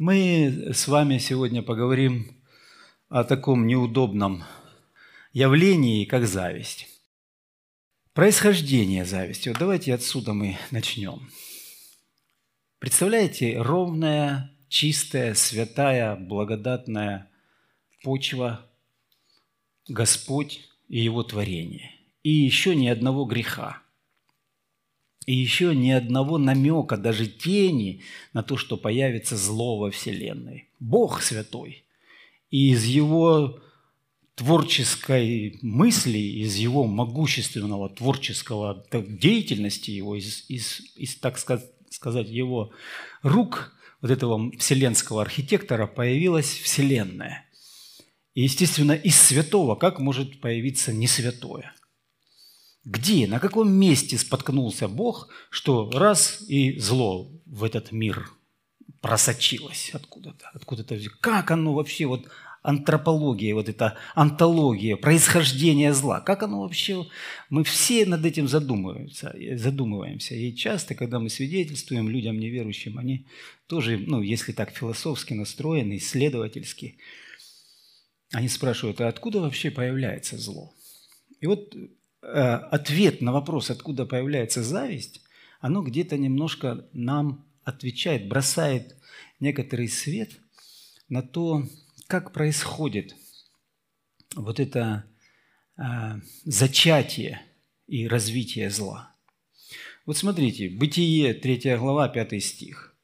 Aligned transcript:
Мы 0.00 0.70
с 0.72 0.88
вами 0.88 1.18
сегодня 1.18 1.60
поговорим 1.60 2.34
о 3.10 3.22
таком 3.22 3.66
неудобном 3.66 4.44
явлении, 5.34 6.06
как 6.06 6.26
зависть. 6.26 6.88
Происхождение 8.14 9.04
зависти. 9.04 9.50
Вот 9.50 9.58
давайте 9.58 9.92
отсюда 9.92 10.32
мы 10.32 10.56
начнем. 10.70 11.28
Представляете, 12.78 13.60
ровная, 13.60 14.50
чистая, 14.70 15.34
святая, 15.34 16.16
благодатная 16.16 17.30
почва, 18.02 18.66
Господь 19.86 20.66
и 20.88 20.98
Его 20.98 21.24
творение. 21.24 21.90
И 22.22 22.30
еще 22.30 22.74
ни 22.74 22.88
одного 22.88 23.26
греха– 23.26 23.82
и 25.30 25.32
еще 25.32 25.76
ни 25.76 25.90
одного 25.90 26.38
намека, 26.38 26.96
даже 26.96 27.28
тени 27.28 28.02
на 28.32 28.42
то, 28.42 28.56
что 28.56 28.76
появится 28.76 29.36
зло 29.36 29.78
во 29.78 29.92
Вселенной. 29.92 30.68
Бог 30.80 31.22
святой. 31.22 31.84
И 32.50 32.72
из 32.72 32.84
его 32.84 33.60
творческой 34.34 35.56
мысли, 35.62 36.18
из 36.18 36.56
его 36.56 36.84
могущественного 36.84 37.90
творческого 37.90 38.84
деятельности 38.92 39.92
его, 39.92 40.16
из, 40.16 40.46
из, 40.48 40.80
из 40.96 41.14
так 41.14 41.38
сказать, 41.38 42.28
его 42.28 42.72
рук, 43.22 43.72
вот 44.00 44.10
этого 44.10 44.50
вселенского 44.58 45.22
архитектора, 45.22 45.86
появилась 45.86 46.58
Вселенная. 46.58 47.46
И, 48.34 48.42
естественно, 48.42 48.94
из 48.94 49.14
святого 49.14 49.76
как 49.76 50.00
может 50.00 50.40
появиться 50.40 50.92
не 50.92 51.06
святое? 51.06 51.72
Где, 52.84 53.26
на 53.26 53.40
каком 53.40 53.70
месте 53.70 54.16
споткнулся 54.16 54.88
Бог, 54.88 55.28
что 55.50 55.90
раз 55.90 56.42
и 56.48 56.78
зло 56.78 57.30
в 57.44 57.64
этот 57.64 57.92
мир 57.92 58.30
просочилось 59.00 59.90
откуда-то, 59.92 60.50
откуда-то. 60.54 60.98
Как 61.20 61.50
оно 61.50 61.74
вообще, 61.74 62.06
вот 62.06 62.28
антропология, 62.62 63.54
вот 63.54 63.68
эта 63.68 63.96
антология, 64.14 64.96
происхождение 64.96 65.94
зла, 65.94 66.20
как 66.20 66.42
оно 66.42 66.60
вообще, 66.60 67.06
мы 67.48 67.64
все 67.64 68.04
над 68.04 68.24
этим 68.24 68.48
задумываемся, 68.48 69.34
задумываемся. 69.54 70.34
И 70.34 70.54
часто, 70.54 70.94
когда 70.94 71.18
мы 71.18 71.30
свидетельствуем 71.30 72.08
людям 72.08 72.38
неверующим, 72.38 72.98
они 72.98 73.26
тоже, 73.66 73.98
ну, 73.98 74.20
если 74.20 74.52
так 74.52 74.70
философски 74.70 75.32
настроены, 75.32 75.96
исследовательски, 75.96 76.98
они 78.32 78.48
спрашивают, 78.48 79.00
а 79.00 79.08
откуда 79.08 79.40
вообще 79.40 79.70
появляется 79.70 80.38
зло? 80.38 80.72
И 81.40 81.46
вот 81.46 81.74
ответ 82.22 83.20
на 83.20 83.32
вопрос, 83.32 83.70
откуда 83.70 84.06
появляется 84.06 84.62
зависть, 84.62 85.22
оно 85.60 85.82
где-то 85.82 86.16
немножко 86.16 86.86
нам 86.92 87.46
отвечает, 87.64 88.28
бросает 88.28 88.96
некоторый 89.40 89.88
свет 89.88 90.30
на 91.08 91.22
то, 91.22 91.64
как 92.06 92.32
происходит 92.32 93.14
вот 94.34 94.60
это 94.60 95.04
э, 95.76 95.82
зачатие 96.44 97.42
и 97.86 98.06
развитие 98.06 98.70
зла. 98.70 99.14
Вот 100.06 100.16
смотрите, 100.16 100.68
Бытие, 100.68 101.34
3 101.34 101.76
глава, 101.76 102.08
5 102.08 102.42
стих. 102.42 102.96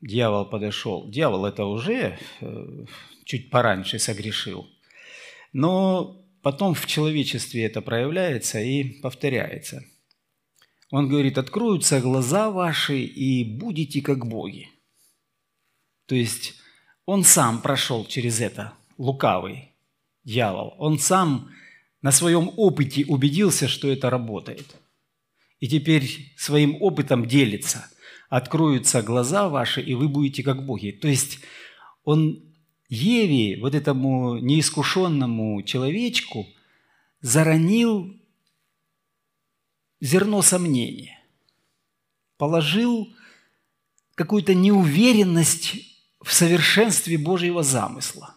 Дьявол 0.00 0.46
подошел. 0.46 1.10
Дьявол 1.10 1.46
это 1.46 1.64
уже 1.64 2.18
э, 2.40 2.84
чуть 3.24 3.50
пораньше 3.50 3.98
согрешил. 3.98 4.68
Но 5.52 6.24
потом 6.42 6.74
в 6.74 6.86
человечестве 6.86 7.64
это 7.64 7.80
проявляется 7.82 8.60
и 8.60 9.00
повторяется. 9.00 9.84
Он 10.90 11.08
говорит, 11.08 11.36
откроются 11.38 12.00
глаза 12.00 12.50
ваши 12.50 13.00
и 13.00 13.44
будете 13.44 14.00
как 14.00 14.26
боги. 14.26 14.68
То 16.06 16.14
есть 16.14 16.54
он 17.04 17.24
сам 17.24 17.60
прошел 17.60 18.06
через 18.06 18.40
это, 18.40 18.72
лукавый 18.96 19.72
дьявол. 20.24 20.74
Он 20.78 20.98
сам 20.98 21.50
на 22.00 22.12
своем 22.12 22.50
опыте 22.56 23.04
убедился, 23.06 23.68
что 23.68 23.88
это 23.88 24.08
работает. 24.08 24.76
И 25.60 25.68
теперь 25.68 26.32
своим 26.36 26.80
опытом 26.80 27.26
делится. 27.26 27.90
Откроются 28.30 29.02
глаза 29.02 29.48
ваши, 29.48 29.80
и 29.80 29.94
вы 29.94 30.08
будете 30.08 30.42
как 30.42 30.64
боги. 30.64 30.92
То 30.92 31.08
есть 31.08 31.40
он 32.04 32.47
Еве, 32.88 33.60
вот 33.60 33.74
этому 33.74 34.38
неискушенному 34.38 35.62
человечку, 35.62 36.46
заронил 37.20 38.16
зерно 40.00 40.40
сомнения, 40.40 41.22
положил 42.38 43.12
какую-то 44.14 44.54
неуверенность 44.54 45.74
в 46.22 46.32
совершенстве 46.32 47.18
Божьего 47.18 47.62
замысла, 47.62 48.34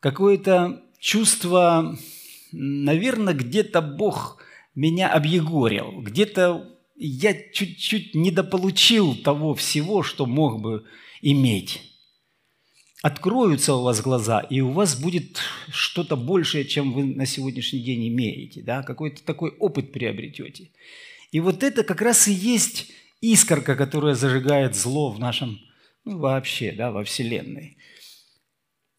какое-то 0.00 0.82
чувство, 0.98 1.98
наверное, 2.50 3.34
где-то 3.34 3.82
Бог 3.82 4.42
меня 4.74 5.12
объегорил, 5.12 6.00
где-то 6.00 6.78
я 6.94 7.34
чуть-чуть 7.52 8.14
недополучил 8.14 9.14
того 9.16 9.54
всего, 9.54 10.02
что 10.02 10.24
мог 10.24 10.62
бы 10.62 10.86
иметь 11.20 11.95
откроются 13.02 13.74
у 13.74 13.82
вас 13.82 14.00
глаза, 14.00 14.40
и 14.40 14.60
у 14.60 14.70
вас 14.70 14.98
будет 14.98 15.38
что-то 15.70 16.16
большее, 16.16 16.64
чем 16.64 16.92
вы 16.92 17.04
на 17.04 17.26
сегодняшний 17.26 17.80
день 17.80 18.08
имеете, 18.08 18.62
да? 18.62 18.82
какой-то 18.82 19.22
такой 19.22 19.50
опыт 19.50 19.92
приобретете. 19.92 20.70
И 21.30 21.40
вот 21.40 21.62
это 21.62 21.84
как 21.84 22.00
раз 22.02 22.28
и 22.28 22.32
есть 22.32 22.90
искорка, 23.20 23.76
которая 23.76 24.14
зажигает 24.14 24.74
зло 24.74 25.10
в 25.10 25.18
нашем, 25.18 25.58
ну, 26.04 26.18
вообще, 26.18 26.72
да, 26.72 26.90
во 26.90 27.04
Вселенной. 27.04 27.76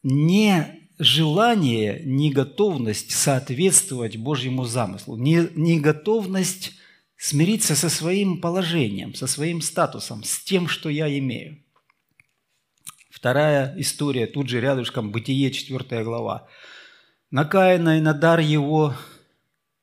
Не 0.02 0.88
желание, 0.98 2.02
не 2.04 2.30
готовность 2.30 3.12
соответствовать 3.12 4.16
Божьему 4.16 4.64
замыслу, 4.64 5.16
не, 5.16 5.48
не 5.54 5.80
готовность 5.80 6.72
смириться 7.16 7.74
со 7.74 7.88
своим 7.88 8.40
положением, 8.40 9.14
со 9.14 9.26
своим 9.26 9.60
статусом, 9.60 10.22
с 10.22 10.40
тем, 10.40 10.68
что 10.68 10.88
я 10.88 11.08
имею– 11.18 11.62
Вторая 13.18 13.74
история, 13.76 14.28
тут 14.28 14.48
же 14.48 14.60
рядышком, 14.60 15.10
Бытие, 15.10 15.50
4 15.50 16.04
глава. 16.04 16.46
На 17.32 17.44
Каина 17.44 17.98
и 17.98 18.00
на 18.00 18.14
дар 18.14 18.38
его 18.38 18.94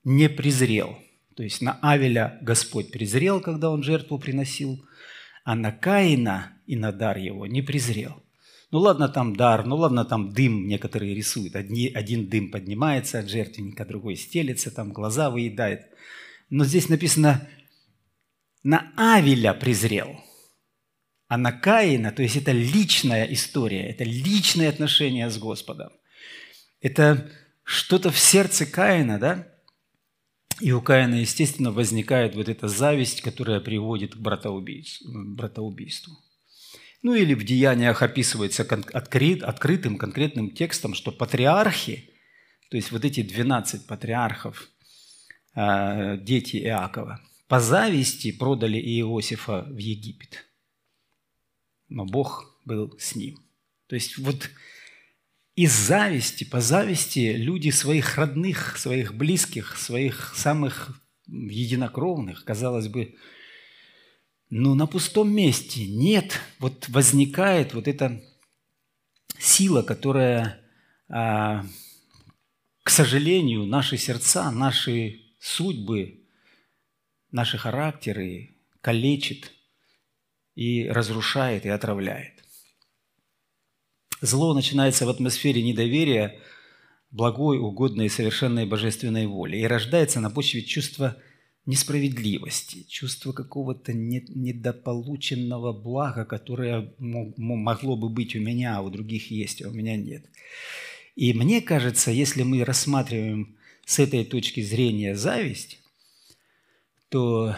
не 0.06 0.29
презрел. 0.29 0.97
То 1.35 1.44
есть 1.44 1.62
на 1.62 1.78
Авеля 1.81 2.40
Господь 2.41 2.94
презрел, 2.94 3.41
когда 3.41 3.72
он 3.72 3.84
жертву 3.84 4.19
приносил, 4.19 4.85
а 5.44 5.53
на 5.56 5.73
Каина 5.73 6.53
и 6.66 6.78
на 6.78 6.94
дар 6.94 7.18
его 7.18 7.46
не 7.46 7.62
презрел. 7.62 8.23
Ну 8.72 8.79
ладно, 8.79 9.09
там 9.09 9.35
дар, 9.35 9.66
ну 9.66 9.75
ладно, 9.75 10.06
там 10.06 10.31
дым 10.31 10.69
некоторые 10.69 11.13
рисуют. 11.13 11.57
Одни, 11.57 11.91
один 11.94 12.29
дым 12.29 12.52
поднимается 12.52 13.19
от 13.19 13.29
жертвенника, 13.29 13.84
другой 13.84 14.16
стелется, 14.16 14.72
там 14.72 14.94
глаза 14.94 15.29
выедает. 15.29 15.88
Но 16.50 16.63
здесь 16.63 16.88
написано, 16.88 17.46
на 18.63 18.94
Авеля 18.96 19.53
презрел– 19.53 20.22
а 21.28 21.38
на 21.38 21.52
Каина, 21.52 22.12
то 22.12 22.22
есть 22.22 22.36
это 22.36 22.52
личная 22.52 23.25
история, 23.25 23.90
это 23.90 24.03
личные 24.03 24.69
отношения 24.69 25.30
с 25.30 25.38
Господом. 25.38 25.91
Это 26.81 27.30
что-то 27.63 28.12
в 28.12 28.19
сердце 28.19 28.66
Каина, 28.66 29.19
да? 29.19 29.47
И 30.62 30.72
у 30.72 30.81
Каина, 30.81 31.16
естественно, 31.16 31.72
возникает 31.72 32.35
вот 32.35 32.47
эта 32.47 32.68
зависть, 32.68 33.22
которая 33.22 33.59
приводит 33.59 34.16
к 34.16 34.19
братоубийству. 34.19 36.18
Ну 37.02 37.14
или 37.14 37.34
в 37.34 37.44
деяниях 37.44 38.02
описывается 38.02 38.64
открыт, 38.94 39.44
открытым 39.44 39.97
конкретным 39.97 40.52
текстом, 40.52 40.94
что 40.94 41.12
патриархи, 41.12 42.09
то 42.69 42.78
есть 42.78 42.91
вот 42.91 43.03
эти 43.03 43.22
12 43.22 43.85
патриархов, 43.85 44.69
а, 45.56 46.18
дети 46.18 46.58
Иакова, 46.58 47.19
по 47.47 47.59
зависти 47.59 48.31
продали 48.31 48.78
Иосифа 48.78 49.64
в 49.64 49.78
Египет– 49.78 50.44
но 51.90 52.05
Бог 52.05 52.59
был 52.66 52.96
с 52.99 53.16
ним. 53.16 53.40
То 53.87 53.96
есть 53.96 54.17
вот 54.17 54.49
из 55.55 55.73
зависти, 55.73 56.43
по 56.43 56.59
зависти 56.59 57.34
люди 57.35 57.70
своих 57.70 58.17
родных, 58.17 58.78
своих 58.78 59.14
близких, 59.14 59.78
своих 59.78 60.34
самых 60.35 61.02
единокровных, 61.28 62.43
казалось 62.43 62.87
бы, 62.87 63.16
ну, 64.49 64.76
на 64.76 64.85
пустом 64.85 65.34
месте 65.34 65.87
нет, 65.87 66.40
вот 66.59 66.87
возникает 66.90 67.73
вот 67.73 67.87
эта 67.87 68.22
сила, 69.40 69.82
которая, 69.82 70.61
а, 71.09 71.66
к 72.84 72.90
сожалению, 72.90 73.66
наши 73.66 73.97
сердца, 73.97 74.52
наши 74.52 75.22
судьбы, 75.40 76.26
наши 77.32 77.58
характеры 77.58 78.58
калечит– 78.82 79.52
и 80.55 80.87
разрушает, 80.87 81.66
и 81.66 81.69
отравляет. 81.69 82.43
Зло 84.22 84.53
начинается 84.53 85.05
в 85.05 85.09
атмосфере 85.09 85.61
недоверия 85.61 86.40
благой, 87.11 87.59
угодной 87.59 88.07
и 88.07 88.09
совершенной 88.09 88.66
божественной 88.66 89.28
воли 89.28 89.57
и 89.57 89.67
рождается 89.67 90.19
на 90.19 90.29
почве 90.29 90.63
чувства 90.63 91.17
несправедливости, 91.66 92.84
чувство 92.87 93.31
какого-то 93.31 93.93
недополученного 93.93 95.73
блага, 95.73 96.25
которое 96.25 96.93
могло 96.99 97.96
бы 97.96 98.09
быть 98.09 98.35
у 98.35 98.40
меня, 98.40 98.78
а 98.78 98.81
у 98.81 98.90
других 98.90 99.31
есть, 99.31 99.63
а 99.63 99.69
у 99.69 99.72
меня 99.72 99.97
нет. 99.97 100.25
И 101.16 101.34
мне 101.34 101.61
кажется, 101.61 102.11
если 102.11 102.43
мы 102.43 102.63
рассматриваем 102.63 103.58
с 103.85 103.99
этой 103.99 104.25
точки 104.25 104.61
зрения 104.61 105.16
зависть, 105.16 105.79
то 107.09 107.55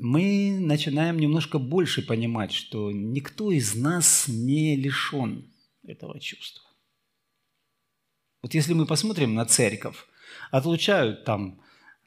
мы 0.00 0.56
начинаем 0.60 1.18
немножко 1.18 1.58
больше 1.58 2.02
понимать, 2.02 2.52
что 2.52 2.92
никто 2.92 3.50
из 3.50 3.74
нас 3.74 4.28
не 4.28 4.76
лишен 4.76 5.52
этого 5.84 6.20
чувства. 6.20 6.64
Вот 8.42 8.54
если 8.54 8.74
мы 8.74 8.86
посмотрим 8.86 9.34
на 9.34 9.44
церковь, 9.44 9.96
отлучают 10.52 11.24
там 11.24 11.60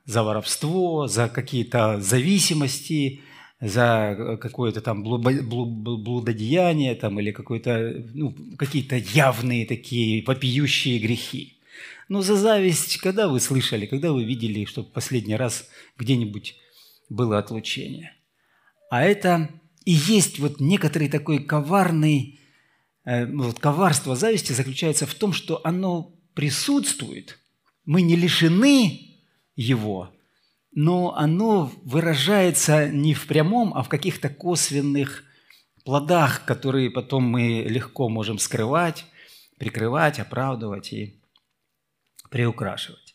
за 0.05 0.23
воровство, 0.23 1.07
за 1.07 1.27
какие-то 1.27 1.99
зависимости, 1.99 3.21
за 3.59 4.37
какое-то 4.41 4.79
там 4.81 5.03
блудодеяние 5.03 6.95
там, 6.95 7.19
или 7.19 7.31
какое-то, 7.31 8.05
ну, 8.13 8.33
какие-то 8.57 8.95
явные 8.95 9.65
такие 9.65 10.23
вопиющие 10.25 10.97
грехи. 10.99 11.57
Но 12.07 12.21
за 12.21 12.37
зависть, 12.37 12.97
когда 12.97 13.27
вы 13.27 13.41
слышали, 13.41 13.85
когда 13.85 14.13
вы 14.13 14.23
видели, 14.23 14.65
что 14.65 14.83
последний 14.83 15.35
раз 15.35 15.69
где-нибудь 15.97 16.55
было 17.11 17.37
отлучение? 17.37 18.15
А 18.89 19.03
это 19.03 19.49
и 19.85 19.91
есть 19.91 20.39
вот 20.39 20.59
некоторый 20.59 21.09
такой 21.09 21.43
коварный, 21.43 22.39
э, 23.05 23.25
вот 23.25 23.59
коварство 23.59 24.15
зависти 24.15 24.53
заключается 24.53 25.05
в 25.05 25.13
том, 25.13 25.33
что 25.33 25.61
оно 25.63 26.15
присутствует, 26.33 27.39
мы 27.85 28.01
не 28.01 28.15
лишены 28.15 29.17
его, 29.55 30.13
но 30.73 31.15
оно 31.15 31.71
выражается 31.83 32.89
не 32.89 33.13
в 33.13 33.27
прямом, 33.27 33.73
а 33.73 33.83
в 33.83 33.89
каких-то 33.89 34.29
косвенных 34.29 35.23
плодах, 35.83 36.45
которые 36.45 36.91
потом 36.91 37.23
мы 37.23 37.65
легко 37.67 38.07
можем 38.07 38.37
скрывать, 38.37 39.05
прикрывать, 39.57 40.19
оправдывать 40.19 40.93
и 40.93 41.21
приукрашивать. 42.29 43.13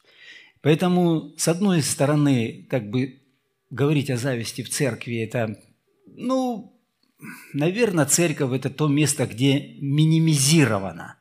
Поэтому, 0.62 1.32
с 1.36 1.48
одной 1.48 1.80
стороны, 1.80 2.66
как 2.68 2.90
бы 2.90 3.22
говорить 3.70 4.10
о 4.10 4.16
зависти 4.16 4.62
в 4.62 4.70
церкви– 4.70 5.16
это, 5.24 5.58
ну, 6.06 6.78
наверное, 7.52 8.06
церковь– 8.06 8.52
это 8.52 8.70
то 8.70 8.88
место, 8.88 9.26
где 9.26 9.76
минимизировано 9.80 11.16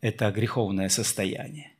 это 0.00 0.30
греховное 0.30 0.88
состояние, 0.88 1.72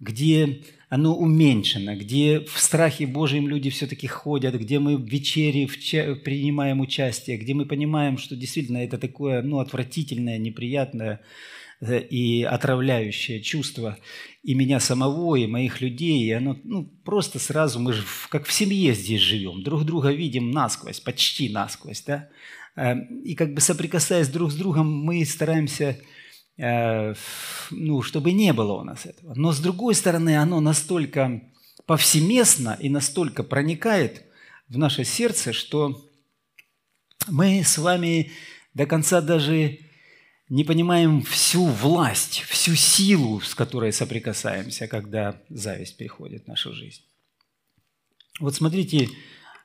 где 0.00 0.62
оно 0.88 1.16
уменьшено, 1.16 1.96
где 1.96 2.40
в 2.40 2.58
страхе 2.58 3.06
Божьем 3.06 3.48
люди 3.48 3.70
все-таки 3.70 4.06
ходят, 4.06 4.54
где 4.54 4.78
мы 4.78 4.96
в 4.96 5.06
вечере 5.06 5.66
в 5.66 5.80
ча- 5.80 6.16
принимаем 6.16 6.80
участие, 6.80 7.38
где 7.38 7.54
мы 7.54 7.66
понимаем, 7.66 8.18
что 8.18 8.36
действительно 8.36 8.78
это 8.78 8.98
такое 8.98 9.42
ну, 9.42 9.58
отвратительное, 9.58 10.38
неприятное 10.38 11.20
и 11.82 12.42
отравляющее 12.42 13.42
чувство 13.42 13.98
и 14.42 14.54
меня 14.54 14.80
самого, 14.80 15.36
и 15.36 15.46
моих 15.46 15.80
людей, 15.80 16.24
и 16.24 16.32
оно 16.32 16.56
ну, 16.64 16.84
просто 17.04 17.38
сразу, 17.38 17.80
мы 17.80 17.92
же 17.92 18.04
как 18.28 18.46
в 18.46 18.52
семье 18.52 18.94
здесь 18.94 19.20
живем, 19.20 19.62
друг 19.62 19.84
друга 19.84 20.12
видим 20.12 20.50
насквозь, 20.50 21.00
почти 21.00 21.48
насквозь, 21.48 22.02
да? 22.02 22.28
Э, 22.76 22.94
и 23.24 23.34
как 23.34 23.54
бы 23.54 23.60
соприкасаясь 23.60 24.28
друг 24.28 24.52
с 24.52 24.54
другом, 24.54 24.90
мы 25.04 25.24
стараемся 25.24 25.98
Э, 26.58 27.14
ну, 27.70 28.02
чтобы 28.02 28.32
не 28.32 28.52
было 28.52 28.74
у 28.74 28.84
нас 28.84 29.06
этого. 29.06 29.34
Но 29.34 29.52
с 29.52 29.58
другой 29.60 29.94
стороны, 29.94 30.36
оно 30.36 30.60
настолько 30.60 31.42
повсеместно 31.86 32.76
и 32.78 32.88
настолько 32.88 33.42
проникает 33.42 34.24
в 34.68 34.78
наше 34.78 35.04
сердце, 35.04 35.52
что 35.52 36.08
мы 37.28 37.62
с 37.64 37.78
вами 37.78 38.32
до 38.74 38.86
конца 38.86 39.20
даже 39.20 39.78
не 40.52 40.64
понимаем 40.64 41.22
всю 41.22 41.64
власть, 41.64 42.40
всю 42.40 42.74
силу, 42.74 43.40
с 43.40 43.54
которой 43.54 43.90
соприкасаемся, 43.90 44.86
когда 44.86 45.40
зависть 45.48 45.96
приходит 45.96 46.44
в 46.44 46.48
нашу 46.48 46.74
жизнь. 46.74 47.00
Вот 48.38 48.54
смотрите, 48.54 49.08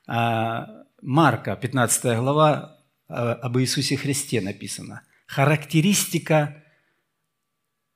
а, 0.06 0.86
Марка, 1.02 1.56
15 1.56 2.16
глава, 2.16 2.80
а, 3.06 3.34
об 3.34 3.58
Иисусе 3.58 3.98
Христе 3.98 4.40
написано. 4.40 5.02
Характеристика 5.26 6.64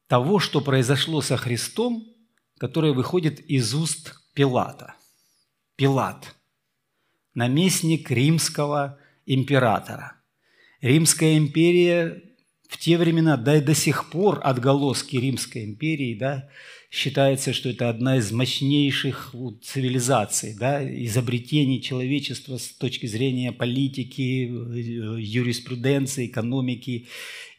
того, 0.06 0.38
что 0.38 0.61
произошло 0.61 1.23
со 1.23 1.38
Христом, 1.38 2.06
которое 2.59 2.93
выходит 2.93 3.41
из 3.41 3.73
уст 3.73 4.21
Пилата. 4.35 4.97
Пилат– 5.77 6.37
наместник 7.35 8.11
римского 8.11 8.99
императора. 9.25 10.21
Римская 10.83 11.38
империя 11.38 12.31
в 12.73 12.79
те 12.79 12.97
времена, 12.97 13.37
да 13.37 13.59
и 13.59 13.61
до 13.61 13.75
сих 13.75 14.09
пор 14.09 14.41
отголоски 14.43 15.17
Римской 15.17 15.65
империи, 15.65 16.15
да, 16.15 16.49
считается, 16.91 17.53
что 17.53 17.69
это 17.69 17.91
одна 17.91 18.17
из 18.17 18.33
мощнейших 18.33 19.35
цивилизаций, 19.63 20.55
да, 20.59 20.83
изобретений 20.83 21.83
человечества 21.83 22.57
с 22.57 22.69
точки 22.69 23.05
зрения 23.05 23.53
политики, 23.53 24.47
э, 24.47 25.21
юриспруденции, 25.21 26.27
экономики 26.27 27.09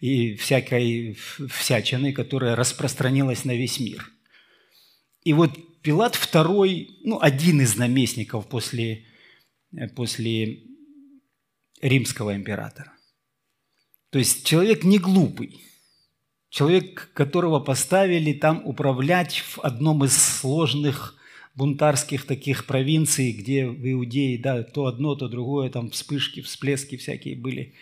и 0.01 0.35
всякой 0.35 1.15
всячины, 1.47 2.11
которая 2.11 2.55
распространилась 2.55 3.45
на 3.45 3.55
весь 3.55 3.79
мир. 3.79 4.09
И 5.23 5.33
вот 5.33 5.51
Пилат 5.83 6.15
второй, 6.15 6.97
ну, 7.03 7.19
один 7.21 7.61
из 7.61 7.75
наместников 7.75 8.47
после, 8.47 9.05
э, 9.77 9.87
после 9.89 10.63
римского 11.81 12.35
императора. 12.35 12.92
То 14.13 14.19
есть 14.19 14.45
человек 14.45 14.85
не 14.85 14.97
глупый– 14.97 15.59
Человек, 16.53 17.09
которого 17.15 17.59
поставили 17.59 18.31
там 18.31 18.61
управлять 18.63 19.39
в 19.39 19.57
одном 19.61 20.05
из 20.05 20.15
сложных 20.15 21.15
бунтарских 21.55 22.27
таких 22.27 22.67
провинций, 22.67 23.31
где 23.31 23.65
в 23.65 23.91
Иудее, 23.91 24.37
да, 24.37 24.61
то 24.61 24.85
одно, 24.85 25.15
то 25.15 25.27
другое, 25.27 25.71
там 25.71 25.89
вспышки, 25.89 26.41
всплески 26.43 26.95
всякие 26.95 27.35
были. 27.35 27.73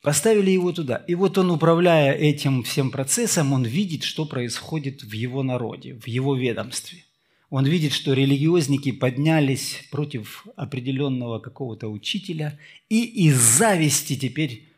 Поставили 0.00 0.52
его 0.52 0.72
туда. 0.72 1.04
И 1.06 1.14
вот 1.14 1.36
он, 1.36 1.50
управляя 1.50 2.14
этим 2.14 2.62
всем 2.62 2.90
процессом, 2.90 3.52
он 3.52 3.64
видит, 3.64 4.04
что 4.04 4.24
происходит 4.24 5.02
в 5.02 5.12
его 5.12 5.42
народе, 5.42 6.00
в 6.00 6.08
его 6.08 6.34
ведомстве. 6.34 7.04
Он 7.50 7.66
видит, 7.66 7.92
что 7.92 8.14
религиозники 8.14 8.90
поднялись 8.90 9.82
против 9.90 10.46
определенного 10.56 11.40
какого-то 11.40 11.88
учителя 11.88 12.58
и 12.88 13.04
из 13.04 13.36
зависти 13.36 14.16
теперь 14.16 14.73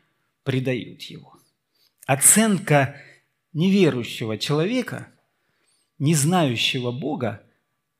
предают 0.47 1.01
его 1.01 1.37
оценка 2.07 2.95
неверующего 3.53 4.37
человека, 4.37 5.09
не 5.99 6.15
знающего 6.15 6.91
Бога, 6.91 7.43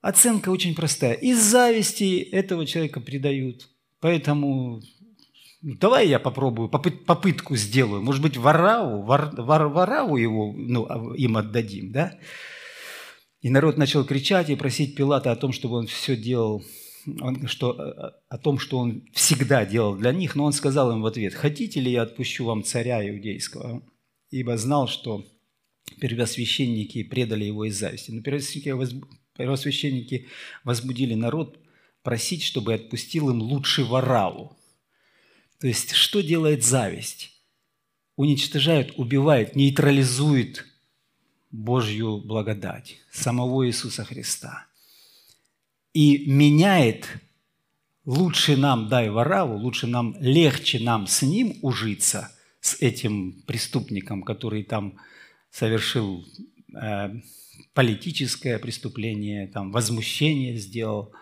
оценка 0.02 0.50
очень 0.50 0.74
простая. 0.74 1.14
Из 1.14 1.38
зависти 1.40 2.20
этого 2.20 2.66
человека 2.66 3.02
предают. 3.02 3.70
Поэтому 4.00 4.82
ну, 5.62 5.76
давай 5.76 6.08
я 6.08 6.20
попробую, 6.20 6.70
попыт, 6.70 7.06
попытку 7.06 7.56
сделаю. 7.56 8.02
Может 8.02 8.22
быть, 8.22 8.38
Вараву, 8.38 9.04
вар, 9.04 9.34
вар, 9.36 9.68
Вараву 9.68 10.16
его, 10.16 10.54
ну, 10.56 10.86
а, 10.88 11.14
им 11.16 11.36
отдадим, 11.36 11.92
да? 11.92 12.18
И 13.42 13.50
народ 13.50 13.78
начал 13.78 14.06
кричать 14.06 14.50
и 14.50 14.56
просить 14.56 14.96
Пилата 14.96 15.32
о 15.32 15.36
том, 15.36 15.52
чтобы 15.52 15.76
он 15.76 15.88
все 15.88 16.16
делал, 16.16 16.64
что, 17.48 18.14
о 18.28 18.38
том, 18.38 18.60
что 18.60 18.80
он 18.80 19.08
всегда 19.14 19.66
делал 19.66 19.96
для 19.96 20.12
них. 20.12 20.36
Но 20.36 20.46
он 20.46 20.54
сказал 20.54 20.92
им 20.92 21.02
в 21.02 21.06
ответ, 21.06 21.34
хотите 21.34 21.80
ли 21.80 21.92
я 21.92 22.04
отпущу 22.04 22.46
вам 22.46 22.64
царя 22.64 23.08
иудейского? 23.08 23.82
ибо 24.32 24.58
знал, 24.58 24.88
что 24.88 25.26
первосвященники 26.00 27.04
предали 27.04 27.46
его 27.46 27.66
из 27.66 27.78
зависти. 27.78 28.12
Но 28.12 28.22
первосвященники 28.22 30.28
возбудили 30.64 31.14
народ 31.14 31.60
просить, 32.04 32.44
чтобы 32.44 32.74
отпустил 32.74 33.30
им 33.30 33.42
лучше 33.42 33.84
Вараву. 33.84 34.58
То 35.60 35.68
есть, 35.68 35.94
что 35.94 36.22
делает 36.22 36.64
зависть? 36.64 37.32
Уничтожает, 38.16 38.94
убивает, 38.98 39.56
нейтрализует 39.56 40.66
Божью 41.52 42.18
благодать, 42.18 42.98
самого 43.12 43.68
Иисуса 43.68 44.04
Христа. 44.04 44.66
И 45.98 46.30
меняет 46.30 47.08
лучше 48.06 48.56
нам 48.56 48.88
дай 48.88 49.10
Вараву, 49.10 49.58
лучше 49.58 49.88
нам, 49.88 50.16
легче 50.20 50.80
нам 50.80 51.08
с 51.08 51.22
ним 51.22 51.56
ужиться– 51.62 52.32
с 52.68 52.82
этим 52.82 53.44
преступником, 53.46 54.24
который 54.24 54.64
там 54.64 54.98
совершил 55.50 56.26
э, 56.76 57.10
политическое 57.74 58.60
преступление, 58.60 59.48
там 59.48 59.72
возмущение 59.72 60.58
сделал 60.58 61.14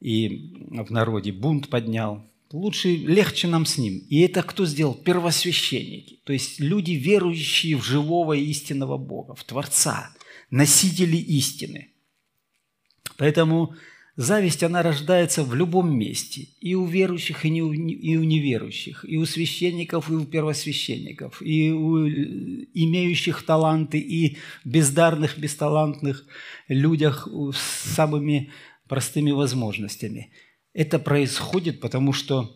и 0.00 0.54
в 0.70 0.90
народе 0.90 1.32
бунт 1.32 1.68
поднял. 1.68 2.26
Лучше, 2.52 2.96
легче 2.96 3.46
нам 3.46 3.64
с 3.64 3.78
ним. 3.78 3.98
И 4.08 4.20
это 4.20 4.42
кто 4.42 4.66
сделал? 4.66 4.94
Первосвященники. 4.94 6.20
То 6.24 6.32
есть 6.32 6.58
люди, 6.58 6.92
верующие 6.92 7.76
в 7.76 7.84
живого 7.84 8.32
и 8.32 8.44
истинного 8.44 8.96
Бога, 8.96 9.34
в 9.34 9.44
Творца, 9.44 10.10
носители 10.50 11.16
истины. 11.16 11.92
Поэтому 13.16 13.76
Зависть, 14.20 14.62
она 14.62 14.82
рождается 14.82 15.42
в 15.42 15.54
любом 15.54 15.98
месте. 15.98 16.48
И 16.60 16.74
у 16.74 16.84
верующих, 16.84 17.46
и, 17.46 17.62
у, 17.62 17.68
у 17.68 17.72
неверующих. 17.72 19.06
И 19.08 19.16
у 19.16 19.24
священников, 19.24 20.10
и 20.10 20.12
у 20.12 20.26
первосвященников. 20.26 21.40
И 21.40 21.70
у 21.72 22.06
имеющих 22.06 23.42
таланты, 23.44 23.98
и 23.98 24.36
бездарных, 24.66 25.38
бесталантных 25.38 26.26
людях 26.68 27.28
с 27.54 27.94
самыми 27.94 28.50
простыми 28.88 29.30
возможностями. 29.30 30.30
Это 30.74 30.98
происходит, 30.98 31.80
потому 31.80 32.12
что 32.12 32.54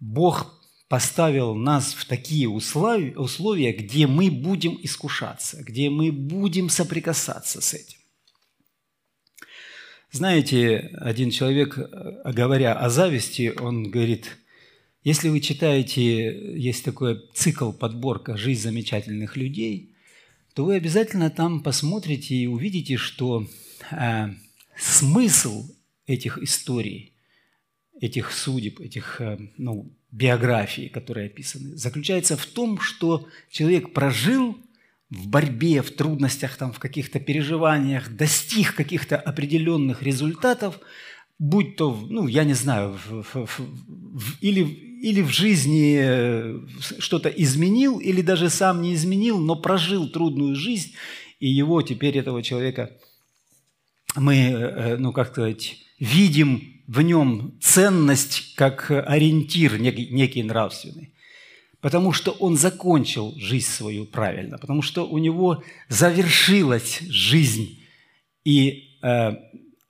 Бог 0.00 0.52
поставил 0.88 1.54
нас 1.54 1.94
в 1.94 2.06
такие 2.06 2.48
условия, 2.48 3.72
где 3.72 4.08
мы 4.08 4.32
будем 4.32 4.76
искушаться, 4.82 5.62
где 5.62 5.90
мы 5.90 6.10
будем 6.10 6.68
соприкасаться 6.68 7.60
с 7.60 7.72
этим. 7.72 7.97
Знаете, 10.10 10.90
один 10.98 11.30
человек, 11.30 11.76
говоря 12.24 12.72
о 12.72 12.88
зависти, 12.88 13.52
он 13.60 13.90
говорит, 13.90 14.38
если 15.04 15.28
вы 15.28 15.40
читаете, 15.40 16.58
есть 16.58 16.84
такой 16.84 17.20
цикл 17.34 17.72
подборка 17.72 18.36
«Жизнь 18.36 18.62
замечательных 18.62 19.36
людей», 19.36 19.94
то 20.54 20.64
вы 20.64 20.76
обязательно 20.76 21.30
там 21.30 21.62
посмотрите 21.62 22.34
и 22.34 22.46
увидите, 22.46 22.96
что 22.96 23.46
э, 23.90 24.30
смысл 24.76 25.70
этих 26.06 26.38
историй, 26.38 27.12
этих 28.00 28.32
судеб, 28.32 28.80
этих 28.80 29.20
э, 29.20 29.38
ну, 29.58 29.92
биографий, 30.10 30.88
которые 30.88 31.26
описаны, 31.26 31.76
заключается 31.76 32.36
в 32.36 32.46
том, 32.46 32.80
что 32.80 33.28
человек 33.50 33.92
прожил 33.92 34.58
в 35.10 35.28
борьбе, 35.28 35.82
в 35.82 35.90
трудностях, 35.90 36.56
там, 36.56 36.72
в 36.72 36.78
каких-то 36.78 37.18
переживаниях, 37.18 38.10
достиг 38.10 38.74
каких-то 38.74 39.16
определенных 39.16 40.02
результатов, 40.02 40.78
будь 41.38 41.76
то, 41.76 41.94
ну, 42.08 42.26
я 42.26 42.44
не 42.44 42.54
знаю, 42.54 42.98
в, 43.08 43.22
в, 43.22 43.48
в, 43.48 44.42
или, 44.42 44.60
или 44.60 45.22
в 45.22 45.30
жизни 45.30 45.98
э, 45.98 46.60
что-то 46.98 47.28
изменил, 47.28 47.98
или 47.98 48.20
даже 48.20 48.50
сам 48.50 48.82
не 48.82 48.94
изменил, 48.94 49.38
но 49.38 49.56
прожил 49.56 50.08
трудную 50.08 50.54
жизнь, 50.54 50.94
и 51.40 51.48
его 51.48 51.80
теперь, 51.82 52.18
этого 52.18 52.42
человека, 52.42 52.90
мы, 54.14 54.36
э, 54.36 54.96
ну, 54.98 55.12
как 55.12 55.28
сказать, 55.28 55.76
видим 55.98 56.82
в 56.86 57.00
нем 57.02 57.54
ценность 57.60 58.54
как 58.56 58.90
ориентир 58.90 59.78
некий, 59.78 60.08
некий 60.10 60.42
нравственный. 60.42 61.12
Потому 61.80 62.12
что 62.12 62.32
он 62.32 62.56
закончил 62.56 63.34
жизнь 63.36 63.68
свою 63.68 64.04
правильно, 64.04 64.58
потому 64.58 64.82
что 64.82 65.06
у 65.06 65.18
него 65.18 65.62
завершилась 65.88 67.00
жизнь, 67.00 67.78
и 68.44 68.98
э, 69.02 69.36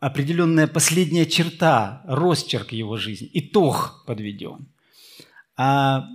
определенная 0.00 0.66
последняя 0.66 1.26
черта, 1.26 2.02
росчерк 2.06 2.72
его 2.72 2.96
жизни, 2.96 3.30
итог 3.32 4.04
подведен. 4.06 4.68
А 5.56 6.06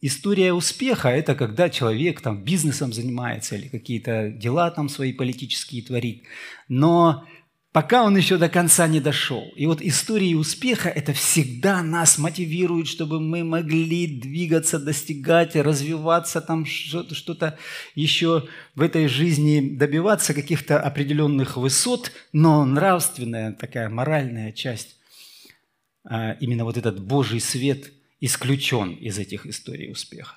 история 0.00 0.52
успеха– 0.52 1.08
это 1.10 1.34
когда 1.34 1.68
человек 1.68 2.20
там 2.20 2.42
бизнесом 2.42 2.92
занимается 2.92 3.56
или 3.56 3.68
какие-то 3.68 4.30
дела 4.30 4.70
там 4.70 4.88
свои 4.88 5.12
политические 5.12 5.82
творит, 5.82 6.24
но 6.68 7.24
пока 7.78 8.02
он 8.02 8.16
еще 8.16 8.38
до 8.38 8.48
конца 8.48 8.88
не 8.88 8.98
дошел. 8.98 9.52
И 9.54 9.66
вот 9.66 9.80
истории 9.80 10.34
успеха– 10.34 10.88
это 10.96 11.12
всегда 11.12 11.80
нас 11.84 12.18
мотивирует, 12.18 12.88
чтобы 12.88 13.20
мы 13.20 13.44
могли 13.44 14.18
двигаться, 14.18 14.80
достигать, 14.80 15.54
развиваться, 15.54 16.40
там 16.40 16.66
что-то 16.66 17.56
еще 17.94 18.48
в 18.74 18.82
этой 18.82 19.06
жизни 19.06 19.76
добиваться 19.76 20.34
каких-то 20.34 20.80
определенных 20.80 21.56
высот, 21.56 22.10
но 22.32 22.64
нравственная 22.64 23.52
такая 23.52 23.88
моральная 23.88 24.50
часть, 24.50 24.96
а, 26.02 26.32
именно 26.40 26.64
вот 26.64 26.76
этот 26.76 26.98
Божий 26.98 27.38
свет 27.38 27.92
исключен 28.18 28.94
из 28.94 29.20
этих 29.20 29.46
историй 29.46 29.92
успеха. 29.92 30.34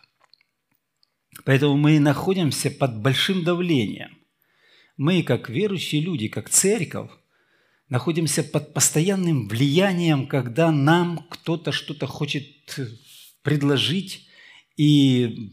Поэтому 1.44 1.76
мы 1.76 2.00
находимся 2.00 2.70
под 2.70 3.02
большим 3.02 3.44
давлением. 3.44 4.20
Мы, 4.96 5.24
как 5.24 5.50
верующие 5.50 6.02
люди, 6.02 6.28
как 6.28 6.48
церковь, 6.48 7.10
находимся 7.92 8.42
под 8.42 8.74
постоянным 8.74 9.50
влиянием, 9.50 10.26
когда 10.26 10.72
нам 10.72 11.28
кто-то 11.30 11.74
что-то 11.74 12.08
хочет 12.08 12.46
предложить 13.44 14.28
и 14.78 15.52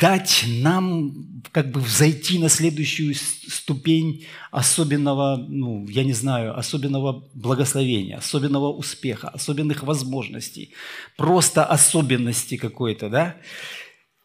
дать 0.00 0.46
нам 0.48 1.42
как 1.52 1.70
бы 1.70 1.80
взойти 1.80 2.38
на 2.38 2.48
следующую 2.48 3.14
ступень 3.14 4.24
особенного, 4.50 5.36
ну, 5.36 5.86
я 5.88 6.02
не 6.02 6.14
знаю, 6.14 6.58
особенного 6.58 7.28
благословения, 7.34 8.16
особенного 8.16 8.72
успеха, 8.72 9.28
особенных 9.28 9.82
возможностей, 9.82 10.72
просто 11.18 11.62
особенности 11.62 12.56
какой-то, 12.56 13.10
да? 13.10 13.36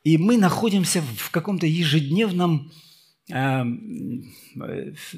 И 0.04 0.18
мы 0.18 0.38
находимся 0.38 1.04
в 1.18 1.32
каком-то 1.32 1.68
ежедневном 1.68 2.72
э, 3.30 3.64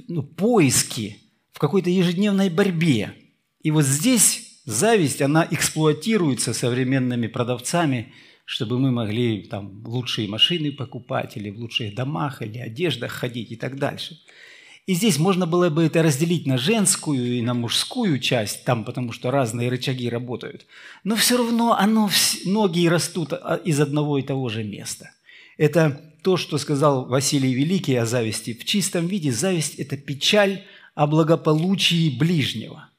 ну, 0.08 0.24
поиске 0.24 1.18
в 1.54 1.60
какой-то 1.60 1.90
ежедневной 1.90 2.50
борьбе. 2.50 3.14
И 3.62 3.72
вот 3.72 3.86
здесь 3.86 4.62
зависть, 4.66 5.22
она 5.22 5.48
эксплуатируется 5.50 6.54
современными 6.54 7.28
продавцами, 7.28 8.12
чтобы 8.46 8.78
мы 8.78 8.92
могли 8.92 9.44
там 9.44 9.84
лучшие 9.86 10.28
машины 10.28 10.72
покупать, 10.72 11.38
или 11.38 11.50
в 11.50 11.60
лучших 11.60 11.96
домах, 11.96 12.42
или 12.42 12.58
одеждах 12.58 13.12
ходить 13.12 13.52
и 13.52 13.56
так 13.56 13.78
дальше. 13.78 14.20
И 14.86 14.96
здесь 14.96 15.18
можно 15.18 15.48
было 15.48 15.70
бы 15.70 15.84
это 15.84 16.04
разделить 16.04 16.46
на 16.46 16.58
женскую 16.58 17.38
и 17.38 17.42
на 17.42 17.54
мужскую 17.54 18.20
часть, 18.20 18.66
там, 18.66 18.84
потому 18.84 19.14
что 19.14 19.32
разные 19.32 19.70
рычаги 19.70 20.10
работают. 20.10 20.66
Но 21.06 21.16
все 21.16 21.38
равно 21.38 21.78
оно, 21.78 22.10
ноги 22.44 22.86
растут 22.88 23.32
а, 23.32 23.62
из 23.64 23.80
одного 23.80 24.18
и 24.18 24.24
того 24.24 24.50
же 24.50 24.62
места. 24.64 25.12
Это 25.58 26.02
то, 26.22 26.36
что 26.36 26.58
сказал 26.58 27.06
Василий 27.06 27.54
Великий 27.54 27.96
о 27.96 28.06
зависти. 28.06 28.54
В 28.54 28.66
чистом 28.66 29.08
виде 29.08 29.32
зависть– 29.32 29.76
это 29.78 29.96
печаль 29.96 30.64
о 30.96 31.08
благополучии 31.08 32.18
ближнего. 32.18 32.90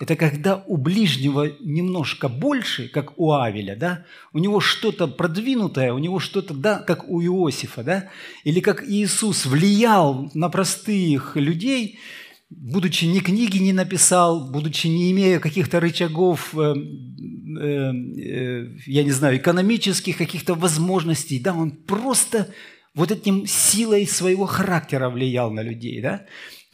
Это 0.00 0.16
когда 0.16 0.62
у 0.66 0.76
ближнего 0.76 1.52
немножко 1.60 2.28
больше, 2.28 2.88
как 2.88 3.18
у 3.18 3.32
Авеля, 3.32 3.76
да? 3.76 4.04
у 4.32 4.38
него 4.38 4.58
что-то 4.58 5.06
продвинутое, 5.06 5.92
у 5.92 5.98
него 5.98 6.18
что-то, 6.18 6.52
да, 6.52 6.80
как 6.80 7.08
у 7.08 7.22
Иосифа, 7.22 7.84
да? 7.84 8.10
или 8.42 8.58
как 8.60 8.82
Иисус 8.82 9.46
влиял 9.46 10.30
на 10.34 10.48
простых 10.48 11.36
людей, 11.36 12.00
будучи 12.50 13.04
ни 13.04 13.20
книги 13.20 13.58
не 13.58 13.72
написал, 13.72 14.50
будучи 14.50 14.88
не 14.88 15.12
имея 15.12 15.38
каких-то 15.38 15.78
рычагов, 15.78 16.54
э, 16.58 16.74
э, 17.60 17.92
э, 17.92 18.66
я 18.86 19.04
не 19.04 19.12
знаю, 19.12 19.36
экономических 19.36 20.18
каких-то 20.18 20.54
возможностей, 20.54 21.38
да, 21.38 21.54
он 21.54 21.70
просто 21.70 22.52
вот 22.94 23.12
этим 23.12 23.46
силой 23.46 24.08
своего 24.08 24.46
характера 24.46 25.08
влиял 25.08 25.52
на 25.52 25.62
людей, 25.62 26.02
да 26.02 26.26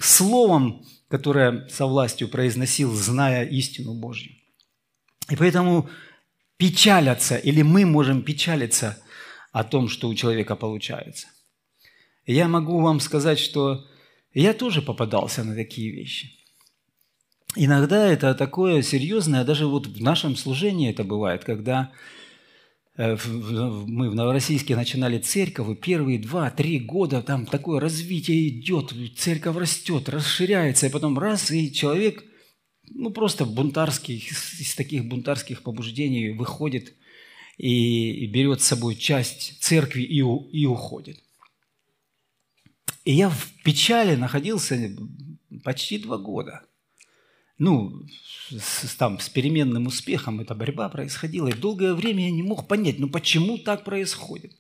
словом, 0.05 0.85
которое 1.09 1.69
со 1.69 1.87
властью 1.87 2.29
произносил, 2.29 2.93
зная 2.95 3.45
истину 3.45 3.95
Божью. 3.95 4.33
И 5.29 5.37
поэтому 5.37 5.89
печалятся, 6.57 7.37
или 7.37 7.63
мы 7.63 7.87
можем 7.87 8.23
печалиться 8.23 8.99
о 9.53 9.65
том, 9.65 9.89
что 9.89 10.09
у 10.09 10.15
человека 10.15 10.57
получается. 10.57 11.29
Я 12.27 12.49
могу 12.49 12.81
вам 12.81 13.01
сказать, 13.01 13.39
что 13.39 13.87
я 14.33 14.55
тоже 14.55 14.83
попадался 14.83 15.43
на 15.43 15.55
такие 15.55 15.91
вещи. 15.91 16.31
Иногда 17.57 18.07
это 18.07 18.35
такое 18.35 18.83
серьезное, 18.83 19.45
даже 19.45 19.67
вот 19.67 19.87
в 19.87 20.01
нашем 20.01 20.37
служении 20.37 20.91
это 20.91 21.03
бывает, 21.03 21.45
когда 21.45 21.91
мы 22.97 24.11
в 24.11 24.15
Новороссийске 24.15 24.77
начинали 24.77 25.19
церковь, 25.19 25.79
первые 25.81 26.19
два-три 26.19 26.81
года 26.81 27.23
там 27.23 27.47
такое 27.47 27.81
развитие 27.81 28.49
идет, 28.49 28.93
церковь 29.17 29.57
растет, 29.57 30.09
расширяется, 30.09 30.87
и 30.87 30.91
потом 30.91 31.19
раз, 31.19 31.51
и 31.51 31.73
человек, 31.73 32.25
ну 32.91 33.11
просто 33.11 33.47
бунтарский, 33.47 34.17
из 34.17 34.75
таких 34.75 35.07
бунтарских 35.07 35.63
побуждений 35.63 36.31
выходит 36.31 36.95
и, 37.57 38.25
и 38.25 38.27
берет 38.27 38.61
с 38.61 38.67
собой 38.67 38.97
часть 38.97 39.63
церкви 39.63 40.03
и, 40.03 40.19
и 40.19 40.67
уходит. 40.67 41.23
И 43.05 43.15
я 43.15 43.31
в 43.31 43.53
печали 43.65 44.15
находился 44.17 44.97
почти 45.65 45.99
два 45.99 46.19
года– 46.19 46.63
ну, 47.61 48.07
с, 48.49 48.97
там, 48.97 49.21
с 49.21 49.29
переменным 49.29 49.87
успехом 49.87 50.41
эта 50.41 50.55
борьба 50.55 50.89
происходила. 50.89 51.49
И 51.49 51.53
долгое 51.53 51.93
время 51.93 52.25
я 52.25 52.31
не 52.31 52.43
мог 52.43 52.67
понять, 52.67 52.99
ну 52.99 53.11
почему 53.11 53.59
так 53.59 53.85
происходит. 53.85 54.57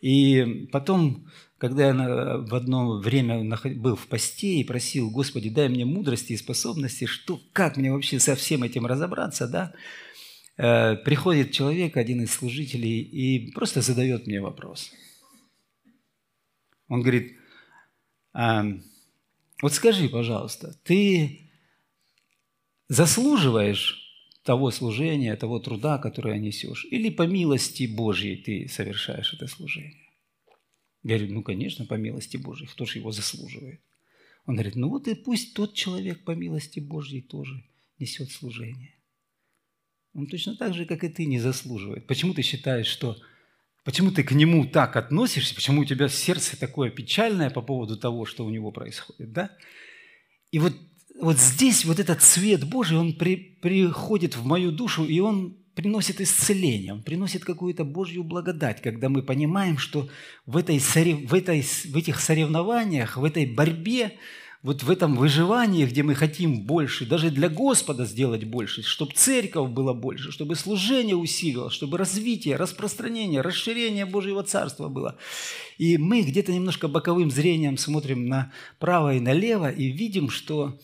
И 0.00 0.68
потом, 0.70 1.28
когда 1.58 1.88
я 1.88 2.38
в 2.38 2.54
одно 2.54 3.00
время 3.00 3.44
был 3.74 3.96
в 3.96 4.06
посте 4.06 4.60
и 4.60 4.64
просил, 4.64 5.10
Господи, 5.10 5.50
дай 5.50 5.68
мне 5.68 5.84
мудрости 5.84 6.32
и 6.32 6.36
способности, 6.36 7.04
что, 7.04 7.40
как 7.52 7.76
мне 7.76 7.92
вообще 7.92 8.20
со 8.20 8.36
всем 8.36 8.62
этим 8.62 8.86
разобраться, 8.86 9.48
да, 9.48 9.72
э, 10.56 10.96
приходит 10.98 11.50
человек, 11.50 11.96
один 11.96 12.22
из 12.22 12.30
служителей, 12.32 13.00
и 13.00 13.50
просто 13.50 13.80
задает 13.80 14.28
мне 14.28 14.40
вопрос. 14.40 14.92
Он 16.86 17.02
говорит, 17.02 17.36
а, 18.32 18.66
вот 19.60 19.72
скажи, 19.72 20.08
пожалуйста, 20.08 20.78
ты 20.84 21.49
заслуживаешь 22.90 24.04
того 24.42 24.72
служения, 24.72 25.36
того 25.36 25.60
труда, 25.60 25.98
которое 25.98 26.38
несешь, 26.38 26.84
или 26.90 27.08
по 27.08 27.22
милости 27.22 27.86
Божьей 27.86 28.36
ты 28.36 28.68
совершаешь 28.68 29.32
это 29.32 29.46
служение. 29.46 30.10
Я 31.04 31.16
говорю, 31.16 31.34
ну, 31.34 31.42
конечно, 31.42 31.86
по 31.86 31.94
милости 31.94 32.36
Божьей, 32.36 32.66
кто 32.66 32.84
же 32.84 32.98
его 32.98 33.12
заслуживает? 33.12 33.80
Он 34.44 34.56
говорит, 34.56 34.74
ну 34.74 34.88
вот 34.88 35.06
и 35.06 35.14
пусть 35.14 35.54
тот 35.54 35.74
человек 35.74 36.24
по 36.24 36.32
милости 36.32 36.80
Божьей 36.80 37.22
тоже 37.22 37.62
несет 38.00 38.32
служение. 38.32 38.94
Он 40.12 40.26
точно 40.26 40.56
так 40.56 40.74
же, 40.74 40.84
как 40.84 41.04
и 41.04 41.08
ты, 41.08 41.26
не 41.26 41.38
заслуживает. 41.38 42.08
Почему 42.08 42.34
ты 42.34 42.42
считаешь, 42.42 42.88
что... 42.88 43.16
Почему 43.84 44.10
ты 44.10 44.24
к 44.24 44.32
нему 44.32 44.66
так 44.66 44.96
относишься? 44.96 45.54
Почему 45.54 45.82
у 45.82 45.84
тебя 45.84 46.08
сердце 46.08 46.58
такое 46.58 46.90
печальное 46.90 47.50
по 47.50 47.62
поводу 47.62 47.96
того, 47.96 48.26
что 48.26 48.44
у 48.44 48.50
него 48.50 48.72
происходит? 48.72 49.32
Да? 49.32 49.56
И 50.50 50.58
вот, 50.58 50.74
вот 51.20 51.38
здесь 51.38 51.84
вот 51.84 51.98
этот 51.98 52.22
свет 52.22 52.64
Божий, 52.64 52.98
он 52.98 53.12
при, 53.12 53.36
приходит 53.36 54.36
в 54.36 54.44
мою 54.44 54.72
душу, 54.72 55.04
и 55.04 55.20
он 55.20 55.56
приносит 55.74 56.20
исцеление, 56.20 56.92
он 56.92 57.02
приносит 57.02 57.44
какую-то 57.44 57.84
Божью 57.84 58.24
благодать, 58.24 58.82
когда 58.82 59.08
мы 59.08 59.22
понимаем, 59.22 59.78
что 59.78 60.08
в, 60.46 60.56
этой, 60.56 60.78
в, 60.78 61.34
этой, 61.34 61.62
в 61.62 61.96
этих 61.96 62.20
соревнованиях, 62.20 63.16
в 63.16 63.24
этой 63.24 63.46
борьбе, 63.46 64.18
вот 64.62 64.82
в 64.82 64.90
этом 64.90 65.16
выживании, 65.16 65.86
где 65.86 66.02
мы 66.02 66.14
хотим 66.14 66.66
больше, 66.66 67.06
даже 67.06 67.30
для 67.30 67.48
Господа 67.48 68.04
сделать 68.04 68.44
больше, 68.44 68.82
чтобы 68.82 69.12
церковь 69.14 69.70
была 69.70 69.94
больше, 69.94 70.32
чтобы 70.32 70.54
служение 70.54 71.16
усилилось, 71.16 71.72
чтобы 71.72 71.96
развитие, 71.96 72.56
распространение, 72.56 73.40
расширение 73.40 74.04
Божьего 74.04 74.42
Царства 74.42 74.88
было. 74.88 75.16
И 75.78 75.96
мы 75.96 76.20
где-то 76.20 76.52
немножко 76.52 76.88
боковым 76.88 77.30
зрением 77.30 77.78
смотрим 77.78 78.26
направо 78.26 79.14
и 79.14 79.20
налево 79.20 79.70
и 79.70 79.90
видим, 79.90 80.28
что 80.28 80.78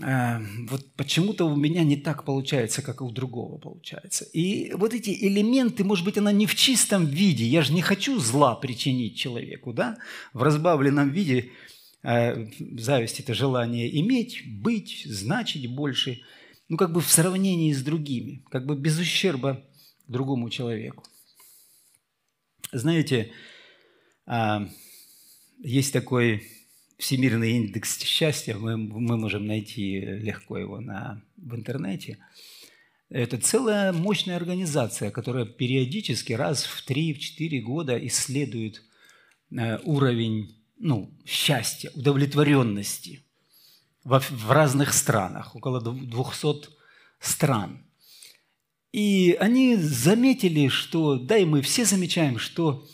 вот 0.00 0.92
почему-то 0.96 1.46
у 1.46 1.56
меня 1.56 1.82
не 1.82 1.96
так 1.96 2.24
получается, 2.24 2.82
как 2.82 3.00
у 3.00 3.10
другого 3.10 3.58
получается. 3.58 4.24
И 4.32 4.72
вот 4.74 4.92
эти 4.92 5.10
элементы, 5.10 5.84
может 5.84 6.04
быть, 6.04 6.18
она 6.18 6.32
не 6.32 6.46
в 6.46 6.54
чистом 6.54 7.06
виде. 7.06 7.46
Я 7.46 7.62
же 7.62 7.72
не 7.72 7.82
хочу 7.82 8.18
зла 8.18 8.54
причинить 8.56 9.16
человеку, 9.16 9.72
да? 9.72 9.96
В 10.32 10.42
разбавленном 10.42 11.10
виде– 11.10 11.50
а, 12.08 12.36
зависть– 12.78 13.18
это 13.20 13.34
желание 13.34 14.00
иметь, 14.00 14.40
быть, 14.46 15.02
значить 15.06 15.66
больше, 15.66 16.20
ну, 16.68 16.76
как 16.76 16.92
бы 16.92 17.00
в 17.00 17.10
сравнении 17.10 17.72
с 17.72 17.82
другими, 17.82 18.44
как 18.48 18.64
бы 18.64 18.76
без 18.76 18.96
ущерба 18.96 19.64
другому 20.06 20.48
человеку. 20.48 21.02
Знаете, 22.70 23.32
а, 24.24 24.68
есть 25.58 25.92
такой 25.92 26.46
всемирный 26.98 27.52
индекс 27.52 28.00
счастья, 28.00 28.54
мы, 28.54 28.76
мы 28.76 29.16
можем 29.16 29.46
найти 29.46 30.00
легко 30.00 30.58
его 30.58 30.80
на, 30.80 31.22
в 31.36 31.54
интернете. 31.54 32.18
Это 33.08 33.38
целая 33.38 33.92
мощная 33.92 34.36
организация, 34.36 35.10
которая 35.10 35.44
периодически 35.44 36.32
раз 36.32 36.64
в 36.64 36.88
3-4 36.88 37.60
года 37.60 38.06
исследует 38.06 38.82
э, 39.50 39.78
уровень 39.84 40.56
ну, 40.78 41.10
счастья, 41.24 41.90
удовлетворенности 41.94 43.24
в, 44.04 44.18
в 44.18 44.50
разных 44.50 44.92
странах, 44.92 45.54
около 45.54 45.80
200 45.80 46.68
стран. 47.20 47.84
И 48.92 49.36
они 49.38 49.76
заметили, 49.76 50.68
что, 50.68 51.16
да 51.16 51.36
и 51.36 51.44
мы 51.44 51.60
все 51.62 51.84
замечаем, 51.84 52.38
что 52.38 52.86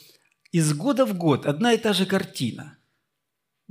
из 0.50 0.74
года 0.74 1.06
в 1.06 1.16
год 1.16 1.46
одна 1.46 1.72
и 1.72 1.78
та 1.78 1.92
же 1.92 2.06
картина. 2.06 2.76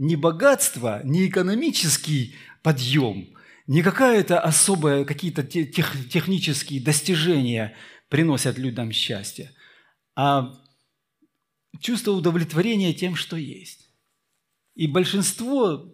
Не 0.02 0.16
богатство, 0.16 1.00
не 1.04 1.28
экономический 1.28 2.34
подъем, 2.64 3.38
не 3.68 3.84
какая-то 3.84 4.40
особая, 4.40 5.06
какие-то 5.06 5.44
тех, 5.44 6.10
технические 6.10 6.82
достижения 6.82 7.76
приносят 8.10 8.58
людям 8.58 8.92
счастье, 8.92 9.52
а 10.16 10.60
чувство 11.80 12.14
удовлетворения 12.14 12.96
тем, 12.96 13.16
что 13.16 13.38
есть. 13.38 13.92
И 14.74 14.88
большинство 14.88 15.94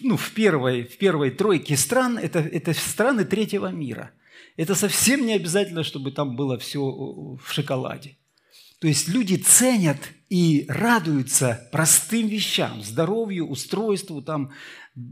ну, 0.00 0.18
в, 0.18 0.32
первой, 0.32 0.84
в 0.84 0.98
первой 0.98 1.30
тройке 1.30 1.78
стран 1.78 2.18
это, 2.18 2.40
это 2.40 2.74
страны 2.74 3.24
третьего 3.24 3.68
мира. 3.68 4.12
Это 4.58 4.74
совсем 4.74 5.24
не 5.24 5.32
обязательно, 5.32 5.84
чтобы 5.84 6.12
там 6.12 6.36
было 6.36 6.58
все 6.58 6.82
в 6.82 7.50
шоколаде. 7.50 8.18
То 8.78 8.88
есть 8.88 9.08
люди 9.08 9.36
ценят 9.36 9.96
и 10.28 10.64
радуются 10.68 11.68
простым 11.72 12.28
вещам, 12.28 12.82
здоровью, 12.82 13.48
устройству, 13.48 14.22
там, 14.22 14.52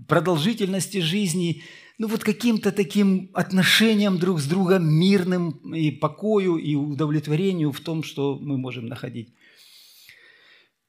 продолжительности 0.09 0.99
жизни, 0.99 1.63
ну 1.99 2.09
вот 2.09 2.25
каким-то 2.25 2.73
таким 2.73 3.31
отношениям 3.35 4.19
друг 4.19 4.41
с 4.41 4.47
другом, 4.47 4.87
мирным 4.87 5.51
и 5.73 5.91
покою, 5.91 6.57
и 6.57 6.75
удовлетворению 6.75 7.71
в 7.73 7.81
том, 7.81 8.03
что 8.03 8.39
мы 8.41 8.59
можем 8.59 8.87
находить. 8.87 9.33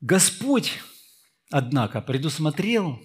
Господь 0.01 0.79
однако, 1.49 2.01
предусмотрел 2.01 2.99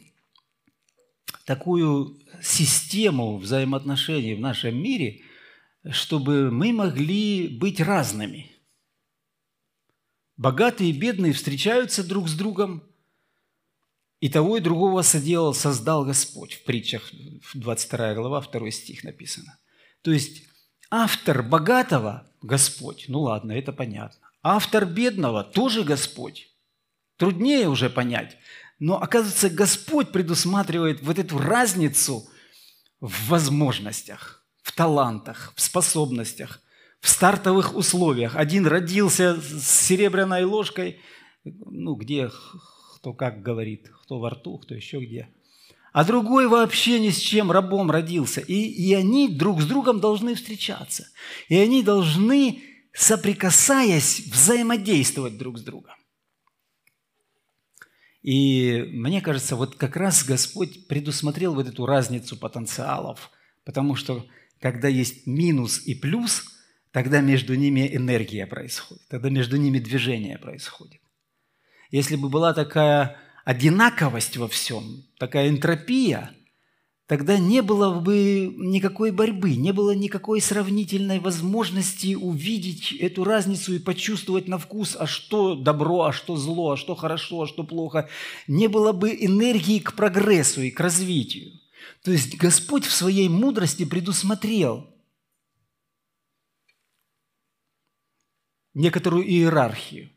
такую 1.44 2.18
систему 2.42 3.36
взаимоотношений 3.38 4.34
в 4.34 4.40
нашем 4.40 4.80
мире, 4.82 5.22
чтобы 5.90 6.50
мы 6.50 6.72
могли 6.72 7.48
быть 7.48 7.80
разными. 7.80 8.50
Богатые 10.40 10.88
и 10.88 10.98
бедные 10.98 11.34
встречаются 11.34 12.02
друг 12.02 12.26
с 12.26 12.32
другом, 12.32 12.82
и 14.20 14.30
того 14.30 14.56
и 14.56 14.60
другого 14.62 15.02
соделал, 15.02 15.52
создал 15.52 16.06
Господь. 16.06 16.54
В 16.54 16.64
притчах 16.64 17.10
22 17.52 18.14
глава, 18.14 18.40
2 18.40 18.70
стих 18.70 19.04
написано. 19.04 19.58
То 20.00 20.10
есть 20.10 20.44
автор 20.90 21.42
богатого– 21.42 22.26
Господь. 22.40 23.04
Ну 23.08 23.20
ладно, 23.20 23.52
это 23.52 23.70
понятно. 23.74 24.30
Автор 24.42 24.86
бедного– 24.86 25.44
тоже 25.54 25.84
Господь. 25.84 26.48
Труднее 27.18 27.68
уже 27.68 27.90
понять. 27.90 28.38
Но, 28.78 28.96
оказывается, 28.96 29.50
Господь 29.50 30.10
предусматривает 30.10 31.02
вот 31.02 31.18
эту 31.18 31.36
разницу 31.36 32.26
в 32.98 33.28
возможностях, 33.28 34.42
в 34.62 34.72
талантах, 34.72 35.52
в 35.54 35.60
способностях, 35.60 36.62
в 37.00 37.08
стартовых 37.08 37.74
условиях. 37.74 38.36
Один 38.36 38.66
родился 38.66 39.40
с 39.40 39.68
серебряной 39.68 40.44
ложкой, 40.44 41.00
ну, 41.44 41.94
где 41.94 42.30
кто 42.96 43.14
как 43.14 43.42
говорит, 43.42 43.90
кто 44.02 44.18
во 44.18 44.30
рту, 44.30 44.58
кто 44.58 44.74
еще 44.74 45.00
где. 45.00 45.28
А 45.92 46.04
другой 46.04 46.46
вообще 46.46 47.00
ни 47.00 47.10
с 47.10 47.18
чем 47.18 47.50
рабом 47.50 47.90
родился. 47.90 48.40
И, 48.40 48.54
и 48.54 48.94
они 48.94 49.28
друг 49.28 49.60
с 49.60 49.66
другом 49.66 50.00
должны 50.00 50.34
встречаться. 50.34 51.08
И 51.48 51.56
они 51.56 51.82
должны, 51.82 52.62
соприкасаясь, 52.92 54.26
взаимодействовать 54.26 55.36
друг 55.36 55.58
с 55.58 55.62
другом. 55.62 55.94
И 58.22 58.84
мне 58.92 59.22
кажется, 59.22 59.56
вот 59.56 59.76
как 59.76 59.96
раз 59.96 60.24
Господь 60.24 60.86
предусмотрел 60.86 61.54
вот 61.54 61.66
эту 61.66 61.86
разницу 61.86 62.36
потенциалов, 62.36 63.30
потому 63.64 63.96
что 63.96 64.26
когда 64.60 64.88
есть 64.88 65.26
минус 65.26 65.80
и 65.86 65.94
плюс, 65.94 66.49
тогда 66.92 67.20
между 67.20 67.54
ними 67.54 67.88
энергия 67.94 68.46
происходит, 68.46 69.06
тогда 69.08 69.30
между 69.30 69.56
ними 69.56 69.78
движение 69.78 70.38
происходит. 70.38 71.00
Если 71.90 72.16
бы 72.16 72.28
была 72.28 72.54
такая 72.54 73.16
одинаковость 73.44 74.36
во 74.36 74.48
всем, 74.48 75.04
такая 75.18 75.48
энтропия– 75.48 76.30
тогда 77.10 77.38
не 77.38 77.60
было 77.60 77.98
бы 77.98 78.54
никакой 78.56 79.10
борьбы, 79.10 79.56
не 79.56 79.72
было 79.72 79.96
никакой 79.96 80.40
сравнительной 80.40 81.18
возможности 81.18 82.14
увидеть 82.14 82.92
эту 82.92 83.24
разницу 83.24 83.74
и 83.74 83.80
почувствовать 83.80 84.46
на 84.46 84.58
вкус, 84.58 84.96
а 84.96 85.08
что 85.08 85.56
добро, 85.56 86.04
а 86.04 86.12
что 86.12 86.36
зло, 86.36 86.70
а 86.70 86.76
что 86.76 86.94
хорошо, 86.94 87.42
а 87.42 87.46
что 87.48 87.64
плохо. 87.64 88.08
Не 88.46 88.68
было 88.68 88.92
бы 88.92 89.10
энергии 89.10 89.80
к 89.80 89.94
прогрессу 89.94 90.62
и 90.62 90.70
к 90.70 90.78
развитию. 90.78 91.50
То 92.04 92.12
есть 92.12 92.36
Господь 92.36 92.84
в 92.84 92.92
своей 92.92 93.28
мудрости 93.28 93.84
предусмотрел 93.84 94.86
некоторую 98.74 99.24
иерархию. 99.28 100.10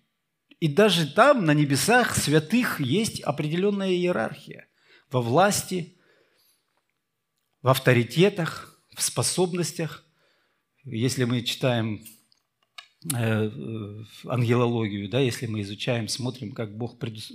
И 0.60 0.68
даже 0.68 1.12
там, 1.12 1.46
на 1.46 1.54
небесах 1.54 2.16
святых, 2.16 2.80
есть 2.80 3.22
определенная 3.22 3.92
иерархия 3.92 4.68
во 5.12 5.22
власти, 5.22 5.96
в 7.62 7.70
авторитетах, 7.70 8.80
в 8.96 9.02
способностях. 9.02 10.06
Если 10.86 11.24
мы 11.24 11.42
читаем 11.42 12.06
э, 13.13 13.52
ангелологию, 14.26 15.10
да, 15.10 15.20
если 15.20 15.48
мы 15.48 15.62
изучаем, 15.62 16.08
смотрим, 16.08 16.52
как 16.52 16.78
Бог 16.78 17.00
предус... 17.00 17.32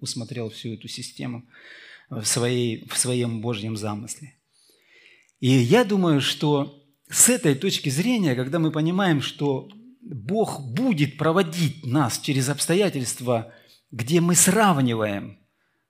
усмотрел 0.00 0.50
всю 0.50 0.74
эту 0.74 0.88
систему 0.88 1.44
в, 2.10 2.24
своей, 2.24 2.86
в 2.88 2.96
своем 2.96 3.40
Божьем 3.40 3.76
замысле. 3.76 4.34
И 5.40 5.48
я 5.48 5.84
думаю, 5.84 6.20
что 6.20 6.84
с 7.08 7.28
этой 7.28 7.54
точки 7.54 7.88
зрения, 7.88 8.34
когда 8.34 8.58
мы 8.58 8.70
понимаем, 8.70 9.22
что 9.22 9.68
Бог 10.10 10.60
будет 10.60 11.18
проводить 11.18 11.84
нас 11.84 12.18
через 12.18 12.48
обстоятельства, 12.48 13.52
где 13.90 14.20
мы 14.20 14.34
сравниваем 14.34 15.38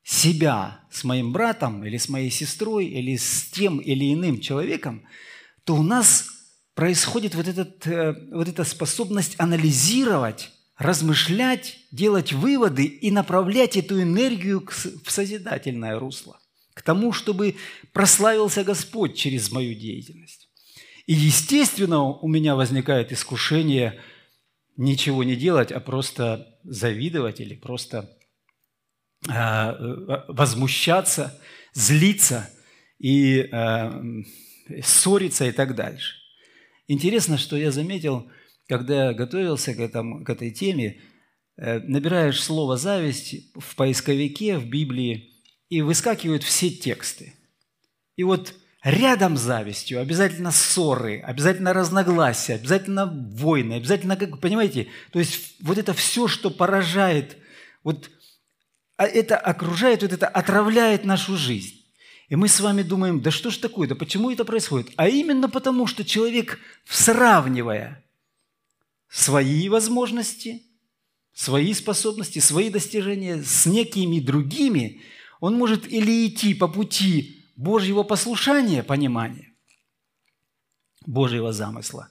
себя 0.02 0.80
с 0.90 1.04
моим 1.04 1.32
братом 1.32 1.84
или 1.84 1.98
с 1.98 2.08
моей 2.08 2.30
сестрой 2.30 2.86
или 2.86 3.16
с 3.16 3.50
тем 3.50 3.78
или 3.78 4.12
иным 4.12 4.40
человеком, 4.40 5.04
то 5.64 5.76
у 5.76 5.82
нас 5.82 6.26
происходит 6.74 7.34
вот, 7.34 7.46
этот, 7.46 7.86
э, 7.86 8.14
вот 8.32 8.48
эта 8.48 8.64
способность 8.64 9.34
анализировать, 9.38 10.50
размышлять, 10.76 11.78
делать 11.90 12.32
выводы 12.32 12.84
и 12.86 13.10
направлять 13.10 13.76
эту 13.76 14.02
энергию 14.02 14.66
в 14.66 15.10
созидательное 15.10 15.98
русло, 15.98 16.40
к 16.74 16.82
тому, 16.82 17.12
чтобы 17.12 17.56
прославился 17.92 18.64
Господь 18.64 19.16
через 19.16 19.52
мою 19.52 19.74
деятельность. 19.74 20.47
И, 21.08 21.14
естественно, 21.14 22.02
у 22.02 22.28
меня 22.28 22.54
возникает 22.54 23.12
искушение 23.12 23.98
ничего 24.76 25.24
не 25.24 25.36
делать, 25.36 25.72
а 25.72 25.80
просто 25.80 26.58
завидовать 26.64 27.40
или 27.40 27.54
просто 27.54 28.14
а, 29.26 29.72
э, 29.72 30.24
возмущаться, 30.28 31.40
злиться 31.72 32.50
и 32.98 33.48
э, 33.50 34.02
ссориться 34.82 35.46
и 35.46 35.52
так 35.52 35.74
дальше. 35.74 36.16
Интересно, 36.88 37.38
что 37.38 37.56
я 37.56 37.70
заметил, 37.70 38.30
когда 38.68 39.14
готовился 39.14 39.74
к, 39.74 39.80
этому, 39.80 40.22
к 40.26 40.28
этой 40.28 40.50
теме, 40.50 41.00
э, 41.56 41.78
набираешь 41.78 42.42
слово 42.42 42.76
«зависть» 42.76 43.50
в 43.58 43.76
поисковике, 43.76 44.58
в 44.58 44.68
Библии, 44.68 45.30
и 45.70 45.80
выскакивают 45.80 46.42
все 46.42 46.68
тексты. 46.68 47.32
И 48.16 48.24
вот 48.24 48.54
рядом 48.82 49.36
с 49.36 49.40
завистью 49.40 50.00
обязательно 50.00 50.52
ссоры, 50.52 51.20
обязательно 51.20 51.72
разногласия, 51.72 52.54
обязательно 52.54 53.06
войны, 53.06 53.74
обязательно, 53.74 54.16
как 54.16 54.40
понимаете, 54.40 54.88
то 55.12 55.18
есть 55.18 55.56
вот 55.60 55.78
это 55.78 55.94
все, 55.94 56.28
что 56.28 56.50
поражает, 56.50 57.36
вот 57.82 58.10
а 58.96 59.06
это 59.06 59.36
окружает, 59.36 60.02
вот 60.02 60.12
это 60.12 60.26
отравляет 60.26 61.04
нашу 61.04 61.36
жизнь. 61.36 61.84
И 62.28 62.36
мы 62.36 62.48
с 62.48 62.60
вами 62.60 62.82
думаем, 62.82 63.20
да 63.20 63.30
что 63.30 63.50
ж 63.50 63.56
такое, 63.56 63.88
да 63.88 63.94
почему 63.94 64.30
это 64.30 64.44
происходит? 64.44 64.90
А 64.96 65.08
именно 65.08 65.48
потому, 65.48 65.86
что 65.86 66.04
человек, 66.04 66.58
сравнивая 66.84 68.04
свои 69.08 69.68
возможности, 69.68 70.62
свои 71.32 71.72
способности, 71.72 72.40
свои 72.40 72.70
достижения 72.70 73.42
с 73.42 73.64
некими 73.66 74.18
другими, 74.18 75.00
он 75.40 75.54
может 75.54 75.90
или 75.90 76.26
идти 76.26 76.52
по 76.52 76.66
пути 76.68 77.37
Божьего 77.58 78.04
послушания, 78.04 78.82
понимания, 78.82 79.52
Божьего 81.04 81.52
замысла. 81.52 82.08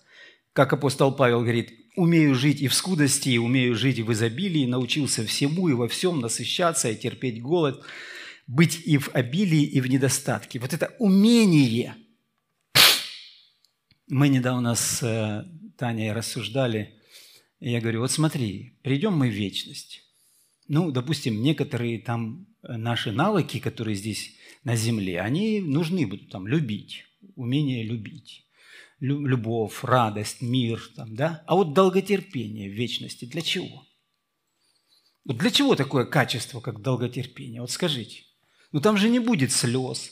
Как 0.53 0.73
апостол 0.73 1.11
Павел 1.11 1.41
говорит, 1.41 1.71
умею 1.95 2.35
жить 2.35 2.61
и 2.61 2.67
в 2.67 2.75
скудости, 2.75 3.29
и 3.29 3.37
умею 3.39 3.75
жить 3.75 3.97
и 3.97 4.03
в 4.03 4.13
изобилии, 4.13 4.67
научился 4.67 5.25
всему 5.25 5.69
и 5.69 5.73
во 5.73 5.87
всем 5.87 6.21
насыщаться 6.21 6.89
и 6.89 6.95
терпеть 6.95 7.41
голод– 7.41 7.83
быть 8.47 8.81
и 8.85 8.97
в 8.97 9.09
обилии, 9.13 9.63
и 9.63 9.81
в 9.81 9.87
недостатке. 9.87 10.59
Вот 10.59 10.73
это 10.73 10.95
умение. 10.99 11.95
Мы 14.07 14.29
недавно 14.29 14.73
с 14.73 15.03
э, 15.03 15.45
Таней 15.77 16.13
рассуждали, 16.13 16.95
и 17.59 17.71
я 17.71 17.81
говорю, 17.81 17.99
вот 17.99 18.11
смотри, 18.11 18.79
придем 18.83 19.17
мы 19.17 19.29
в 19.29 19.33
вечность. 19.33 20.01
Ну, 20.69 20.91
допустим, 20.91 21.41
некоторые 21.41 21.99
там 21.99 22.47
э, 22.63 22.77
наши 22.77 23.11
навыки, 23.11 23.59
которые 23.59 23.95
здесь 23.95 24.36
на 24.67 24.75
земле, 24.75 25.21
они 25.21 25.61
нужны 25.61 26.05
будут 26.05 26.29
там 26.29 26.45
любить, 26.45 27.05
умение 27.37 27.83
любить 27.83 28.43
любовь, 28.99 29.81
радость, 29.81 30.41
мир, 30.41 30.81
там, 30.93 31.15
да? 31.15 31.41
А 31.47 31.55
вот 31.55 31.73
долготерпение 31.73 32.69
в 32.69 32.73
вечности 32.73 33.23
для 33.23 33.41
чего? 33.41 33.85
Вот 35.23 35.37
для 35.37 35.51
чего 35.51 35.75
такое 35.75 36.03
качество, 36.03 36.59
как 36.59 36.81
долготерпение? 36.81 37.61
Вот 37.61 37.71
скажите. 37.71 38.23
Но 38.73 38.81
там 38.81 38.97
же 38.97 39.07
не 39.07 39.19
будет 39.19 39.53
слез, 39.53 40.11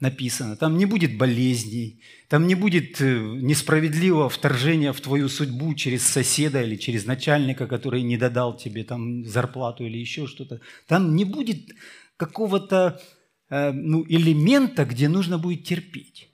написано, 0.00 0.56
там 0.56 0.78
не 0.78 0.86
будет 0.86 1.18
болезней, 1.18 2.00
там 2.28 2.46
не 2.46 2.54
будет 2.54 2.98
э, 3.02 3.18
несправедливого 3.18 4.30
вторжения 4.30 4.94
в 4.94 5.00
твою 5.02 5.28
судьбу 5.28 5.74
через 5.74 6.02
соседа 6.02 6.62
или 6.62 6.76
через 6.76 7.04
начальника, 7.04 7.66
который 7.66 8.00
не 8.00 8.16
додал 8.16 8.56
тебе 8.56 8.84
там 8.84 9.26
зарплату 9.26 9.84
или 9.84 9.98
еще 9.98 10.26
что-то. 10.26 10.62
Там 10.86 11.14
не 11.14 11.26
будет 11.26 11.72
какого-то 12.16 13.02
ну, 13.48 14.04
элемента, 14.08 14.84
где 14.84 15.08
нужно 15.08 15.38
будет 15.38 15.64
терпеть. 15.64 16.28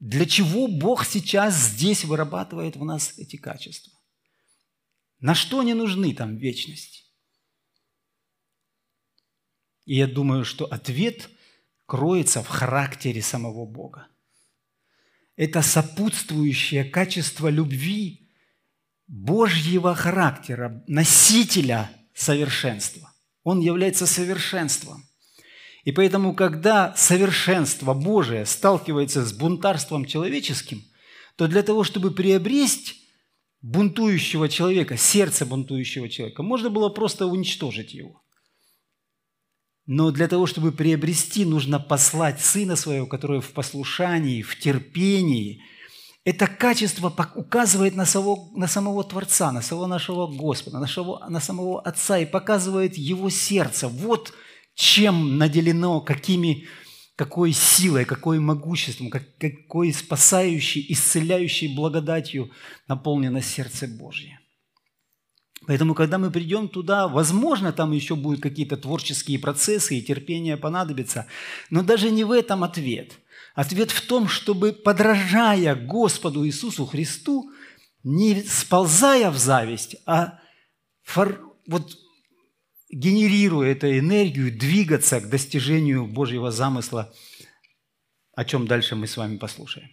Для 0.00 0.26
чего 0.26 0.68
Бог 0.68 1.06
сейчас 1.06 1.54
здесь 1.54 2.04
вырабатывает 2.04 2.76
в 2.76 2.84
нас 2.84 3.18
эти 3.18 3.36
качества? 3.36 3.92
На 5.20 5.34
что 5.34 5.60
они 5.60 5.74
нужны 5.74 6.14
там 6.14 6.36
в 6.36 6.40
вечности? 6.40 7.04
И 9.86 9.96
я 9.96 10.06
думаю, 10.06 10.44
что 10.44 10.66
ответ 10.66 11.30
кроется 11.86 12.42
в 12.42 12.48
характере 12.48 13.22
самого 13.22 13.64
Бога. 13.64 14.08
Это 15.36 15.62
сопутствующее 15.62 16.84
качество 16.84 17.48
любви 17.48 18.28
Божьего 19.06 19.94
характера, 19.94 20.82
носителя 20.88 21.90
совершенства. 22.14 23.12
Он 23.44 23.60
является 23.60 24.06
совершенством. 24.06 25.04
И 25.86 25.92
поэтому, 25.92 26.34
когда 26.34 26.92
совершенство 26.96 27.94
Божие 27.94 28.44
сталкивается 28.44 29.24
с 29.24 29.32
бунтарством 29.32 30.04
человеческим, 30.04 30.82
то 31.36 31.46
для 31.46 31.62
того, 31.62 31.84
чтобы 31.84 32.10
приобрести 32.10 32.94
бунтующего 33.62 34.48
человека, 34.48 34.96
сердце 34.96 35.46
бунтующего 35.46 36.08
человека, 36.08 36.42
можно 36.42 36.70
было 36.70 36.88
просто 36.88 37.26
уничтожить 37.26 37.94
его. 37.94 38.20
Но 39.86 40.10
для 40.10 40.26
того, 40.26 40.46
чтобы 40.46 40.72
приобрести, 40.72 41.44
нужно 41.44 41.78
послать 41.78 42.40
Сына 42.40 42.74
Своего, 42.74 43.06
который 43.06 43.40
в 43.40 43.52
послушании, 43.52 44.42
в 44.42 44.58
терпении. 44.58 45.62
Это 46.24 46.48
качество 46.48 47.14
указывает 47.36 47.94
на 47.94 48.06
самого, 48.06 48.50
на 48.58 48.66
самого 48.66 49.04
Творца, 49.04 49.52
на 49.52 49.62
самого 49.62 49.86
нашего 49.86 50.26
Господа, 50.26 50.78
на, 50.78 50.80
нашего, 50.80 51.24
на 51.28 51.38
самого 51.38 51.80
Отца 51.80 52.18
и 52.18 52.26
показывает 52.26 52.98
Его 52.98 53.30
сердце. 53.30 53.86
Вот 53.86 54.32
чем 54.76 55.38
наделено, 55.38 56.00
какими, 56.00 56.68
какой 57.16 57.52
силой, 57.52 58.04
какой 58.04 58.38
могуществом, 58.38 59.08
как, 59.10 59.24
какой 59.38 59.92
спасающей, 59.92 60.84
исцеляющей 60.90 61.74
благодатью 61.74 62.50
наполнено 62.86 63.40
сердце 63.40 63.88
Божье. 63.88 64.38
Поэтому, 65.66 65.94
когда 65.94 66.18
мы 66.18 66.30
придем 66.30 66.68
туда, 66.68 67.08
возможно, 67.08 67.72
там 67.72 67.90
еще 67.92 68.14
будут 68.14 68.40
какие-то 68.40 68.76
творческие 68.76 69.38
процессы 69.38 69.98
и 69.98 70.02
терпение 70.02 70.58
понадобится, 70.58 71.26
но 71.70 71.82
даже 71.82 72.10
не 72.10 72.22
в 72.22 72.30
этом 72.30 72.62
ответ. 72.62 73.18
Ответ 73.54 73.90
в 73.90 74.06
том, 74.06 74.28
чтобы, 74.28 74.72
подражая 74.72 75.74
Господу 75.74 76.46
Иисусу 76.46 76.84
Христу, 76.84 77.50
не 78.04 78.42
сползая 78.42 79.30
в 79.30 79.38
зависть, 79.38 79.96
а 80.04 80.38
фор, 81.02 81.56
вот, 81.66 81.96
генерируя 82.90 83.72
эту 83.72 83.98
энергию, 83.98 84.56
двигаться 84.56 85.20
к 85.20 85.28
достижению 85.28 86.06
Божьего 86.06 86.50
замысла, 86.50 87.12
о 88.34 88.44
чем 88.44 88.66
дальше 88.66 88.96
мы 88.96 89.06
с 89.06 89.16
вами 89.16 89.38
послушаем. 89.38 89.90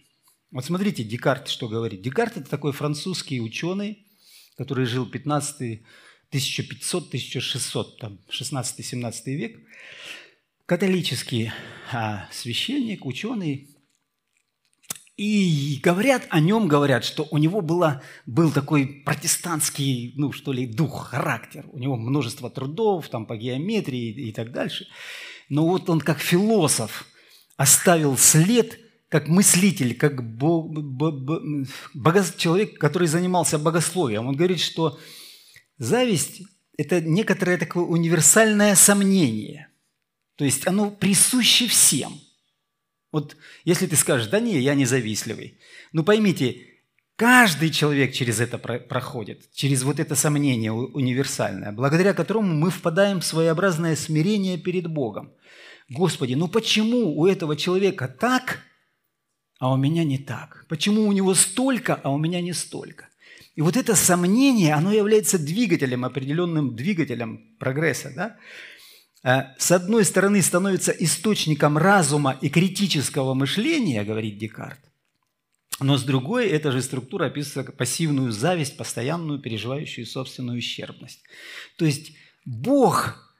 Вот 0.50 0.64
смотрите, 0.64 1.02
Декарт 1.02 1.48
что 1.48 1.68
говорит. 1.68 2.02
Декарт– 2.02 2.36
это 2.36 2.48
такой 2.48 2.72
французский 2.72 3.40
ученый, 3.40 4.06
который 4.56 4.86
жил 4.86 5.06
15 5.06 5.82
1500-1600, 6.34 7.84
там, 8.00 8.18
16-17 8.28 9.34
век, 9.34 9.60
католический 10.66 11.52
а, 11.92 12.28
священник, 12.32 13.06
ученый, 13.06 13.73
и 15.16 15.78
говорят 15.82 16.26
о 16.30 16.40
нем, 16.40 16.66
говорят, 16.66 17.04
что 17.04 17.26
у 17.30 17.38
него 17.38 17.60
было, 17.60 18.02
был 18.26 18.50
такой 18.50 18.86
протестантский, 19.04 20.12
ну 20.16 20.32
что 20.32 20.52
ли, 20.52 20.66
дух, 20.66 21.08
характер. 21.10 21.64
У 21.72 21.78
него 21.78 21.96
множество 21.96 22.50
трудов 22.50 23.08
там, 23.08 23.26
по 23.26 23.36
геометрии 23.36 24.28
и, 24.28 24.32
так 24.32 24.50
дальше. 24.50 24.88
Но 25.48 25.66
вот 25.66 25.88
он 25.88 26.00
как 26.00 26.18
философ 26.18 27.06
оставил 27.56 28.16
след 28.16 28.80
как 29.08 29.28
мыслитель, 29.28 29.94
как 29.94 30.36
бо, 30.36 30.62
бо, 30.62 31.12
бо, 31.12 32.24
человек, 32.36 32.78
который 32.80 33.06
занимался 33.06 33.60
богословием. 33.60 34.26
Он 34.26 34.34
говорит, 34.34 34.58
что 34.58 34.98
зависть– 35.78 36.42
это 36.76 37.00
некоторое 37.00 37.56
такое 37.56 37.84
универсальное 37.84 38.74
сомнение. 38.74 39.68
То 40.34 40.44
есть 40.44 40.66
оно 40.66 40.90
присуще 40.90 41.68
всем. 41.68 42.18
Вот 43.14 43.36
если 43.64 43.86
ты 43.86 43.96
скажешь, 43.96 44.26
да 44.26 44.40
не, 44.40 44.58
я 44.58 44.74
не 44.74 44.86
завистливый. 44.86 45.58
Ну 45.92 46.02
поймите, 46.02 46.56
каждый 47.16 47.70
человек 47.70 48.12
через 48.12 48.40
это 48.40 48.58
проходит, 48.58 49.52
через 49.54 49.84
вот 49.84 50.00
это 50.00 50.16
сомнение 50.16 50.72
универсальное, 50.72 51.72
благодаря 51.72 52.12
которому 52.12 52.52
мы 52.52 52.70
впадаем 52.70 53.20
в 53.20 53.24
своеобразное 53.24 53.96
смирение 53.96 54.58
перед 54.58 54.88
Богом. 54.88 55.32
Господи, 55.88 56.34
ну 56.34 56.48
почему 56.48 57.16
у 57.16 57.26
этого 57.26 57.56
человека 57.56 58.08
так– 58.08 58.60
а 59.60 59.72
у 59.72 59.76
меня 59.76 60.04
не 60.04 60.18
так? 60.18 60.66
Почему 60.68 61.08
у 61.08 61.12
него 61.12 61.32
столько, 61.34 61.94
а 61.94 62.10
у 62.10 62.18
меня 62.18 62.42
не 62.42 62.52
столько? 62.52 63.08
И 63.54 63.62
вот 63.62 63.76
это 63.76 63.94
сомнение, 63.94 64.74
оно 64.74 64.92
является 64.92 65.38
двигателем, 65.38 66.04
определенным 66.04 66.74
двигателем 66.74 67.56
прогресса. 67.58 68.12
Да? 68.14 68.36
Э, 69.24 69.42
с 69.58 69.72
одной 69.72 70.04
стороны 70.04 70.40
становится 70.42 70.92
источником 70.92 71.76
разума 71.76 72.38
и 72.40 72.48
критического 72.48 73.34
мышления, 73.34 74.04
говорит 74.04 74.38
Декарт, 74.38 74.80
но 75.80 75.96
с 75.96 76.04
другой, 76.04 76.46
эта 76.46 76.70
же 76.70 76.82
структура 76.82 77.26
описывает 77.26 77.76
пассивную 77.76 78.30
зависть, 78.30 78.76
постоянную, 78.76 79.40
переживающую 79.40 80.06
собственную 80.06 80.58
ущербность. 80.58 81.22
То 81.76 81.84
есть 81.84 82.12
Бог, 82.44 83.34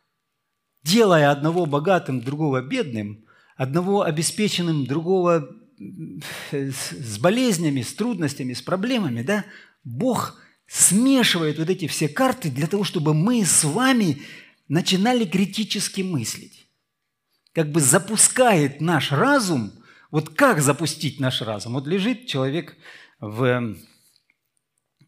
делая 0.83 1.31
одного 1.31 1.67
богатым, 1.67 2.21
другого 2.21 2.61
бедным, 2.61 3.25
одного 3.57 4.03
обеспеченным, 4.03 4.87
другого 4.87 5.49
с 6.51 7.19
болезнями, 7.19 7.83
с 7.83 7.95
трудностями, 7.95 8.53
с 8.53 8.63
проблемами, 8.63 9.23
да, 9.23 9.45
Бог 9.85 10.41
смешивает 10.67 11.59
вот 11.59 11.69
эти 11.69 11.87
все 11.87 12.09
карты 12.09 12.51
для 12.51 12.67
того, 12.67 12.85
чтобы 12.85 13.15
мы 13.15 13.45
с 13.45 13.65
вами 13.65 14.23
начинали 14.75 15.25
критически 15.25 16.03
мыслить. 16.03 16.67
Как 17.53 17.71
бы 17.73 17.81
запускает 17.81 18.81
наш 18.81 19.13
разум– 19.13 19.73
вот 20.15 20.29
как 20.29 20.63
запустить 20.63 21.19
наш 21.19 21.43
разум? 21.43 21.73
Вот 21.73 21.89
лежит 21.89 22.29
человек 22.29 22.77
в, 23.19 23.77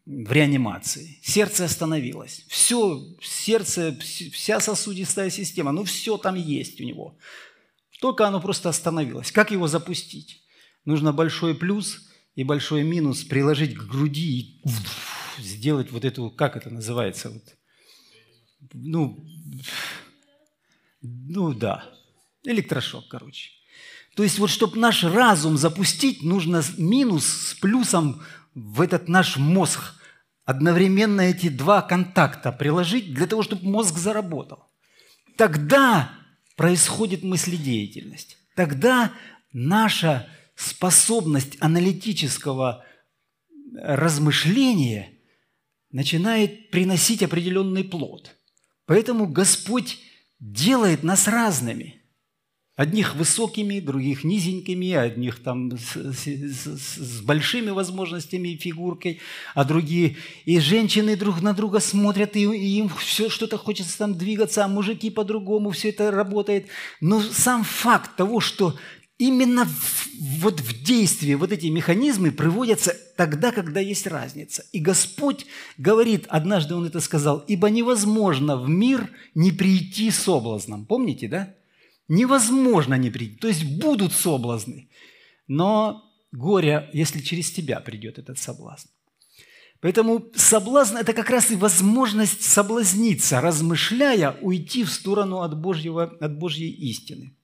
в 0.05 0.31
реанимации, 0.33 1.17
сердце 1.23 1.63
остановилось, 1.63 2.43
все, 2.49 3.01
сердце, 3.21 3.97
вся 4.33 4.59
сосудистая 4.59 5.29
система, 5.29 5.71
ну 5.71 5.85
все 5.85 6.17
там 6.17 6.35
есть 6.35 6.81
у 6.81 6.83
него. 6.83 7.17
Только 8.01 8.27
оно 8.27 8.41
просто 8.41 8.67
остановилось. 8.67 9.31
Как 9.31 9.51
его 9.51 9.69
запустить? 9.69 10.43
Нужно 10.83 11.13
большой 11.13 11.55
плюс 11.55 12.09
и 12.35 12.43
большой 12.43 12.83
минус 12.83 13.23
приложить 13.23 13.75
к 13.75 13.83
груди 13.83 14.41
и 14.41 14.69
сделать 15.37 15.89
вот 15.89 16.03
эту, 16.03 16.29
как 16.31 16.57
это 16.57 16.69
называется, 16.69 17.29
вот, 17.29 17.43
ну, 18.73 19.25
ну 21.01 21.53
да, 21.53 21.85
электрошок, 22.43 23.07
короче. 23.07 23.51
То 24.15 24.23
есть 24.23 24.39
вот 24.39 24.49
чтобы 24.49 24.79
наш 24.79 25.03
разум 25.03 25.57
запустить, 25.57 26.23
нужно 26.23 26.63
минус 26.77 27.25
с 27.25 27.53
плюсом 27.53 28.23
в 28.55 28.81
этот 28.81 29.07
наш 29.07 29.37
мозг. 29.37 29.93
Одновременно 30.43 31.21
эти 31.21 31.49
два 31.49 31.81
контакта 31.81 32.51
приложить 32.51 33.13
для 33.13 33.27
того, 33.27 33.43
чтобы 33.43 33.69
мозг 33.69 33.97
заработал. 33.97 34.65
Тогда 35.37 36.11
происходит 36.55 37.23
мыследеятельность. 37.23 38.37
Тогда 38.55 39.13
наша 39.53 40.27
способность 40.55 41.57
аналитического 41.59 42.83
размышления 43.75 45.13
начинает 45.91 46.71
приносить 46.71 47.21
определенный 47.21 47.83
плод. 47.83 48.36
Поэтому 48.87 49.27
Господь 49.27 49.99
делает 50.39 51.03
нас 51.03 51.27
разными– 51.27 52.01
Одних 52.77 53.15
высокими, 53.15 53.79
других 53.79 54.23
низенькими, 54.23 54.93
одних 54.93 55.41
там 55.41 55.71
с, 55.79 55.95
с, 55.95 56.67
с 56.67 57.21
большими 57.21 57.71
возможностями 57.71 58.49
и 58.49 58.57
фигуркой, 58.57 59.19
а 59.55 59.65
другие 59.65 60.15
и 60.45 60.59
женщины 60.59 61.15
друг 61.15 61.41
на 61.41 61.53
друга 61.53 61.79
смотрят, 61.79 62.35
и, 62.35 62.43
и 62.43 62.77
им 62.77 62.89
все 62.89 63.29
что-то 63.29 63.57
хочется 63.57 63.97
там 63.97 64.15
двигаться, 64.15 64.63
а 64.63 64.67
мужики 64.67 65.09
по-другому, 65.09 65.71
все 65.71 65.89
это 65.89 66.11
работает. 66.11 66.67
Но 67.01 67.19
сам 67.19 67.63
факт 67.63 68.15
того, 68.15 68.39
что 68.41 68.77
именно 69.17 69.65
в, 69.65 70.07
вот 70.39 70.59
в 70.59 70.83
действии 70.83 71.33
вот 71.33 71.51
эти 71.51 71.67
механизмы 71.67 72.31
приводятся 72.31 72.95
тогда, 73.15 73.51
когда 73.51 73.79
есть 73.79 74.07
разница. 74.07 74.65
И 74.71 74.79
Господь 74.79 75.45
говорит, 75.77 76.25
однажды 76.29 76.75
Он 76.75 76.85
это 76.85 76.99
сказал, 76.99 77.39
«Ибо 77.47 77.69
невозможно 77.69 78.57
в 78.57 78.69
мир 78.69 79.09
не 79.33 79.51
прийти 79.51 80.11
с 80.11 80.27
облазном». 80.27 80.85
Помните, 80.85 81.27
да? 81.27 81.55
Невозможно 82.07 82.95
не 82.95 83.09
прийти. 83.09 83.37
То 83.37 83.47
есть 83.47 83.65
будут 83.65 84.13
соблазны. 84.13 84.89
Но 85.47 86.03
горе, 86.31 86.89
если 86.93 87.19
через 87.19 87.51
тебя 87.51 87.79
придет 87.79 88.19
этот 88.19 88.37
соблазн. 88.39 88.89
Поэтому 89.79 90.25
соблазн– 90.35 90.97
это 90.97 91.13
как 91.13 91.29
раз 91.29 91.51
и 91.51 91.55
возможность 91.55 92.43
соблазниться, 92.43 93.41
размышляя, 93.41 94.35
уйти 94.41 94.83
в 94.83 94.89
сторону 94.89 95.41
от, 95.41 95.55
Божьего, 95.59 96.03
от 96.19 96.37
Божьей 96.37 96.71
истины. 96.71 97.36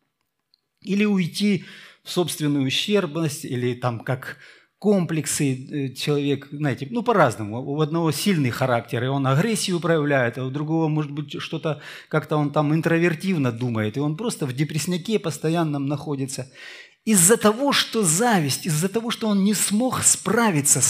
Или 0.84 1.06
уйти 1.06 1.66
в 2.04 2.12
собственную 2.12 2.66
ущербность, 2.66 3.46
или 3.46 3.74
там 3.74 4.00
как 4.00 4.38
комплексы 4.84 5.54
э, 5.54 5.94
человек, 5.94 6.50
знаете, 6.52 6.90
ну 6.92 7.04
по-разному. 7.04 7.62
У 7.64 7.80
одного 7.80 8.12
сильный 8.12 8.50
характер, 8.50 9.06
и 9.06 9.08
он 9.08 9.26
агрессию 9.26 9.80
проявляет, 9.80 10.38
а 10.38 10.44
у 10.44 10.50
другого, 10.50 10.90
может 10.90 11.12
быть, 11.12 11.42
что-то 11.42 11.82
как-то 12.10 12.36
он 12.36 12.52
там 12.52 12.74
интровертивно 12.74 13.54
думает, 13.54 13.96
и 13.96 14.02
он 14.02 14.18
просто 14.18 14.46
в 14.46 14.52
депрессняке 14.52 15.20
постоянном 15.20 15.86
находится. 15.86 16.52
Из-за 17.06 17.38
того, 17.38 17.72
что 17.72 18.04
зависть, 18.04 18.66
из-за 18.66 18.90
того, 18.90 19.10
что 19.10 19.30
он 19.30 19.46
не 19.46 19.54
смог 19.54 20.04
справиться, 20.04 20.82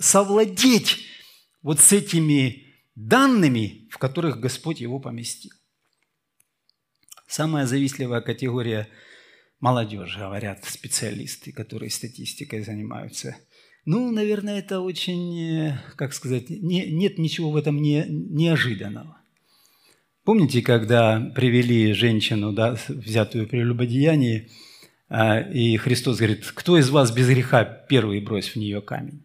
совладеть 0.00 0.98
вот 1.62 1.78
с 1.78 1.92
этими 1.92 2.66
данными, 2.96 3.88
в 3.92 3.98
которых 3.98 4.40
Господь 4.40 4.80
его 4.80 4.98
поместил. 4.98 5.52
Самая 7.28 7.66
завистливая 7.66 8.20
категория– 8.20 8.88
молодежь, 9.60 10.16
говорят 10.16 10.64
специалисты, 10.64 11.52
которые 11.52 11.90
статистикой 11.90 12.62
занимаются. 12.62 13.36
Ну, 13.84 14.10
наверное, 14.10 14.58
это 14.58 14.80
очень, 14.80 15.40
э, 15.40 15.80
как 15.96 16.12
сказать, 16.12 16.50
не, 16.50 16.90
нет 16.90 17.18
ничего 17.18 17.50
в 17.50 17.56
этом 17.56 17.80
не, 17.80 18.04
неожиданного. 18.08 19.16
Помните, 20.24 20.60
когда 20.60 21.20
привели 21.34 21.94
женщину, 21.94 22.52
да, 22.52 22.76
взятую 22.88 23.48
при 23.48 23.60
любодеянии, 23.60 24.50
а, 25.08 25.40
и 25.40 25.78
Христос 25.78 26.18
говорит, 26.18 26.44
кто 26.54 26.76
из 26.76 26.90
вас 26.90 27.10
без 27.10 27.28
греха 27.28 27.64
первый 27.64 28.20
брось 28.20 28.50
в 28.50 28.56
нее 28.56 28.82
камень? 28.82 29.24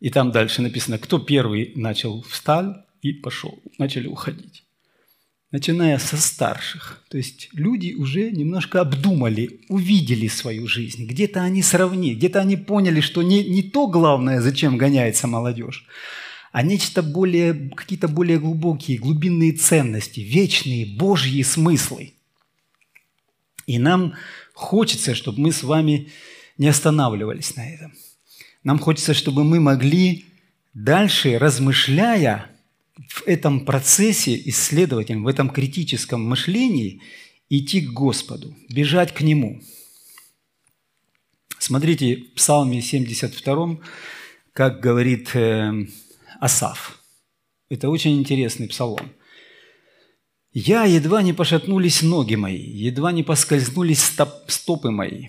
И 0.00 0.10
там 0.10 0.32
дальше 0.32 0.62
написано, 0.62 0.98
кто 0.98 1.20
первый 1.20 1.72
начал 1.76 2.22
встал 2.22 2.74
и 3.02 3.12
пошел, 3.12 3.62
начали 3.78 4.08
уходить 4.08 4.61
начиная 5.52 5.98
со 5.98 6.16
старших. 6.16 7.04
То 7.08 7.18
есть 7.18 7.50
люди 7.52 7.94
уже 7.94 8.30
немножко 8.32 8.80
обдумали, 8.80 9.60
увидели 9.68 10.26
свою 10.26 10.66
жизнь. 10.66 11.06
Где-то 11.06 11.42
они 11.42 11.62
сравнили, 11.62 12.14
где-то 12.14 12.40
они 12.40 12.56
поняли, 12.56 13.00
что 13.00 13.22
не, 13.22 13.44
не 13.44 13.62
то 13.62 13.86
главное, 13.86 14.40
зачем 14.40 14.78
гоняется 14.78 15.28
молодежь, 15.28 15.86
а 16.52 16.62
нечто 16.62 17.02
более, 17.02 17.70
какие-то 17.76 18.08
более 18.08 18.38
глубокие, 18.38 18.98
глубинные 18.98 19.52
ценности, 19.52 20.20
вечные, 20.20 20.86
божьи 20.86 21.42
смыслы. 21.42 22.14
И 23.66 23.78
нам 23.78 24.14
хочется, 24.54 25.14
чтобы 25.14 25.40
мы 25.40 25.52
с 25.52 25.62
вами 25.62 26.10
не 26.56 26.68
останавливались 26.68 27.56
на 27.56 27.68
этом. 27.68 27.94
Нам 28.64 28.78
хочется, 28.78 29.12
чтобы 29.12 29.44
мы 29.44 29.60
могли 29.60 30.24
дальше, 30.72 31.38
размышляя, 31.38 32.51
в 33.08 33.26
этом 33.26 33.64
процессе 33.64 34.40
исследовательном, 34.48 35.24
в 35.24 35.28
этом 35.28 35.50
критическом 35.50 36.22
мышлении 36.22 37.00
идти 37.48 37.80
к 37.80 37.92
Господу, 37.92 38.54
бежать 38.68 39.14
к 39.14 39.20
Нему. 39.20 39.60
Смотрите, 41.58 42.16
в 42.16 42.34
Псалме 42.34 42.82
72, 42.82 43.78
как 44.52 44.80
говорит 44.80 45.34
э, 45.34 45.86
Асав. 46.40 46.98
Это 47.68 47.88
очень 47.88 48.18
интересный 48.18 48.68
псалом. 48.68 49.12
«Я 50.52 50.84
едва 50.84 51.22
не 51.22 51.32
пошатнулись 51.32 52.02
ноги 52.02 52.34
мои, 52.34 52.58
едва 52.58 53.12
не 53.12 53.22
поскользнулись 53.22 54.02
стоп, 54.02 54.28
стопы 54.48 54.90
мои. 54.90 55.28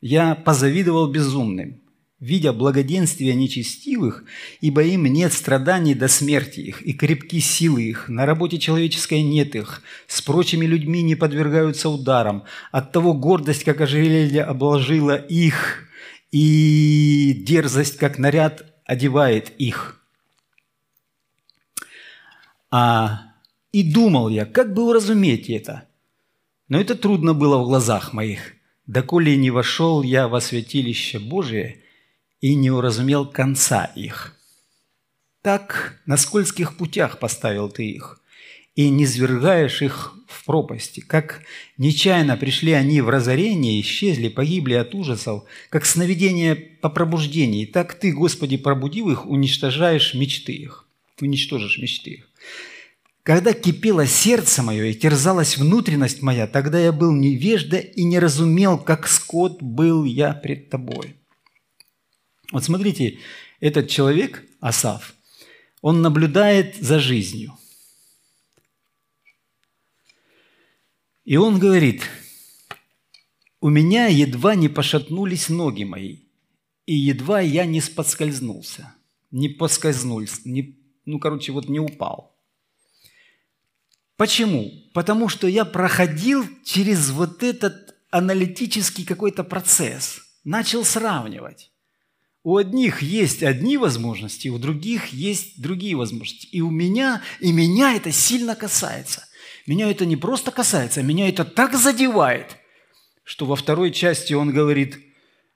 Я 0.00 0.34
позавидовал 0.34 1.08
безумным, 1.08 1.80
видя 2.20 2.52
благоденствие 2.52 3.34
нечестивых, 3.34 4.24
ибо 4.60 4.82
им 4.82 5.04
нет 5.04 5.32
страданий 5.32 5.94
до 5.94 6.08
смерти 6.08 6.60
их, 6.60 6.82
и 6.82 6.92
крепки 6.92 7.40
силы 7.40 7.82
их, 7.82 8.08
на 8.08 8.24
работе 8.24 8.58
человеческой 8.58 9.22
нет 9.22 9.54
их, 9.54 9.82
с 10.06 10.22
прочими 10.22 10.64
людьми 10.64 11.02
не 11.02 11.14
подвергаются 11.14 11.90
ударам, 11.90 12.44
оттого 12.72 13.12
гордость, 13.12 13.64
как 13.64 13.80
ожерелье, 13.82 14.42
обложила 14.42 15.16
их, 15.16 15.84
и 16.32 17.44
дерзость, 17.46 17.98
как 17.98 18.18
наряд, 18.18 18.64
одевает 18.84 19.52
их. 19.58 20.00
А, 22.70 23.32
и 23.72 23.82
думал 23.82 24.28
я, 24.28 24.46
как 24.46 24.72
бы 24.74 24.88
уразуметь 24.88 25.50
это? 25.50 25.86
Но 26.68 26.80
это 26.80 26.94
трудно 26.94 27.32
было 27.32 27.58
в 27.58 27.66
глазах 27.66 28.12
моих. 28.12 28.54
Доколе 28.86 29.36
не 29.36 29.50
вошел 29.50 30.02
я 30.02 30.28
во 30.28 30.40
святилище 30.40 31.18
Божие– 31.18 31.82
и 32.40 32.54
не 32.54 32.70
уразумел 32.70 33.26
конца 33.26 33.84
их. 33.96 34.36
Так 35.42 36.00
на 36.06 36.16
скользких 36.16 36.76
путях 36.76 37.18
поставил 37.18 37.68
ты 37.68 37.88
их, 37.88 38.20
и 38.74 38.90
не 38.90 39.06
звергаешь 39.06 39.80
их 39.80 40.14
в 40.28 40.44
пропасти. 40.44 41.00
Как 41.00 41.42
нечаянно 41.78 42.36
пришли 42.36 42.72
они 42.72 43.00
в 43.00 43.08
разорение, 43.08 43.80
исчезли, 43.80 44.28
погибли 44.28 44.74
от 44.74 44.94
ужасов, 44.94 45.44
как 45.70 45.86
сновидение 45.86 46.54
по 46.54 46.90
пробуждении, 46.90 47.64
так 47.64 47.94
ты, 47.94 48.12
Господи, 48.12 48.56
пробудив 48.56 49.06
их, 49.08 49.26
уничтожаешь 49.26 50.14
мечты 50.14 50.52
их, 50.52 50.86
уничтожишь 51.20 51.78
мечты 51.78 52.10
их. 52.10 52.28
Когда 53.22 53.52
кипело 53.52 54.06
сердце 54.06 54.62
мое 54.62 54.84
и 54.84 54.94
терзалась 54.94 55.56
внутренность 55.56 56.22
моя, 56.22 56.46
тогда 56.46 56.78
я 56.78 56.92
был 56.92 57.12
невежда 57.12 57.78
и 57.78 58.04
не 58.04 58.20
разумел, 58.20 58.78
как 58.78 59.08
скот 59.08 59.60
был 59.60 60.04
я 60.04 60.32
пред 60.32 60.70
тобой. 60.70 61.16
Вот 62.52 62.64
смотрите, 62.64 63.18
этот 63.60 63.88
человек, 63.88 64.44
Асав, 64.60 65.14
он 65.80 66.02
наблюдает 66.02 66.76
за 66.76 66.98
жизнью. 66.98 67.56
И 71.24 71.36
он 71.36 71.58
говорит, 71.58 72.02
у 73.60 73.68
меня 73.68 74.06
едва 74.06 74.54
не 74.54 74.68
пошатнулись 74.68 75.48
ноги 75.48 75.84
мои, 75.84 76.18
и 76.86 76.94
едва 76.94 77.40
я 77.40 77.66
не 77.66 77.80
сподскользнулся, 77.80 78.94
не 79.32 79.48
поскользнулся, 79.48 80.40
не, 80.44 80.78
ну, 81.04 81.18
короче, 81.18 81.50
вот 81.50 81.68
не 81.68 81.80
упал. 81.80 82.36
Почему? 84.16 84.70
Потому 84.94 85.28
что 85.28 85.48
я 85.48 85.64
проходил 85.64 86.46
через 86.64 87.10
вот 87.10 87.42
этот 87.42 87.96
аналитический 88.10 89.04
какой-то 89.04 89.44
процесс, 89.44 90.20
начал 90.44 90.84
сравнивать. 90.84 91.72
У 92.46 92.58
одних 92.58 93.02
есть 93.02 93.42
одни 93.42 93.76
возможности, 93.76 94.46
у 94.46 94.58
других 94.58 95.08
есть 95.08 95.60
другие 95.60 95.96
возможности. 95.96 96.46
И 96.52 96.60
у 96.60 96.70
меня, 96.70 97.20
и 97.40 97.50
меня 97.50 97.96
это 97.96 98.12
сильно 98.12 98.54
касается. 98.54 99.26
Меня 99.66 99.90
это 99.90 100.06
не 100.06 100.14
просто 100.14 100.52
касается, 100.52 101.02
меня 101.02 101.28
это 101.28 101.44
так 101.44 101.74
задевает, 101.74 102.56
что 103.24 103.46
во 103.46 103.56
второй 103.56 103.90
части 103.90 104.32
он 104.32 104.52
говорит, 104.52 104.96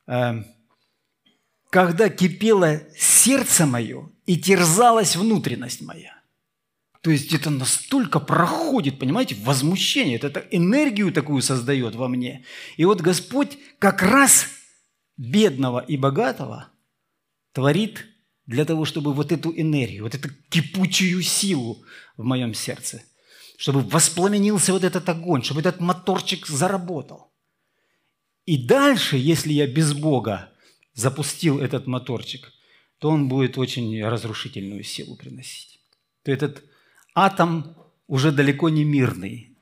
э, 0.09 0.42
когда 1.70 2.09
кипело 2.09 2.83
сердце 2.98 3.66
мое 3.66 4.11
и 4.26 4.37
терзалась 4.37 5.14
внутренность 5.14 5.83
моя. 5.83 6.20
То 7.03 7.12
есть 7.12 7.33
это 7.33 7.50
настолько 7.50 8.18
проходит, 8.18 8.98
понимаете, 8.98 9.37
возмущение, 9.44 10.18
это 10.18 10.44
энергию 10.50 11.12
такую 11.12 11.40
создает 11.40 11.94
во 11.94 12.09
мне. 12.09 12.44
И 12.76 12.85
вот 12.85 13.00
Господь 13.00 13.59
как 13.79 14.03
раз 14.03 14.48
бедного 15.16 15.79
и 15.79 15.96
богатого 15.96 16.66
творит 17.52 18.06
для 18.46 18.64
того, 18.64 18.84
чтобы 18.84 19.12
вот 19.12 19.32
эту 19.32 19.52
энергию, 19.56 20.04
вот 20.04 20.14
эту 20.14 20.28
кипучую 20.48 21.22
силу 21.22 21.84
в 22.16 22.24
моем 22.24 22.54
сердце, 22.54 23.02
чтобы 23.56 23.80
воспламенился 23.80 24.72
вот 24.72 24.84
этот 24.84 25.08
огонь, 25.08 25.42
чтобы 25.42 25.60
этот 25.60 25.80
моторчик 25.80 26.46
заработал. 26.46 27.32
И 28.46 28.56
дальше, 28.56 29.16
если 29.16 29.52
я 29.52 29.66
без 29.66 29.92
Бога 29.92 30.50
запустил 30.94 31.60
этот 31.60 31.86
моторчик, 31.86 32.52
то 32.98 33.10
он 33.10 33.28
будет 33.28 33.56
очень 33.58 34.04
разрушительную 34.04 34.82
силу 34.82 35.16
приносить. 35.16 35.80
То 36.24 36.32
этот 36.32 36.64
атом 37.14 37.76
уже 38.06 38.32
далеко 38.32 38.68
не 38.68 38.84
мирный. 38.84 39.56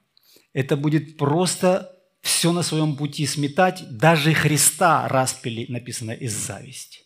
Это 0.52 0.76
будет 0.76 1.16
просто 1.18 1.94
все 2.22 2.52
на 2.52 2.62
своем 2.62 2.96
пути 2.96 3.26
сметать. 3.26 3.84
Даже 3.90 4.32
Христа 4.32 5.06
распили, 5.08 5.70
написано, 5.70 6.12
из 6.12 6.32
зависти. 6.32 7.00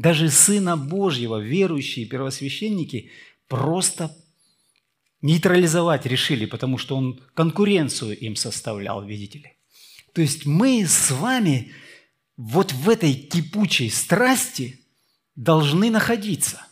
Даже 0.00 0.30
Сына 0.30 0.78
Божьего, 0.78 1.38
верующие 1.38 2.06
первосвященники, 2.06 3.10
просто 3.48 4.16
нейтрализовать 5.20 6.06
решили, 6.06 6.46
потому 6.46 6.78
что 6.78 6.96
Он 6.96 7.20
конкуренцию 7.34 8.18
им 8.18 8.34
составлял, 8.34 9.04
видите 9.04 9.40
ли. 9.40 9.52
То 10.14 10.22
есть 10.22 10.46
мы 10.46 10.86
с 10.86 11.10
вами 11.10 11.72
вот 12.38 12.72
в 12.72 12.88
этой 12.88 13.12
кипучей 13.12 13.90
страсти 13.90 14.80
должны 15.36 15.90
находиться. 15.90 16.66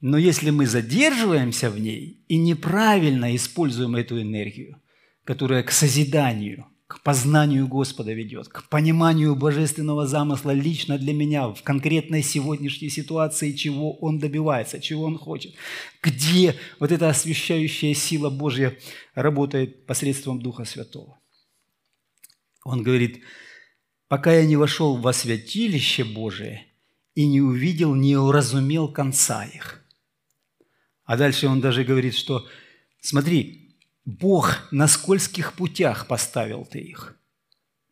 Но 0.00 0.18
если 0.18 0.50
мы 0.50 0.66
задерживаемся 0.66 1.70
в 1.70 1.78
ней 1.78 2.24
и 2.26 2.36
неправильно 2.36 3.36
используем 3.36 3.94
эту 3.94 4.20
энергию, 4.20 4.82
которая 5.22 5.62
к 5.62 5.70
созиданию, 5.70 6.66
к 6.86 7.02
познанию 7.02 7.66
Господа 7.66 8.12
ведет, 8.12 8.48
к 8.48 8.68
пониманию 8.68 9.34
божественного 9.34 10.06
замысла 10.06 10.50
лично 10.50 10.98
для 10.98 11.14
меня 11.14 11.48
в 11.48 11.62
конкретной 11.62 12.22
сегодняшней 12.22 12.90
ситуации, 12.90 13.52
чего 13.52 13.96
Он 13.98 14.18
добивается, 14.18 14.80
чего 14.80 15.04
Он 15.04 15.18
хочет, 15.18 15.54
где 16.02 16.56
вот 16.78 16.92
эта 16.92 17.08
освящающая 17.08 17.94
сила 17.94 18.30
Божья 18.30 18.78
работает 19.14 19.86
посредством 19.86 20.40
Духа 20.40 20.64
Святого. 20.64 21.18
Он 22.64 22.82
говорит, 22.82 23.22
пока 24.08 24.32
я 24.32 24.44
не 24.44 24.56
вошел 24.56 24.96
во 24.96 25.12
святилище 25.12 26.04
Божие 26.04 26.66
и 27.14 27.26
не 27.26 27.40
увидел, 27.40 27.94
не 27.94 28.16
уразумел 28.16 28.88
конца 28.88 29.44
их– 29.44 29.80
а 31.04 31.16
дальше 31.16 31.46
он 31.46 31.60
даже 31.60 31.84
говорит, 31.84 32.14
что 32.14 32.46
смотри, 33.00 33.63
Бог 34.04 34.68
на 34.70 34.86
скользких 34.86 35.54
путях 35.54 36.06
поставил 36.06 36.64
ты 36.64 36.80
их. 36.80 37.16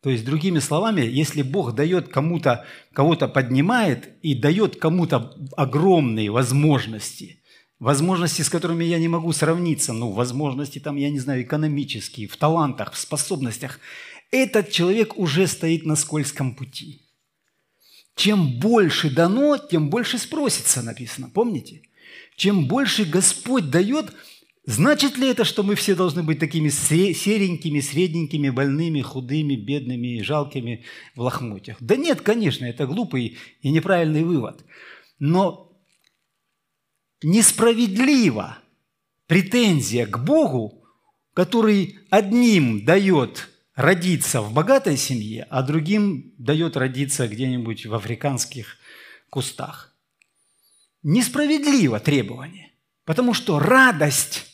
То 0.01 0.09
есть, 0.09 0.25
другими 0.25 0.59
словами, 0.59 1.01
если 1.01 1.41
Бог 1.41 1.73
дает 1.73 2.09
кому-то, 2.09 2.65
кого-то 2.91 3.27
поднимает 3.27 4.09
и 4.21 4.35
дает 4.35 4.75
кому-то 4.75 5.33
огромные 5.55 6.29
возможности, 6.29 7.41
возможности, 7.79 8.41
с 8.41 8.49
которыми 8.49 8.83
я 8.83 8.99
не 8.99 9.07
могу 9.07 9.31
сравниться, 9.31 9.93
ну, 9.93 10.11
возможности 10.11 10.79
там, 10.79 10.97
я 10.97 11.09
не 11.09 11.19
знаю, 11.19 11.43
экономические, 11.43 12.27
в 12.27 12.35
талантах, 12.35 12.91
в 12.91 12.97
способностях, 12.97 13.79
этот 14.29 14.71
человек 14.71 15.17
уже 15.17 15.47
стоит 15.47 15.85
на 15.85 15.95
скользком 15.95 16.53
пути. 16.53 17.03
Чем 18.15 18.59
больше 18.59 19.09
дано, 19.09 19.57
тем 19.57 19.89
больше 19.89 20.17
спросится, 20.17 20.81
написано, 20.81 21.29
помните? 21.33 21.81
чем 22.35 22.65
больше 22.65 23.05
Господь 23.05 23.69
дает, 23.69 24.13
значит 24.65 25.17
ли 25.17 25.29
это, 25.29 25.43
что 25.45 25.63
мы 25.63 25.75
все 25.75 25.95
должны 25.95 26.23
быть 26.23 26.39
такими 26.39 26.69
серенькими, 26.69 27.79
средненькими, 27.79 28.49
больными, 28.49 29.01
худыми, 29.01 29.55
бедными, 29.55 30.21
жалкими 30.21 30.85
в 31.15 31.21
лохмотьях? 31.21 31.77
Да 31.79 31.95
нет, 31.95 32.21
конечно, 32.21 32.65
это 32.65 32.85
глупый 32.87 33.37
и 33.61 33.71
неправильный 33.71 34.23
вывод. 34.23 34.65
Но 35.19 35.71
несправедливо 37.21 38.57
претензия 39.27 40.05
к 40.05 40.23
Богу, 40.23 40.85
который 41.33 41.99
одним 42.09 42.85
дает 42.85 43.49
родиться 43.75 44.41
в 44.41 44.53
богатой 44.53 44.97
семье, 44.97 45.47
а 45.49 45.63
другим 45.63 46.33
дает 46.37 46.77
родиться 46.77 47.27
где-нибудь 47.27 47.85
в 47.85 47.93
африканских 47.95 48.77
кустах 49.29 49.93
несправедливо 51.03 51.99
требование. 51.99 52.71
Потому 53.05 53.33
что 53.33 53.59
радость 53.59 54.45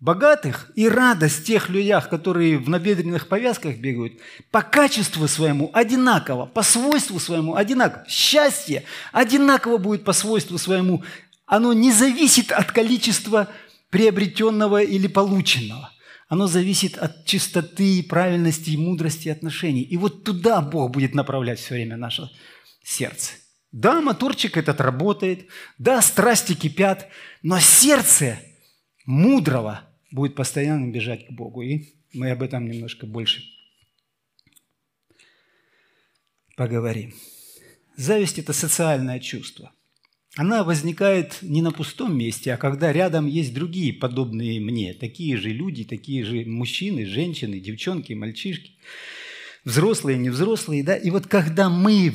богатых 0.00 0.70
и 0.74 0.88
радость 0.88 1.46
тех 1.46 1.68
людях, 1.68 2.08
которые 2.08 2.58
в 2.58 2.68
набедренных 2.68 3.28
повязках 3.28 3.76
бегают, 3.76 4.14
по 4.50 4.62
качеству 4.62 5.28
своему 5.28 5.70
одинаково, 5.72 6.46
по 6.46 6.62
свойству 6.62 7.18
своему 7.18 7.54
одинаково. 7.54 8.04
Счастье 8.08 8.84
одинаково 9.12 9.76
будет 9.76 10.04
по 10.04 10.12
свойству 10.12 10.58
своему. 10.58 11.04
Оно 11.46 11.72
не 11.72 11.92
зависит 11.92 12.50
от 12.50 12.72
количества 12.72 13.48
приобретенного 13.90 14.82
или 14.82 15.06
полученного. 15.06 15.92
Оно 16.28 16.46
зависит 16.46 16.96
от 16.96 17.26
чистоты, 17.26 18.04
правильности 18.08 18.70
и 18.70 18.76
мудрости 18.76 19.28
отношений. 19.28 19.82
И 19.82 19.96
вот 19.96 20.24
туда 20.24 20.60
Бог 20.60 20.92
будет 20.92 21.14
направлять 21.14 21.58
все 21.58 21.74
время 21.74 21.96
наше 21.96 22.30
сердце. 22.84 23.32
Да, 23.72 24.00
моторчик 24.00 24.56
этот 24.56 24.80
работает, 24.80 25.46
да, 25.78 26.00
страсти 26.02 26.54
кипят, 26.54 27.08
но 27.42 27.58
сердце 27.58 28.38
мудрого 29.06 29.89
будет 30.10 30.34
постоянно 30.34 30.90
бежать 30.90 31.26
к 31.26 31.30
Богу. 31.30 31.62
И 31.62 31.94
мы 32.12 32.30
об 32.30 32.42
этом 32.42 32.68
немножко 32.68 33.06
больше 33.06 33.42
поговорим. 36.56 37.14
Зависть– 37.96 38.38
это 38.40 38.52
социальное 38.52 39.20
чувство. 39.20 39.72
Она 40.36 40.62
возникает 40.62 41.38
не 41.42 41.60
на 41.60 41.72
пустом 41.72 42.16
месте, 42.16 42.54
а 42.54 42.56
когда 42.56 42.92
рядом 42.92 43.26
есть 43.26 43.52
другие, 43.52 43.92
подобные 43.92 44.60
мне, 44.60 44.94
такие 44.94 45.36
же 45.36 45.50
люди, 45.50 45.84
такие 45.84 46.24
же 46.24 46.44
мужчины, 46.44 47.04
женщины, 47.04 47.58
девчонки, 47.58 48.12
мальчишки, 48.12 48.76
взрослые, 49.64 50.18
невзрослые. 50.18 50.84
Да? 50.84 50.96
И 50.96 51.10
вот 51.10 51.26
когда 51.26 51.68
мы, 51.68 52.14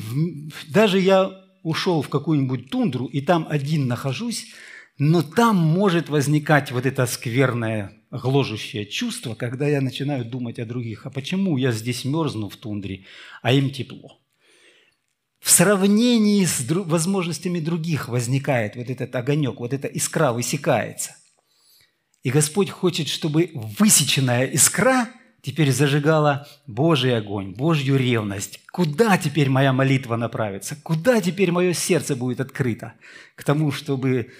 даже 0.68 0.98
я 0.98 1.44
ушел 1.62 2.00
в 2.00 2.08
какую-нибудь 2.08 2.70
тундру 2.70 3.06
и 3.06 3.20
там 3.20 3.46
один 3.50 3.86
нахожусь, 3.86 4.46
но 4.98 5.22
там 5.22 5.56
может 5.56 6.08
возникать 6.08 6.70
вот 6.70 6.86
это 6.86 7.06
скверное, 7.06 7.92
гложущее 8.10 8.86
чувство, 8.86 9.34
когда 9.34 9.66
я 9.66 9.80
начинаю 9.80 10.24
думать 10.24 10.58
о 10.58 10.64
других. 10.64 11.06
А 11.06 11.10
почему 11.10 11.56
я 11.56 11.72
здесь 11.72 12.04
мерзну 12.04 12.48
в 12.48 12.56
тундре, 12.56 13.04
а 13.42 13.52
им 13.52 13.70
тепло? 13.70 14.20
В 15.40 15.50
сравнении 15.50 16.44
с 16.44 16.68
возможностями 16.68 17.60
других 17.60 18.08
возникает 18.08 18.74
вот 18.76 18.88
этот 18.88 19.14
огонек, 19.14 19.60
вот 19.60 19.72
эта 19.72 19.86
искра 19.86 20.32
высекается. 20.32 21.14
И 22.22 22.30
Господь 22.30 22.70
хочет, 22.70 23.08
чтобы 23.08 23.50
высеченная 23.54 24.46
искра– 24.46 25.08
теперь 25.46 25.70
зажигала 25.70 26.48
Божий 26.66 27.16
огонь, 27.16 27.54
Божью 27.54 27.96
ревность. 27.96 28.60
Куда 28.72 29.16
теперь 29.16 29.48
моя 29.48 29.72
молитва 29.72 30.16
направится? 30.16 30.74
Куда 30.82 31.20
теперь 31.20 31.52
мое 31.52 31.72
сердце 31.72 32.16
будет 32.16 32.40
открыто? 32.40 32.94
К 33.36 33.44
тому, 33.44 33.70
чтобы 33.70 34.32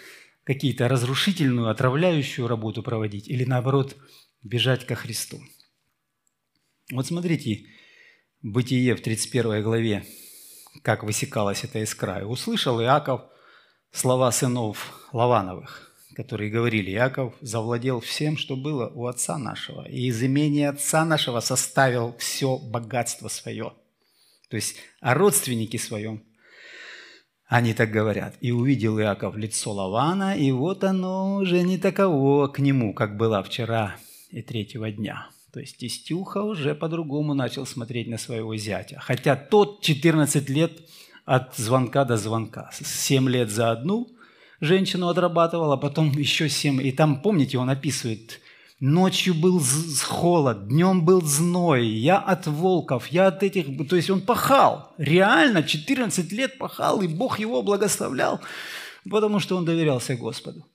какие-то 0.47 0.89
разрушительную, 0.89 1.69
отравляющую 1.69 2.49
работу 2.49 2.83
проводить 2.83 3.29
или 3.29 3.45
наоборот 3.45 3.97
бежать 4.43 4.87
ко 4.87 4.95
Христу. 4.95 5.41
Вот 6.93 7.07
смотрите, 7.07 7.67
Бытие 8.43 8.95
в 8.95 9.01
31 9.01 9.61
главе, 9.61 10.07
как 10.83 11.03
высекалась 11.03 11.65
эта 11.65 11.83
искра. 11.83 12.25
услышал 12.25 12.81
Иаков 12.81 13.23
слова 13.91 14.31
сынов 14.31 15.09
Лавановых, 15.13 15.93
которые 16.15 16.49
говорили, 16.49 16.93
Иаков 16.93 17.35
завладел 17.41 17.99
всем, 17.99 18.37
что 18.37 18.55
было 18.55 18.89
у 18.95 19.07
отца 19.07 19.37
нашего, 19.37 19.89
и 19.89 20.07
из 20.07 20.23
имени 20.23 20.61
отца 20.61 21.05
нашего 21.05 21.41
составил 21.41 22.15
все 22.19 22.57
богатство 22.57 23.27
свое. 23.27 23.73
То 24.49 24.55
есть 24.55 24.77
о 25.01 25.15
родственнике 25.15 25.81
своем 25.81 26.23
они 27.49 27.75
так 27.75 27.91
говорят. 27.91 28.35
«И 28.41 28.51
увидел 28.51 28.99
Иаков 28.99 29.37
лицо 29.37 29.73
Лавана, 29.73 30.37
и 30.37 30.51
вот 30.51 30.85
оно 30.85 31.37
уже 31.37 31.63
не 31.63 31.79
таково 31.79 32.49
к 32.49 32.59
нему, 32.59 32.93
как 32.93 33.17
было 33.17 33.43
вчера 33.43 33.97
и 34.31 34.43
третьего 34.43 34.91
дня». 34.91 35.29
То 35.53 35.61
есть 35.61 35.79
Тестюха 35.79 36.43
уже 36.43 36.75
по-другому 36.75 37.33
начал 37.33 37.65
смотреть 37.65 38.09
на 38.09 38.19
своего 38.19 38.57
зятя. 38.57 38.99
Хотя 39.01 39.37
тот 39.37 39.81
14 39.81 40.51
лет 40.51 40.73
от 41.25 41.57
звонка 41.57 42.05
до 42.05 42.19
звонка. 42.19 42.71
7 42.73 43.29
лет 43.29 43.51
за 43.51 43.71
одну 43.71 44.09
женщину 44.61 45.09
отрабатывал, 45.09 45.73
а 45.73 45.77
потом 45.77 46.11
еще 46.19 46.49
7. 46.49 46.87
И 46.87 46.93
там, 46.93 47.23
помните, 47.23 47.59
он 47.59 47.71
описывает 47.71 48.41
Ночью 48.79 49.35
был 49.35 49.63
холод, 50.03 50.69
днем 50.69 51.03
был 51.03 51.23
зной, 51.23 51.87
я 51.87 52.19
от 52.19 52.47
волков, 52.47 53.07
я 53.07 53.29
от 53.29 53.43
этих... 53.43 53.89
То 53.89 53.97
есть 53.97 54.11
он 54.11 54.21
пахал, 54.21 54.93
реально 54.99 55.63
14 55.63 56.31
лет 56.33 56.59
пахал, 56.59 57.01
и 57.01 57.09
Бог 57.09 57.39
его 57.39 57.63
благословлял, 57.63 58.43
потому 59.09 59.41
что 59.41 59.57
он 59.57 59.65
доверялся 59.65 60.15
Господу. 60.15 60.67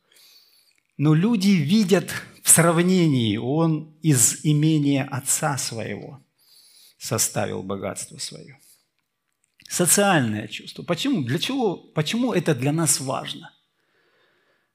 Но 0.97 1.14
люди 1.14 1.49
видят 1.49 2.12
в 2.41 2.49
сравнении, 2.49 3.38
он 3.38 3.95
из 4.02 4.39
имения 4.43 5.04
отца 5.04 5.60
своего 5.60 6.20
составил 6.97 7.62
богатство 7.62 8.18
свое. 8.18 8.60
Социальное 9.70 10.47
чувство. 10.47 10.82
Почему? 10.84 11.22
Для 11.22 11.38
чего? 11.38 11.76
Почему 11.76 12.34
это 12.34 12.56
для 12.56 12.72
нас 12.72 12.99
важно? 12.99 13.54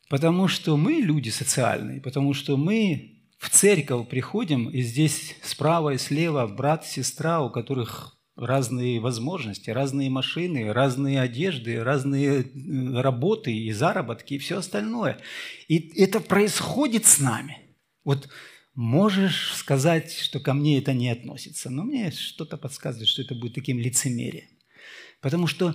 Потому 0.08 0.46
что 0.46 0.76
мы 0.76 0.94
люди 0.94 1.30
социальные, 1.30 2.00
потому 2.00 2.32
что 2.34 2.56
мы 2.56 3.15
в 3.38 3.50
церковь 3.50 4.08
приходим, 4.08 4.68
и 4.68 4.80
здесь 4.80 5.36
справа 5.42 5.94
и 5.94 5.98
слева 5.98 6.46
брат, 6.46 6.86
сестра, 6.86 7.42
у 7.42 7.50
которых 7.50 8.16
разные 8.34 9.00
возможности, 9.00 9.70
разные 9.70 10.10
машины, 10.10 10.72
разные 10.72 11.20
одежды, 11.20 11.82
разные 11.82 12.42
э, 12.42 13.00
работы 13.00 13.52
и 13.52 13.72
заработки 13.72 14.34
и 14.34 14.38
все 14.38 14.58
остальное. 14.58 15.18
И 15.68 15.92
это 16.00 16.20
происходит 16.20 17.06
с 17.06 17.18
нами. 17.18 17.58
Вот 18.04 18.28
можешь 18.74 19.54
сказать, 19.54 20.12
что 20.12 20.38
ко 20.38 20.52
мне 20.52 20.78
это 20.78 20.92
не 20.92 21.08
относится, 21.10 21.70
но 21.70 21.82
мне 21.82 22.10
что-то 22.10 22.58
подсказывает, 22.58 23.08
что 23.08 23.22
это 23.22 23.34
будет 23.34 23.54
таким 23.54 23.78
лицемерием. 23.78 24.48
Потому 25.22 25.46
что 25.46 25.74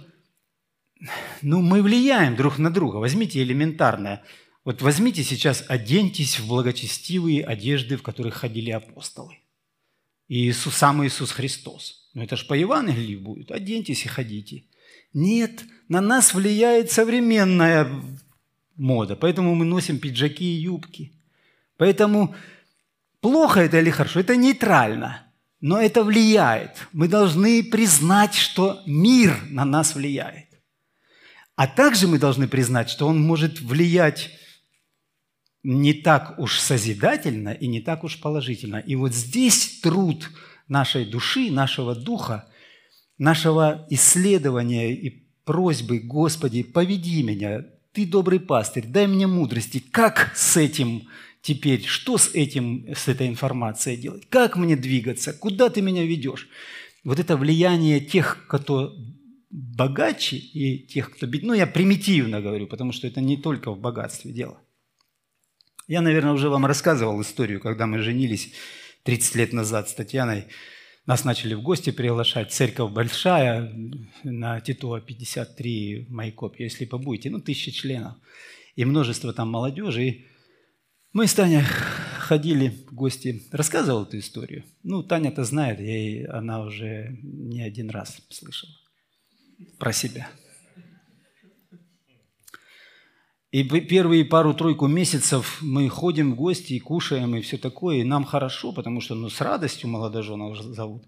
ну, 1.42 1.62
мы 1.62 1.82
влияем 1.82 2.36
друг 2.36 2.60
на 2.60 2.72
друга. 2.72 2.98
Возьмите 2.98 3.42
элементарное– 3.42 4.24
вот 4.64 4.82
возьмите 4.82 5.24
сейчас, 5.24 5.64
оденьтесь 5.68 6.40
в 6.40 6.48
благочестивые 6.48 7.44
одежды, 7.44 7.98
в 7.98 8.04
которых 8.04 8.36
ходили 8.36 8.70
апостолы. 8.70 9.38
И 10.28 10.48
Иисус, 10.48 10.76
сам 10.76 11.06
Иисус 11.06 11.32
Христос. 11.32 12.10
Ну 12.14 12.24
это 12.24 12.36
же 12.36 12.46
по 12.46 12.54
Евангелию 12.54 13.20
будет. 13.20 13.52
Оденьтесь 13.52 14.06
и 14.06 14.08
ходите. 14.08 14.66
Нет, 15.14 15.64
на 15.90 16.00
нас 16.00 16.34
влияет 16.34 16.92
современная 16.92 17.92
мода, 18.78 19.16
поэтому 19.16 19.56
мы 19.56 19.66
носим 19.66 20.00
пиджаки 20.00 20.46
и 20.46 20.62
юбки. 20.62 21.12
Поэтому 21.78 22.36
плохо 23.20 23.62
это 23.62 23.80
или 23.80 23.90
хорошо, 23.90 24.20
это 24.20 24.36
нейтрально, 24.36 25.24
но 25.60 25.82
это 25.82 26.04
влияет. 26.04 26.88
Мы 26.94 27.08
должны 27.08 27.64
признать, 27.64 28.36
что 28.36 28.82
мир 28.86 29.36
на 29.50 29.66
нас 29.66 29.96
влияет. 29.96 30.48
А 31.56 31.68
также 31.68 32.08
мы 32.08 32.20
должны 32.20 32.48
признать, 32.48 32.90
что 32.90 33.08
он 33.08 33.22
может 33.22 33.60
влиять 33.60 34.32
не 35.64 35.94
так 35.94 36.40
уж 36.40 36.60
созидательно 36.60 37.50
и 37.50 37.68
не 37.68 37.82
так 37.82 38.04
уж 38.04 38.20
положительно. 38.20 38.78
И 38.78 38.96
вот 38.96 39.14
здесь 39.14 39.80
труд 39.82 40.30
нашей 40.68 41.06
души, 41.06 41.52
нашего 41.52 41.96
духа, 41.96 42.48
нашего 43.18 43.86
исследования 43.90 44.94
и 44.94 45.24
просьбы, 45.46 46.00
Господи, 46.00 46.64
поведи 46.64 47.24
меня, 47.24 47.66
Ты 47.94 48.06
добрый 48.06 48.40
пастырь, 48.40 48.86
дай 48.88 49.06
мне 49.06 49.28
мудрости, 49.28 49.84
как 49.92 50.32
с 50.36 50.58
этим 50.58 51.10
теперь, 51.42 51.84
что 51.86 52.18
с 52.18 52.30
этим, 52.34 52.88
с 52.96 53.08
этой 53.08 53.28
информацией 53.28 53.98
делать, 53.98 54.28
как 54.30 54.56
мне 54.56 54.76
двигаться, 54.76 55.34
куда 55.34 55.70
Ты 55.70 55.82
меня 55.82 56.04
ведешь. 56.04 56.48
Вот 57.04 57.20
это 57.20 57.36
влияние 57.36 58.00
тех, 58.00 58.46
кто 58.48 58.96
богаче, 59.50 60.38
и 60.38 60.88
тех, 60.88 61.12
кто 61.12 61.28
бедный, 61.28 61.48
ну, 61.48 61.54
я 61.54 61.68
примитивно 61.68 62.42
говорю, 62.42 62.68
потому 62.68 62.94
что 62.94 63.08
это 63.08 63.20
не 63.20 63.38
только 63.38 63.72
в 63.72 63.80
богатстве 63.80 64.32
дело– 64.32 64.60
я, 65.92 66.00
наверное, 66.00 66.32
уже 66.32 66.48
вам 66.48 66.66
рассказывал 66.66 67.22
историю, 67.22 67.60
когда 67.60 67.86
мы 67.86 68.00
женились 68.00 68.54
30 69.04 69.36
лет 69.36 69.52
назад 69.52 69.90
с 69.90 69.94
Татьяной. 69.94 70.46
Нас 71.06 71.26
начали 71.26 71.54
в 71.54 71.62
гости 71.62 71.90
приглашать. 71.90 72.54
Церковь 72.54 72.94
большая, 72.94 73.74
на 74.24 74.62
Титова 74.62 75.02
53 75.02 76.08
Майкоп, 76.10 76.58
если 76.60 76.86
побудете, 76.86 77.30
ну, 77.30 77.42
тысяча 77.42 77.74
членов. 77.74 78.16
И 78.78 78.86
множество 78.86 79.34
там 79.34 79.50
молодежи. 79.50 80.04
И 80.04 80.26
мы 81.12 81.28
с 81.28 81.34
Таней 81.34 81.64
ходили 82.20 82.70
в 82.70 82.94
гости. 82.94 83.44
Рассказывал 83.52 84.04
эту 84.04 84.18
историю. 84.18 84.64
Ну, 84.84 85.04
Таня-то 85.04 85.44
знает, 85.44 85.82
ей 85.82 86.26
она 86.26 86.62
уже 86.62 87.18
не 87.22 87.64
один 87.64 87.90
раз 87.90 88.22
слышала 88.30 88.72
про 89.78 89.92
себя. 89.92 90.30
И 93.52 93.64
первые 93.64 94.24
пару-тройку 94.24 94.88
месяцев 94.88 95.58
мы 95.62 95.90
ходим 95.90 96.32
в 96.32 96.36
гости 96.36 96.74
и 96.74 96.80
кушаем, 96.80 97.36
и 97.36 97.42
все 97.42 97.58
такое, 97.58 97.98
и 97.98 98.04
нам 98.04 98.24
хорошо, 98.24 98.72
потому 98.72 99.02
что 99.02 99.14
ну, 99.14 99.30
с 99.30 99.42
радостью 99.42 99.90
молодоженов 99.90 100.58
зовут. 100.58 101.04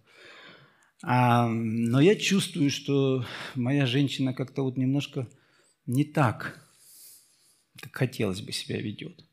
А, 1.02 1.48
но 1.48 2.02
я 2.02 2.16
чувствую, 2.18 2.70
что 2.70 3.26
моя 3.56 3.86
женщина 3.86 4.34
как-то 4.34 4.64
вот 4.64 4.76
немножко 4.76 5.30
не 5.86 6.04
так, 6.04 6.68
как 7.82 7.96
хотелось 7.96 8.42
бы 8.42 8.52
себя 8.52 8.78
ведет. 8.78 9.26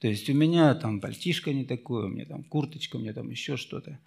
То 0.00 0.08
есть 0.08 0.28
у 0.28 0.34
меня 0.34 0.74
там 0.74 1.00
пальтишко 1.00 1.52
не 1.52 1.64
такое, 1.64 2.06
у 2.06 2.08
меня 2.08 2.24
там 2.24 2.42
курточка, 2.42 2.96
у 2.96 3.00
меня 3.00 3.12
там 3.12 3.30
еще 3.30 3.56
что-то. 3.56 4.00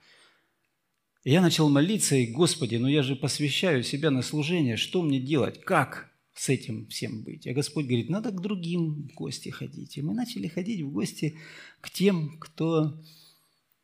Я 1.24 1.41
начал 1.41 1.70
молиться, 1.70 2.18
и, 2.18 2.28
Господи, 2.28 2.76
ну 2.76 2.89
я 2.89 3.02
же 3.02 3.16
посвящаю 3.16 3.84
себя 3.84 4.12
на 4.12 4.22
служение, 4.22 4.76
что 4.76 5.02
мне 5.02 5.22
делать, 5.22 5.62
как? 5.62 6.11
С 6.34 6.50
этим 6.50 6.88
всем 6.88 7.24
быть. 7.24 7.48
А 7.48 7.54
Господь 7.54 7.86
говорит, 7.86 8.10
надо 8.10 8.32
к 8.32 8.42
другим 8.42 9.08
в 9.08 9.14
гости 9.14 9.50
ходить. 9.50 9.98
И 9.98 10.02
мы 10.02 10.14
начали 10.14 10.48
ходить 10.48 10.82
в 10.82 10.92
гости 10.92 11.38
к 11.82 11.90
тем, 11.90 12.38
кто, 12.40 13.00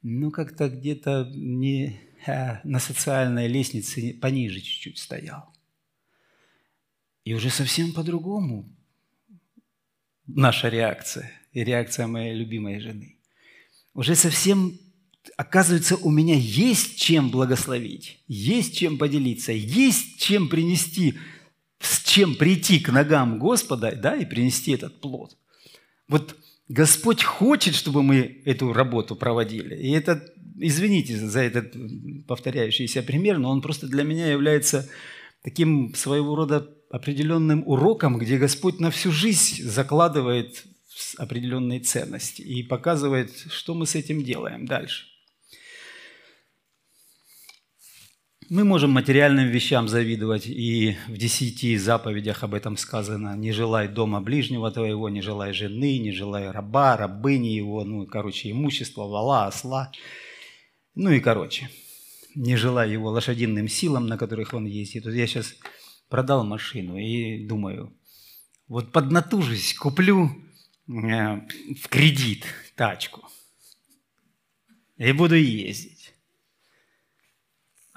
ну, 0.02 0.32
как-то 0.32 0.70
где-то 0.70 1.32
не 1.36 2.00
а, 2.26 2.62
на 2.64 2.80
социальной 2.80 3.48
лестнице 3.48 4.14
пониже 4.14 4.62
чуть-чуть 4.62 4.98
стоял. 4.98 5.54
И 7.26 7.34
уже 7.34 7.50
совсем 7.50 7.93
по-другому 7.93 8.70
наша 10.26 10.70
реакция 10.70 11.32
и 11.52 11.64
реакция 11.64 12.08
моей 12.08 12.36
любимой 12.36 12.80
жены. 12.80 13.18
Уже 13.93 14.16
совсем 14.16 14.80
оказывается, 15.36 15.98
у 15.98 16.10
меня 16.10 16.36
есть 16.36 16.98
чем 16.98 17.30
благословить, 17.30 18.24
есть 18.28 18.78
чем 18.78 18.98
поделиться, 18.98 19.52
есть 19.52 20.20
чем 20.20 20.48
принести 20.48 21.16
с 21.80 22.03
чем 22.03 22.36
прийти 22.36 22.80
к 22.80 22.89
ногам 22.89 23.39
Господа 23.39 23.95
да, 23.95 24.15
и 24.15 24.25
принести 24.25 24.71
этот 24.71 24.99
плод. 24.99 25.38
Вот 26.07 26.36
Господь 26.69 27.23
хочет, 27.23 27.75
чтобы 27.75 28.03
мы 28.03 28.41
эту 28.45 28.73
работу 28.73 29.15
проводили. 29.15 29.75
И 29.75 29.91
это, 29.91 30.23
извините 30.57 31.17
за 31.17 31.41
этот 31.41 31.75
повторяющийся 32.28 33.03
пример, 33.03 33.38
но 33.38 33.49
он 33.49 33.61
просто 33.61 33.88
для 33.88 34.03
меня 34.03 34.28
является 34.28 34.89
таким 35.43 35.93
своего 35.95 36.36
рода 36.36 36.69
определенным 36.89 37.63
уроком, 37.65 38.17
где 38.17 38.38
Господь 38.38 38.80
на 38.80 38.91
всю 38.91 39.11
жизнь 39.11 39.63
закладывает 39.63 40.63
определенные 41.17 41.80
ценности 41.80 42.41
и 42.41 42.63
показывает, 42.63 43.32
что 43.49 43.73
мы 43.73 43.86
с 43.86 43.95
этим 43.95 44.23
делаем 44.23 44.65
дальше. 44.65 45.05
Мы 48.50 48.64
можем 48.64 48.91
материальным 48.91 49.50
вещам 49.50 49.89
завидовать, 49.89 50.48
и 50.48 50.95
в 51.10 51.18
десяти 51.18 51.76
заповедях 51.76 52.43
об 52.43 52.54
этом 52.54 52.78
сказано. 52.78 53.36
«Не 53.36 53.52
желай 53.52 53.89
дома 53.89 54.22
ближнего 54.22 54.72
твоего, 54.72 55.10
не 55.10 55.22
желай 55.22 55.52
жены, 55.52 55.98
не 55.98 56.14
желай 56.14 56.50
раба, 56.50 56.95
рабыни 56.95 57.48
его, 57.48 57.84
ну, 57.84 58.06
короче, 58.06 58.50
имущества, 58.52 59.06
вала, 59.06 59.48
осла». 59.48 59.91
Ну 60.95 61.10
и, 61.10 61.20
короче, 61.20 61.70
не 62.36 62.56
желай 62.56 62.89
его 62.89 63.10
лошадиным 63.10 63.68
силам, 63.68 64.08
на 64.08 64.18
которых 64.18 64.54
он 64.54 64.66
ездит. 64.66 65.04
Вот 65.04 65.14
я 65.14 65.28
сейчас 65.28 65.54
продал 66.08 66.45
машину 66.45 66.95
и 66.95 67.45
думаю, 67.45 67.93
вот 68.70 68.93
поднатужусь, 68.93 69.74
куплю 69.74 70.30
э, 70.88 71.41
в 71.76 71.89
кредит 71.89 72.45
тачку 72.78 73.28
и 74.95 75.12
буду 75.12 75.36
ездить. 75.36 75.97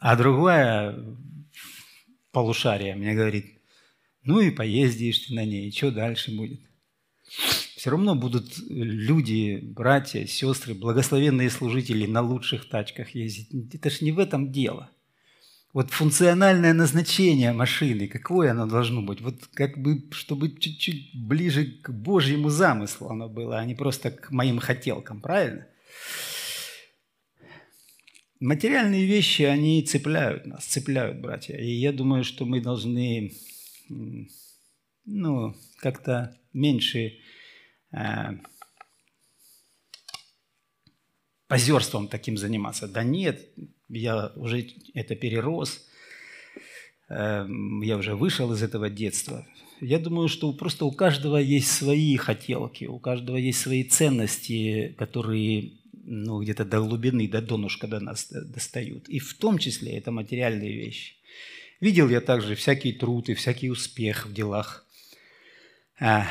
А 0.01 0.17
другая 0.17 0.99
полушарие 2.33 2.97
мне 2.97 3.15
говорит, 3.15 3.59
ну 4.25 4.41
и 4.41 4.51
поездишь 4.51 5.27
ты 5.27 5.35
на 5.35 5.45
ней, 5.45 5.71
что 5.71 5.91
дальше 5.91 6.35
будет? 6.35 6.61
Все 7.77 7.91
равно 7.91 8.15
будут 8.15 8.59
люди, 8.69 9.61
братья, 9.63 10.25
сестры, 10.25 10.75
благословенные 10.75 11.51
служители 11.51 12.07
на 12.07 12.23
лучших 12.23 12.69
тачках 12.69 13.15
ездить. 13.15 13.75
Это 13.75 13.91
ж 13.91 14.01
не 14.01 14.13
в 14.13 14.19
этом 14.19 14.51
дело. 14.51 14.91
Вот 15.75 15.91
функциональное 15.91 16.73
назначение 16.73 17.53
машины, 17.53 18.09
какое 18.09 18.53
оно 18.53 18.67
должно 18.67 19.03
быть? 19.03 19.21
Вот 19.21 19.47
как 19.53 19.79
бы, 19.79 20.03
чтобы 20.13 20.51
чуть-чуть 20.59 21.15
ближе 21.15 21.67
к 21.67 21.91
Божьему 21.91 22.49
замыслу 22.49 23.09
оно 23.09 23.29
было, 23.29 23.59
а 23.59 23.65
не 23.67 23.75
просто 23.75 24.11
к 24.11 24.31
моим 24.31 24.59
хотелкам, 24.59 25.21
правильно? 25.21 25.67
Материальные 28.41 29.05
вещи, 29.05 29.43
они 29.43 29.83
цепляют 29.83 30.47
нас, 30.47 30.65
цепляют, 30.65 31.21
братья. 31.21 31.59
И 31.59 31.73
я 31.73 31.93
думаю, 31.93 32.25
что 32.25 32.47
мы 32.47 32.63
должны 32.63 33.33
ну, 35.05 35.55
как-то 35.77 36.35
меньше 36.55 37.19
э, 37.93 38.31
позерством 41.49 42.09
таким 42.09 42.39
заниматься. 42.39 42.89
Да 42.89 43.03
нет, 43.03 43.47
я 43.91 44.33
уже 44.37 44.69
это 44.95 45.17
перерос, 45.17 45.87
э, 47.11 47.47
я 47.83 47.97
уже 47.99 48.15
вышел 48.15 48.51
из 48.55 48.63
этого 48.63 48.89
детства. 48.89 49.47
Я 49.83 49.99
думаю, 49.99 50.29
что 50.29 50.51
просто 50.55 50.87
у 50.87 50.93
каждого 50.93 51.37
есть 51.37 51.71
свои 51.71 52.17
хотелки, 52.17 52.87
у 52.87 52.99
каждого 52.99 53.37
есть 53.37 53.61
свои 53.61 53.85
ценности, 53.85 54.95
которые 54.97 55.80
ну, 56.11 56.43
где-то 56.43 56.65
до 56.65 56.81
глубины, 56.81 57.29
до 57.29 57.41
донышка 57.41 57.87
до 57.87 58.01
нас 58.01 58.27
достают. 58.31 59.09
И 59.09 59.21
в 59.21 59.35
том 59.35 59.59
числе 59.59 59.93
это 59.97 60.11
материальные 60.11 60.77
вещи. 60.77 61.15
Видел 61.81 62.09
я 62.09 62.21
также 62.21 62.57
всякий 62.57 62.93
труд 62.93 63.29
и 63.29 63.35
всякий 63.35 63.71
успех 63.71 64.27
в 64.27 64.33
делах. 64.33 64.85
А, 66.01 66.27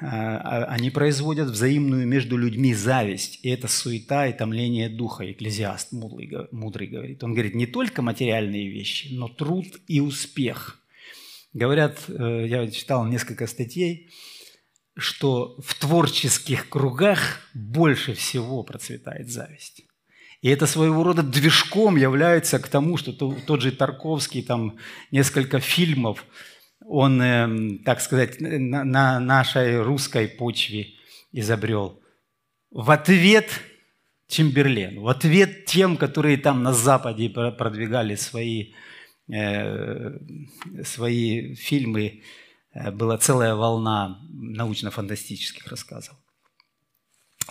а, 0.00 0.64
они 0.64 0.90
производят 0.90 1.48
взаимную 1.50 2.06
между 2.06 2.36
людьми 2.36 2.72
зависть, 2.72 3.40
и 3.42 3.50
это 3.50 3.68
суета 3.68 4.26
и 4.28 4.32
томление 4.32 4.88
духа, 4.88 5.30
экклезиаст 5.30 5.92
мудрый, 5.92 6.30
мудрый 6.50 6.86
говорит. 6.86 7.22
Он 7.22 7.34
говорит, 7.34 7.54
не 7.54 7.66
только 7.66 8.00
материальные 8.00 8.70
вещи, 8.70 9.08
но 9.12 9.28
труд 9.28 9.66
и 9.88 10.00
успех. 10.00 10.80
Говорят, 11.52 11.98
э, 12.08 12.46
я 12.48 12.66
читал 12.70 13.04
несколько 13.06 13.46
статей, 13.46 14.08
что 14.98 15.56
в 15.64 15.74
творческих 15.74 16.68
кругах 16.68 17.40
больше 17.54 18.14
всего 18.14 18.64
процветает 18.64 19.30
зависть. 19.30 19.84
И 20.42 20.48
это 20.48 20.66
своего 20.66 21.04
рода 21.04 21.22
движком 21.22 21.96
является 21.96 22.58
к 22.58 22.68
тому, 22.68 22.96
что 22.96 23.12
тот 23.12 23.60
же 23.60 23.72
Тарковский, 23.72 24.42
там 24.42 24.76
несколько 25.10 25.60
фильмов, 25.60 26.24
он, 26.84 27.22
эм, 27.22 27.78
так 27.84 28.00
сказать, 28.00 28.40
на, 28.40 28.84
на 28.84 29.20
нашей 29.20 29.80
русской 29.82 30.28
почве 30.28 30.94
изобрел. 31.32 32.00
В 32.70 32.90
ответ 32.90 33.48
Чемберлен, 34.28 35.00
в 35.00 35.08
ответ 35.08 35.66
тем, 35.66 35.96
которые 35.96 36.38
там 36.38 36.62
на 36.62 36.72
Западе 36.72 37.30
продвигали 37.30 38.14
свои, 38.14 38.72
э, 39.32 40.18
свои 40.84 41.54
фильмы, 41.54 42.22
была 42.92 43.18
целая 43.18 43.54
волна 43.54 44.20
научно-фантастических 44.30 45.66
рассказов. 45.66 46.16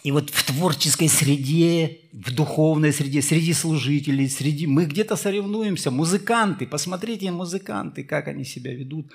И 0.04 0.12
вот 0.12 0.30
в 0.30 0.44
творческой 0.46 1.10
среде, 1.10 2.10
в 2.14 2.34
духовной 2.34 2.94
среде, 2.94 3.22
среди 3.22 3.54
служителей, 3.54 4.30
среди 4.30 4.68
мы 4.68 4.86
где-то 4.86 5.16
соревнуемся, 5.16 5.92
музыканты, 5.92 6.68
посмотрите 6.68 7.32
музыканты, 7.32 8.04
как 8.04 8.28
они 8.28 8.46
себя 8.46 8.74
ведут. 8.74 9.12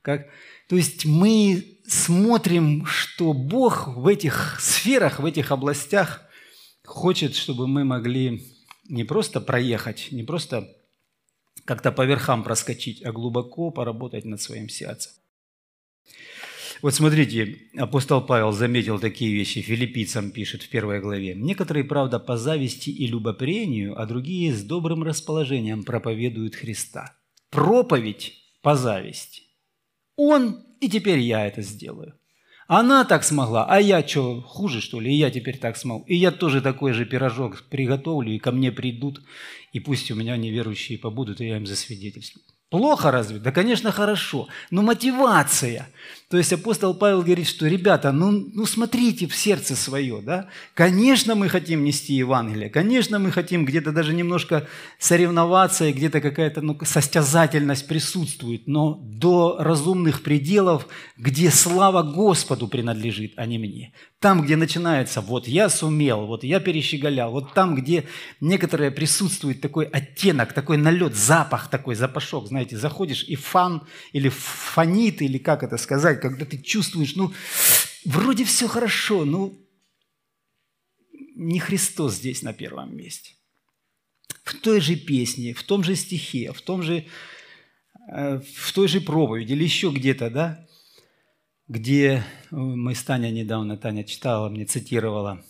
Как... 0.00 0.26
То 0.68 0.76
есть 0.76 1.04
мы 1.04 1.78
смотрим, 1.86 2.86
что 2.86 3.34
Бог 3.34 3.88
в 3.88 4.06
этих 4.06 4.58
сферах, 4.60 5.20
в 5.20 5.26
этих 5.26 5.52
областях 5.52 6.22
хочет, 6.84 7.36
чтобы 7.36 7.68
мы 7.68 7.84
могли 7.84 8.42
не 8.88 9.04
просто 9.04 9.40
проехать, 9.40 10.08
не 10.10 10.22
просто 10.22 10.68
как-то 11.64 11.92
по 11.92 12.04
верхам 12.04 12.42
проскочить, 12.42 13.04
а 13.04 13.12
глубоко 13.12 13.70
поработать 13.70 14.24
над 14.24 14.40
своим 14.40 14.68
сердцем. 14.68 15.12
Вот 16.82 16.94
смотрите, 16.94 17.58
апостол 17.76 18.20
Павел 18.20 18.50
заметил 18.50 18.98
такие 18.98 19.32
вещи, 19.32 19.60
филиппийцам 19.60 20.32
пишет 20.32 20.62
в 20.62 20.68
первой 20.68 21.00
главе. 21.00 21.34
«Некоторые, 21.34 21.84
правда, 21.84 22.18
по 22.18 22.36
зависти 22.36 22.90
и 22.90 23.06
любопрению, 23.06 24.00
а 24.00 24.04
другие 24.04 24.52
с 24.52 24.64
добрым 24.64 25.04
расположением 25.04 25.84
проповедуют 25.84 26.56
Христа». 26.56 27.16
Проповедь 27.50 28.32
по 28.62 28.74
зависти. 28.74 29.42
Он, 30.16 30.64
и 30.80 30.88
теперь 30.88 31.20
я 31.20 31.46
это 31.46 31.62
сделаю. 31.62 32.14
Она 32.66 33.04
так 33.04 33.22
смогла, 33.22 33.66
а 33.68 33.80
я 33.80 34.06
что, 34.06 34.40
хуже 34.40 34.80
что 34.80 34.98
ли? 34.98 35.12
И 35.12 35.18
я 35.18 35.30
теперь 35.30 35.58
так 35.58 35.76
смогу. 35.76 36.04
И 36.06 36.16
я 36.16 36.30
тоже 36.30 36.62
такой 36.62 36.94
же 36.94 37.04
пирожок 37.04 37.62
приготовлю, 37.68 38.32
и 38.32 38.38
ко 38.38 38.50
мне 38.50 38.72
придут, 38.72 39.20
и 39.72 39.78
пусть 39.78 40.10
у 40.10 40.14
меня 40.14 40.36
неверующие 40.36 40.98
побудут, 40.98 41.40
и 41.40 41.46
я 41.46 41.58
им 41.58 41.66
засвидетельствую. 41.66 42.44
Плохо 42.72 43.10
разве? 43.10 43.38
Да, 43.38 43.52
конечно, 43.52 43.92
хорошо. 43.92 44.48
Но 44.70 44.80
мотивация. 44.80 45.90
То 46.32 46.38
есть 46.38 46.50
апостол 46.54 46.94
Павел 46.94 47.20
говорит, 47.20 47.46
что, 47.46 47.66
ребята, 47.66 48.10
ну, 48.10 48.30
ну 48.30 48.64
смотрите 48.64 49.26
в 49.26 49.36
сердце 49.36 49.76
свое, 49.76 50.22
да? 50.22 50.48
Конечно, 50.72 51.34
мы 51.34 51.50
хотим 51.50 51.84
нести 51.84 52.14
Евангелие, 52.14 52.70
конечно, 52.70 53.18
мы 53.18 53.30
хотим 53.30 53.66
где-то 53.66 53.92
даже 53.92 54.14
немножко 54.14 54.66
соревноваться, 54.98 55.84
и 55.84 55.92
где-то 55.92 56.22
какая-то 56.22 56.62
ну, 56.62 56.78
состязательность 56.82 57.86
присутствует, 57.86 58.66
но 58.66 58.94
до 58.94 59.56
разумных 59.58 60.22
пределов, 60.22 60.88
где 61.18 61.50
слава 61.50 62.02
Господу 62.02 62.66
принадлежит, 62.66 63.34
а 63.36 63.44
не 63.44 63.58
мне. 63.58 63.92
Там, 64.18 64.40
где 64.40 64.56
начинается 64.56 65.20
«вот 65.20 65.46
я 65.48 65.68
сумел», 65.68 66.26
«вот 66.26 66.44
я 66.44 66.60
перещеголял», 66.60 67.32
вот 67.32 67.52
там, 67.52 67.74
где 67.74 68.04
некоторое 68.40 68.90
присутствует 68.90 69.60
такой 69.60 69.84
оттенок, 69.84 70.54
такой 70.54 70.78
налет, 70.78 71.14
запах 71.14 71.68
такой, 71.68 71.94
запашок, 71.96 72.46
знаете, 72.62 72.76
заходишь 72.76 73.24
и 73.24 73.34
фан 73.34 73.86
или 74.12 74.28
фонит, 74.28 75.20
или 75.20 75.38
как 75.38 75.62
это 75.62 75.76
сказать, 75.76 76.20
когда 76.20 76.44
ты 76.44 76.58
чувствуешь, 76.58 77.16
ну, 77.16 77.32
вроде 78.04 78.44
все 78.44 78.68
хорошо, 78.68 79.24
ну, 79.24 79.58
не 81.34 81.58
Христос 81.58 82.14
здесь 82.14 82.42
на 82.42 82.52
первом 82.52 82.96
месте. 82.96 83.34
В 84.44 84.54
той 84.54 84.80
же 84.80 84.96
песне, 84.96 85.54
в 85.54 85.62
том 85.64 85.82
же 85.82 85.96
стихе, 85.96 86.52
в 86.52 86.60
том 86.60 86.82
же, 86.82 87.04
э, 88.12 88.40
в 88.40 88.72
той 88.72 88.86
же 88.86 89.00
проповеди 89.00 89.52
или 89.52 89.64
еще 89.64 89.90
где-то, 89.90 90.30
да, 90.30 90.66
где 91.66 92.06
э, 92.06 92.22
мы 92.50 92.94
с 92.94 93.02
Таней 93.02 93.32
недавно, 93.32 93.76
Таня 93.76 94.04
читала, 94.04 94.48
мне 94.48 94.66
цитировала, 94.66 95.44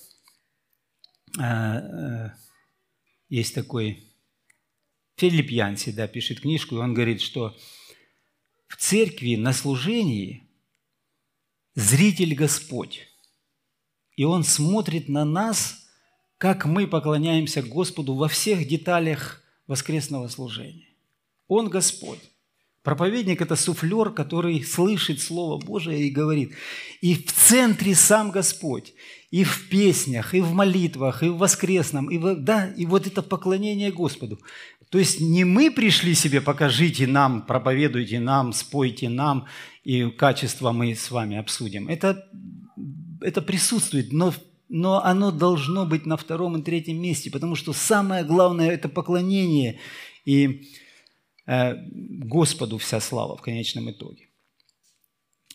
э, 1.39 2.31
есть 3.29 3.55
такой 3.55 4.12
Филипп 5.23 5.51
Янси, 5.51 5.93
да, 5.93 6.09
пишет 6.09 6.41
книжку, 6.41 6.75
и 6.75 6.79
он 6.79 6.95
говорит, 6.95 7.21
что 7.21 7.57
в 8.67 8.77
церкви 8.77 9.37
на 9.37 9.53
служении 9.53 10.49
зритель 11.77 12.35
Господь, 12.35 13.07
и 14.17 14.25
Он 14.25 14.43
смотрит 14.43 15.09
на 15.09 15.25
нас, 15.25 15.87
как 16.39 16.65
мы 16.65 16.89
поклоняемся 16.89 17.63
Господу 17.63 18.15
во 18.15 18.27
всех 18.27 18.67
деталях 18.67 19.45
воскресного 19.69 20.27
служения. 20.27 20.89
Он 21.47 21.69
Господь. 21.69 22.19
Проповедник– 22.83 23.41
это 23.43 23.55
суфлер, 23.55 24.11
который 24.11 24.61
слышит 24.65 25.21
Слово 25.21 25.65
Божие 25.65 26.03
и 26.03 26.11
говорит. 26.11 26.53
И 27.01 27.15
в 27.15 27.33
центре 27.33 27.95
сам 27.95 28.33
Господь. 28.33 28.93
И 29.31 29.45
в 29.45 29.69
песнях, 29.69 30.35
и 30.35 30.41
в 30.41 30.53
молитвах, 30.53 31.23
и 31.23 31.29
в 31.29 31.37
воскресном. 31.37 32.11
И, 32.11 32.19
в, 32.19 32.35
да, 32.35 32.75
и 32.77 32.87
вот 32.87 33.07
это 33.07 33.23
поклонение 33.23 33.93
Господу. 33.93 34.41
То 34.93 34.99
есть 34.99 35.21
не 35.21 35.45
мы 35.45 35.73
пришли 35.73 36.15
себе, 36.15 36.41
покажите 36.41 37.09
нам, 37.09 37.43
проповедуйте 37.43 38.21
нам, 38.21 38.53
спойте 38.53 39.09
нам, 39.09 39.47
и 39.83 40.09
качество 40.11 40.71
мы 40.71 40.95
с 40.95 41.11
вами 41.11 41.39
обсудим. 41.39 41.89
Это, 41.89 42.29
это 43.21 43.43
присутствует, 43.43 44.13
но 44.13 44.33
но 44.75 45.05
оно 45.05 45.31
должно 45.31 45.85
быть 45.85 46.07
на 46.07 46.17
втором 46.17 46.57
и 46.57 46.63
третьем 46.63 47.03
месте, 47.03 47.31
потому 47.31 47.57
что 47.57 47.75
самое 47.75 48.25
главное– 48.25 48.71
это 48.71 48.89
поклонение. 48.89 49.81
И 50.25 50.63
Э, 51.47 51.75
Господу 52.25 52.79
вся 52.79 53.01
слава 53.01 53.37
в 53.37 53.43
конечном 53.43 53.91
итоге. 53.91 54.29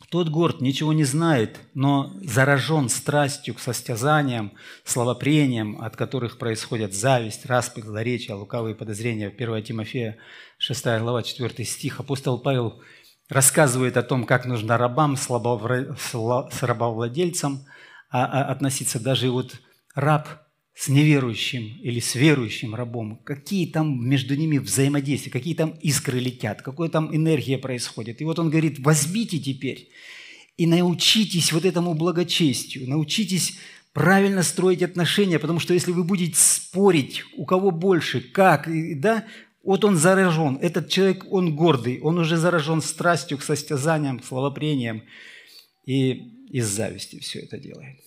Тот 0.10 0.30
горд 0.30 0.62
ничего 0.62 0.94
не 0.94 1.04
знает, 1.04 1.60
но 1.74 2.14
заражен 2.24 2.88
страстью 2.88 3.56
к 3.56 3.60
состязаниям, 3.60 4.54
словопрениям, 4.86 5.82
от 5.82 5.98
которых 5.98 6.38
происходят 6.38 6.94
зависть, 6.94 7.46
распри, 7.46 7.82
злоречие, 7.82 8.36
лукавые 8.36 8.74
подозрения. 8.74 9.28
1 9.28 9.64
Тимофея, 9.64 10.18
6 10.60 10.86
глава, 11.00 11.24
4 11.24 11.66
стих. 11.66 12.00
Апостол 12.00 12.40
Павел 12.40 12.82
рассказывает 13.28 13.98
о 13.98 14.04
том, 14.04 14.24
как 14.26 14.46
нужно 14.46 14.78
рабам 14.78 15.18
с 15.18 15.28
рабовладельцем 16.62 17.66
а, 18.10 18.26
а, 18.26 18.46
относиться. 18.46 19.02
Даже 19.02 19.30
вот 19.30 19.60
раб 19.94 20.47
с 20.78 20.90
неверующим 20.90 21.80
или 21.82 22.00
с 22.00 22.14
верующим 22.14 22.76
рабом, 22.76 23.20
какие 23.24 23.66
там 23.66 24.08
между 24.08 24.36
ними 24.36 24.60
взаимодействия, 24.60 25.32
какие 25.32 25.56
там 25.56 25.72
искры 25.82 26.20
летят, 26.20 26.62
какая 26.62 26.90
там 26.90 27.16
энергия 27.16 27.58
происходит. 27.58 28.22
И 28.22 28.26
вот 28.26 28.38
он 28.38 28.52
говорит, 28.52 28.78
возьмите 28.78 29.40
теперь 29.40 29.90
и 30.56 30.68
научитесь 30.68 31.52
вот 31.52 31.66
этому 31.66 31.96
благочестию, 31.96 32.88
научитесь 32.88 33.58
правильно 33.92 34.44
строить 34.44 34.84
отношения, 34.84 35.40
потому 35.40 35.60
что 35.60 35.74
если 35.74 35.92
вы 35.92 36.04
будете 36.04 36.36
спорить, 36.36 37.24
у 37.36 37.46
кого 37.46 37.72
больше, 37.72 38.22
как, 38.22 38.70
да, 39.00 39.26
вот 39.64 39.84
он 39.84 39.98
заражен, 39.98 40.60
этот 40.62 40.90
человек, 40.90 41.26
он 41.32 41.56
гордый, 41.56 42.00
он 42.02 42.20
уже 42.20 42.38
заражен 42.38 42.84
страстью 42.84 43.40
к 43.40 43.44
состязаниям, 43.44 44.20
к 44.20 44.26
словопрениям, 44.26 45.02
и 45.88 46.12
из 46.52 46.68
зависти 46.68 47.20
все 47.20 47.40
это 47.40 47.58
делает. 47.58 47.98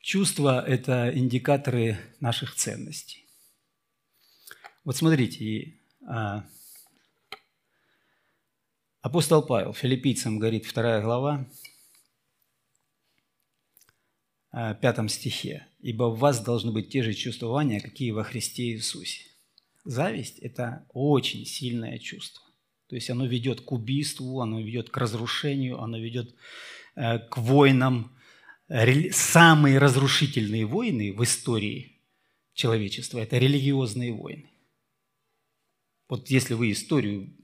Чувства– 0.00 0.64
это 0.66 1.10
индикаторы 1.14 1.98
наших 2.20 2.54
ценностей. 2.54 3.26
Вот 4.84 4.96
смотрите, 4.96 5.74
а, 6.06 6.44
апостол 9.02 9.42
Павел 9.42 9.74
филиппийцам 9.74 10.38
говорит, 10.38 10.64
вторая 10.66 11.02
глава, 11.02 11.46
а, 14.50 14.74
пятом 14.74 15.08
стихе. 15.08 15.66
«Ибо 15.80 16.04
в 16.04 16.18
вас 16.18 16.40
должны 16.40 16.72
быть 16.72 16.90
те 16.90 17.02
же 17.02 17.12
чувствования, 17.12 17.80
какие 17.80 18.12
во 18.12 18.24
Христе 18.24 18.72
Иисусе». 18.72 19.24
Зависть– 19.84 20.38
это 20.40 20.86
очень 20.92 21.44
сильное 21.44 21.98
чувство. 21.98 22.42
То 22.88 22.94
есть 22.94 23.10
оно 23.10 23.26
ведет 23.26 23.60
к 23.60 23.72
убийству, 23.72 24.40
оно 24.40 24.60
ведет 24.60 24.90
к 24.90 24.96
разрушению, 24.96 25.80
оно 25.80 25.98
ведет 25.98 26.34
э, 26.96 27.18
к 27.18 27.36
войнам, 27.36 28.17
самые 29.12 29.78
разрушительные 29.78 30.66
войны 30.66 31.12
в 31.12 31.22
истории 31.24 32.00
человечества– 32.52 33.18
это 33.20 33.38
религиозные 33.38 34.12
войны. 34.12 34.50
Вот 36.08 36.30
если 36.30 36.54
вы 36.54 36.72
историю 36.72 37.34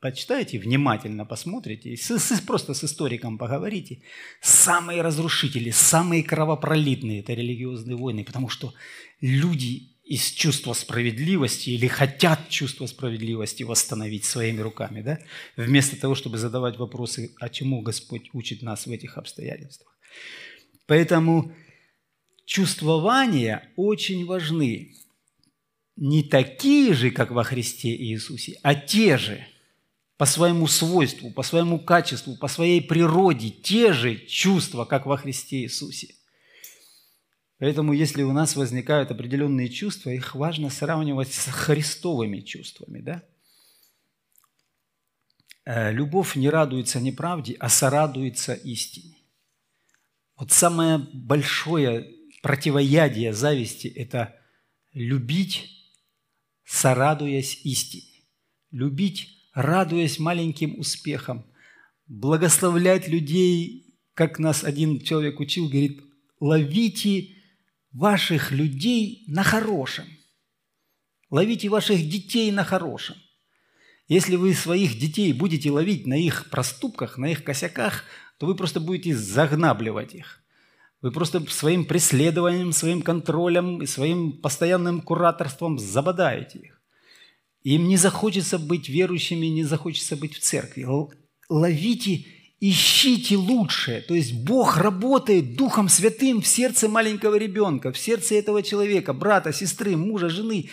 почитаете, 0.00 0.60
внимательно 0.60 1.24
посмотрите, 1.24 1.96
просто 2.46 2.72
с 2.72 2.84
историком 2.84 3.38
поговорите, 3.38 4.02
самые 4.40 5.02
разрушители, 5.02 5.70
самые 5.70 6.22
кровопролитные– 6.22 7.20
это 7.20 7.34
религиозные 7.34 7.96
войны, 7.96 8.24
потому 8.24 8.48
что 8.48 8.72
люди 9.20 9.96
из 10.04 10.30
чувства 10.30 10.72
справедливости 10.72 11.70
или 11.70 11.86
хотят 11.86 12.48
чувство 12.48 12.86
справедливости 12.86 13.64
восстановить 13.64 14.24
своими 14.24 14.60
руками, 14.60 15.02
да? 15.02 15.18
вместо 15.56 16.00
того, 16.00 16.14
чтобы 16.14 16.38
задавать 16.38 16.78
вопросы, 16.78 17.34
а 17.40 17.48
чему 17.48 17.82
Господь 17.82 18.30
учит 18.32 18.62
нас 18.62 18.86
в 18.86 18.90
этих 18.90 19.18
обстоятельствах. 19.18 19.97
Поэтому 20.86 21.52
чувствования 22.44 23.70
очень 23.76 24.24
важны. 24.24 24.94
Не 25.96 26.22
такие 26.22 26.94
же, 26.94 27.10
как 27.10 27.30
во 27.30 27.44
Христе 27.44 27.94
Иисусе, 27.94 28.58
а 28.62 28.74
те 28.74 29.18
же 29.18 29.46
по 30.16 30.26
своему 30.26 30.66
свойству, 30.66 31.30
по 31.30 31.42
своему 31.42 31.78
качеству, 31.78 32.36
по 32.36 32.48
своей 32.48 32.80
природе, 32.80 33.50
те 33.50 33.92
же 33.92 34.16
чувства, 34.16 34.84
как 34.84 35.06
во 35.06 35.16
Христе 35.16 35.62
Иисусе. 35.62 36.14
Поэтому, 37.58 37.92
если 37.92 38.22
у 38.22 38.32
нас 38.32 38.56
возникают 38.56 39.10
определенные 39.10 39.68
чувства, 39.68 40.10
их 40.10 40.34
важно 40.34 40.70
сравнивать 40.70 41.32
с 41.32 41.50
христовыми 41.50 42.40
чувствами. 42.40 43.00
Да? 43.00 43.22
Э, 45.64 45.92
любовь 45.92 46.34
не 46.34 46.48
радуется 46.48 47.00
неправде, 47.00 47.56
а 47.58 47.68
сорадуется 47.68 48.54
истине. 48.54 49.17
Вот 50.38 50.52
самое 50.52 50.98
большое 50.98 52.14
противоядие 52.42 53.32
зависти– 53.32 53.88
это 53.96 54.36
любить, 54.92 55.68
сорадуясь 56.64 57.60
истине. 57.64 58.24
Любить, 58.70 59.28
радуясь 59.52 60.20
маленьким 60.20 60.78
успехам. 60.78 61.44
Благословлять 62.06 63.08
людей, 63.08 63.98
как 64.14 64.38
нас 64.38 64.62
один 64.62 65.00
человек 65.00 65.40
учил, 65.40 65.68
говорит, 65.68 66.00
ловите 66.38 67.34
ваших 67.90 68.52
людей 68.52 69.24
на 69.26 69.42
хорошем. 69.42 70.06
Ловите 71.30 71.68
ваших 71.68 72.08
детей 72.08 72.52
на 72.52 72.62
хорошем. 72.62 73.16
Если 74.06 74.36
вы 74.36 74.54
своих 74.54 74.98
детей 74.98 75.32
будете 75.32 75.70
ловить 75.70 76.06
на 76.06 76.14
их 76.14 76.48
проступках, 76.48 77.18
на 77.18 77.26
их 77.26 77.42
косяках, 77.42 78.04
то 78.38 78.46
вы 78.46 78.54
просто 78.54 78.80
будете 78.80 79.14
загнабливать 79.14 80.14
их. 80.14 80.42
Вы 81.00 81.12
просто 81.12 81.44
своим 81.48 81.84
преследованием, 81.84 82.72
своим 82.72 83.02
контролем 83.02 83.82
и 83.82 83.86
своим 83.86 84.32
постоянным 84.32 85.00
кураторством 85.00 85.78
забодаете 85.78 86.58
их. 86.58 86.80
Им 87.62 87.88
не 87.88 87.96
захочется 87.96 88.58
быть 88.58 88.88
верующими, 88.88 89.46
не 89.46 89.64
захочется 89.64 90.16
быть 90.16 90.34
в 90.34 90.40
церкви. 90.40 90.86
Ловите, 91.48 92.24
ищите 92.60 93.36
лучшее. 93.36 94.00
То 94.00 94.14
есть 94.14 94.32
Бог 94.44 94.76
работает 94.76 95.56
Духом 95.56 95.88
Святым 95.88 96.40
в 96.40 96.46
сердце 96.46 96.88
маленького 96.88 97.36
ребенка, 97.36 97.92
в 97.92 97.98
сердце 97.98 98.36
этого 98.36 98.62
человека, 98.62 99.12
брата, 99.12 99.52
сестры, 99.52 99.96
мужа, 99.96 100.28
жены. 100.28 100.70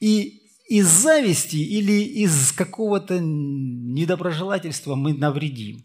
И 0.00 0.42
из 0.68 0.86
зависти 0.86 1.56
или 1.56 2.02
из 2.02 2.52
какого-то 2.52 3.18
недоброжелательства 3.20 4.94
мы 4.94 5.14
навредим. 5.14 5.84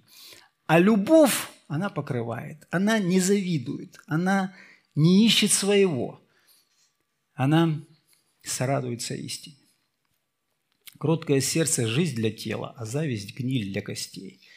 А 0.72 0.80
любовь, 0.80 1.50
она 1.68 1.90
покрывает, 1.90 2.66
она 2.72 2.98
не 2.98 3.20
завидует, 3.20 4.00
она 4.06 4.56
не 4.96 5.26
ищет 5.26 5.52
своего, 5.52 6.26
она 7.34 7.86
сорадуется 8.42 9.14
истине. 9.16 9.58
Кроткое 10.98 11.42
сердце– 11.42 11.88
жизнь 11.88 12.16
для 12.16 12.32
тела, 12.32 12.74
а 12.78 12.86
зависть– 12.86 13.36
гниль 13.38 13.74
для 13.74 13.82
костей. 13.82 14.48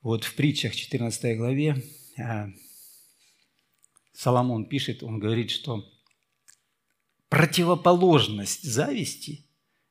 Вот 0.00 0.24
в 0.24 0.34
притчах 0.34 0.74
14 0.74 1.36
главе 1.36 1.84
а, 2.18 2.50
Соломон 4.12 4.68
пишет, 4.68 5.04
он 5.04 5.20
говорит, 5.20 5.52
что 5.52 5.88
противоположность 7.28 8.64
зависти 8.64 9.46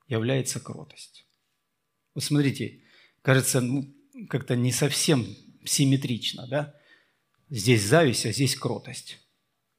является 0.10 0.60
кротость. 0.60 1.26
Вот 2.14 2.26
смотрите, 2.26 2.82
кажется, 3.22 3.62
ну, 3.62 3.95
как-то 4.30 4.56
не 4.56 4.72
совсем 4.72 5.26
симметрично, 5.64 6.48
да? 6.48 6.74
Здесь 7.50 7.84
зависть, 7.84 8.26
а 8.26 8.32
здесь 8.32 8.56
кротость. 8.56 9.20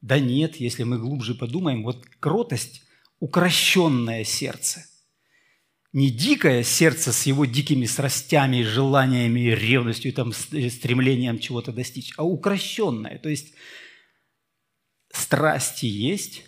Да 0.00 0.18
нет, 0.18 0.56
если 0.56 0.84
мы 0.84 0.98
глубже 0.98 1.34
подумаем, 1.34 1.82
вот 1.82 2.06
кротость– 2.20 2.82
укращенное 3.18 4.24
сердце. 4.24 4.84
Не 5.92 6.10
дикое 6.10 6.62
сердце 6.62 7.12
с 7.12 7.24
его 7.26 7.46
дикими 7.46 7.86
страстями, 7.86 8.62
желаниями, 8.62 9.54
ревностью, 9.54 10.12
там, 10.12 10.32
стремлением 10.32 11.38
чего-то 11.38 11.72
достичь, 11.72 12.12
а 12.18 12.24
укращенное. 12.24 13.18
То 13.18 13.30
есть 13.30 13.54
страсти 15.10 15.86
есть, 15.86 16.44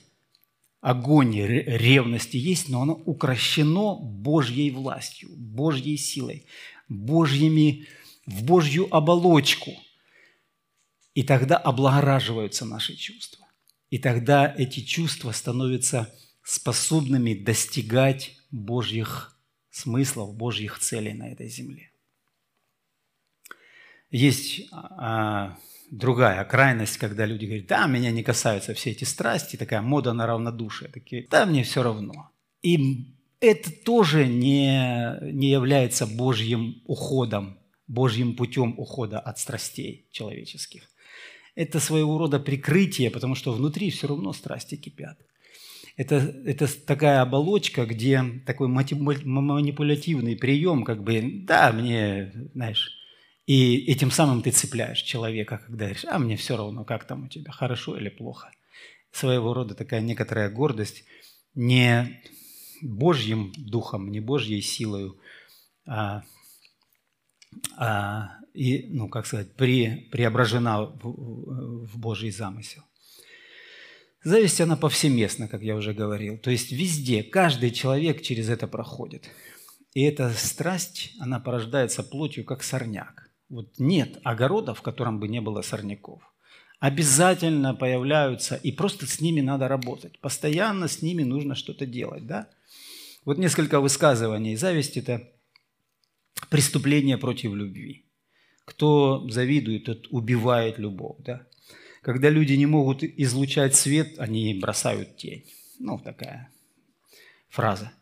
огонь 0.80 1.34
ревности 1.40 2.36
есть, 2.36 2.68
но 2.68 2.82
оно 2.82 2.92
укращено 2.94 3.96
Божьей 3.96 4.70
властью, 4.70 5.30
Божьей 5.34 5.96
силой 5.96 6.46
Божьими, 6.88 7.86
в 8.26 8.44
Божью 8.44 8.94
оболочку. 8.94 9.72
И 11.14 11.22
тогда 11.22 11.56
облагораживаются 11.56 12.64
наши 12.64 12.94
чувства. 12.94 13.46
И 13.90 13.98
тогда 13.98 14.54
эти 14.56 14.80
чувства 14.80 15.32
становятся 15.32 16.14
способными 16.44 17.34
достигать 17.34 18.36
Божьих 18.50 19.36
смыслов, 19.70 20.34
Божьих 20.34 20.78
целей 20.78 21.14
на 21.14 21.30
этой 21.30 21.48
земле. 21.48 21.90
Есть 24.10 24.68
а, 24.72 25.58
другая 25.90 26.44
крайность, 26.44 26.96
когда 26.96 27.26
люди 27.26 27.44
говорят, 27.44 27.66
да, 27.66 27.86
меня 27.86 28.10
не 28.10 28.22
касаются 28.22 28.74
все 28.74 28.90
эти 28.90 29.04
страсти, 29.04 29.56
такая 29.56 29.82
мода 29.82 30.12
на 30.12 30.26
равнодушие, 30.26 30.90
такие, 30.90 31.26
да, 31.30 31.46
мне 31.46 31.62
все 31.62 31.82
равно. 31.82 32.30
И 32.62 33.17
это 33.40 33.70
тоже 33.70 34.26
не, 34.26 35.18
не 35.32 35.50
является 35.50 36.06
Божьим 36.06 36.82
уходом, 36.86 37.58
Божьим 37.86 38.34
путем 38.34 38.74
ухода 38.76 39.18
от 39.18 39.38
страстей 39.38 40.08
человеческих. 40.10 40.88
Это 41.54 41.80
своего 41.80 42.18
рода 42.18 42.38
прикрытие, 42.38 43.10
потому 43.10 43.34
что 43.34 43.52
внутри 43.52 43.90
все 43.90 44.08
равно 44.08 44.32
страсти 44.32 44.76
кипят. 44.76 45.18
Это, 45.96 46.16
это 46.44 46.68
такая 46.86 47.22
оболочка, 47.22 47.84
где 47.84 48.22
такой 48.46 48.68
манипулятивный 48.68 50.36
прием, 50.36 50.84
как 50.84 51.02
бы, 51.02 51.42
да, 51.42 51.72
мне, 51.72 52.32
знаешь, 52.54 52.92
и 53.46 53.90
этим 53.90 54.10
самым 54.10 54.42
ты 54.42 54.50
цепляешь 54.50 55.00
человека, 55.00 55.58
когда 55.66 55.86
говоришь, 55.86 56.04
а 56.04 56.18
мне 56.18 56.36
все 56.36 56.56
равно, 56.56 56.84
как 56.84 57.04
там 57.04 57.24
у 57.24 57.28
тебя, 57.28 57.50
хорошо 57.50 57.96
или 57.96 58.10
плохо. 58.10 58.52
Своего 59.10 59.54
рода 59.54 59.74
такая 59.74 60.00
некоторая 60.00 60.50
гордость, 60.50 61.04
не 61.54 62.20
Божьим 62.82 63.52
духом, 63.56 64.10
не 64.10 64.20
Божьей 64.20 64.60
силою, 64.60 65.18
а, 65.86 66.22
а, 67.76 68.38
и, 68.54 68.86
ну, 68.88 69.08
как 69.08 69.26
сказать, 69.26 69.54
при, 69.54 70.08
преображена 70.10 70.82
в, 70.82 71.86
в 71.86 71.98
Божий 71.98 72.30
замысел. 72.30 72.82
Зависть, 74.24 74.60
она 74.60 74.76
повсеместна, 74.76 75.48
как 75.48 75.62
я 75.62 75.76
уже 75.76 75.94
говорил. 75.94 76.38
То 76.38 76.50
есть 76.50 76.72
везде, 76.72 77.22
каждый 77.22 77.70
человек 77.70 78.20
через 78.20 78.48
это 78.48 78.66
проходит. 78.66 79.30
И 79.94 80.02
эта 80.02 80.30
страсть, 80.30 81.14
она 81.20 81.40
порождается 81.40 82.02
плотью, 82.02 82.44
как 82.44 82.62
сорняк. 82.62 83.30
Вот 83.48 83.78
нет 83.78 84.18
огорода, 84.24 84.74
в 84.74 84.82
котором 84.82 85.20
бы 85.20 85.28
не 85.28 85.40
было 85.40 85.62
сорняков. 85.62 86.20
Обязательно 86.80 87.74
появляются, 87.74 88.56
и 88.56 88.70
просто 88.70 89.06
с 89.06 89.20
ними 89.20 89.40
надо 89.40 89.66
работать. 89.66 90.18
Постоянно 90.20 90.88
с 90.88 91.02
ними 91.02 91.22
нужно 91.22 91.54
что-то 91.54 91.86
делать, 91.86 92.26
да? 92.26 92.48
Вот 93.28 93.36
несколько 93.36 93.80
высказываний. 93.80 94.56
Зависть– 94.56 94.96
это 94.96 95.30
преступление 96.48 97.18
против 97.18 97.52
любви. 97.52 98.06
Кто 98.64 99.28
завидует, 99.28 99.84
тот 99.84 100.06
убивает 100.08 100.78
любовь, 100.78 101.18
да? 101.18 101.46
Когда 102.00 102.30
люди 102.30 102.54
не 102.54 102.64
могут 102.64 103.02
излучать 103.02 103.74
свет, 103.76 104.18
они 104.18 104.54
бросают 104.54 105.18
тень. 105.18 105.44
Ну, 105.78 105.98
такая 105.98 106.50
фраза. 107.50 107.92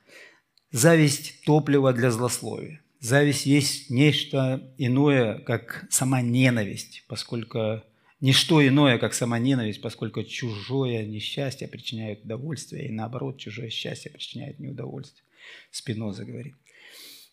Зависть– 0.70 1.42
топливо 1.44 1.92
для 1.92 2.12
злословия. 2.12 2.80
Зависть 3.00 3.46
есть 3.46 3.90
нечто 3.90 4.72
иное, 4.78 5.40
как 5.40 5.86
сама 5.90 6.22
ненависть, 6.22 7.02
поскольку 7.08 7.82
ничто 8.20 8.66
иное, 8.66 8.98
как 8.98 9.14
сама 9.14 9.38
ненависть, 9.38 9.80
поскольку 9.80 10.24
чужое 10.24 11.04
несчастье 11.04 11.68
причиняет 11.68 12.24
удовольствие, 12.24 12.88
и 12.88 12.92
наоборот, 12.92 13.38
чужое 13.38 13.70
счастье 13.70 14.10
причиняет 14.10 14.58
неудовольствие. 14.58 15.24
Спиноза 15.70 16.24
говорит. 16.24 16.54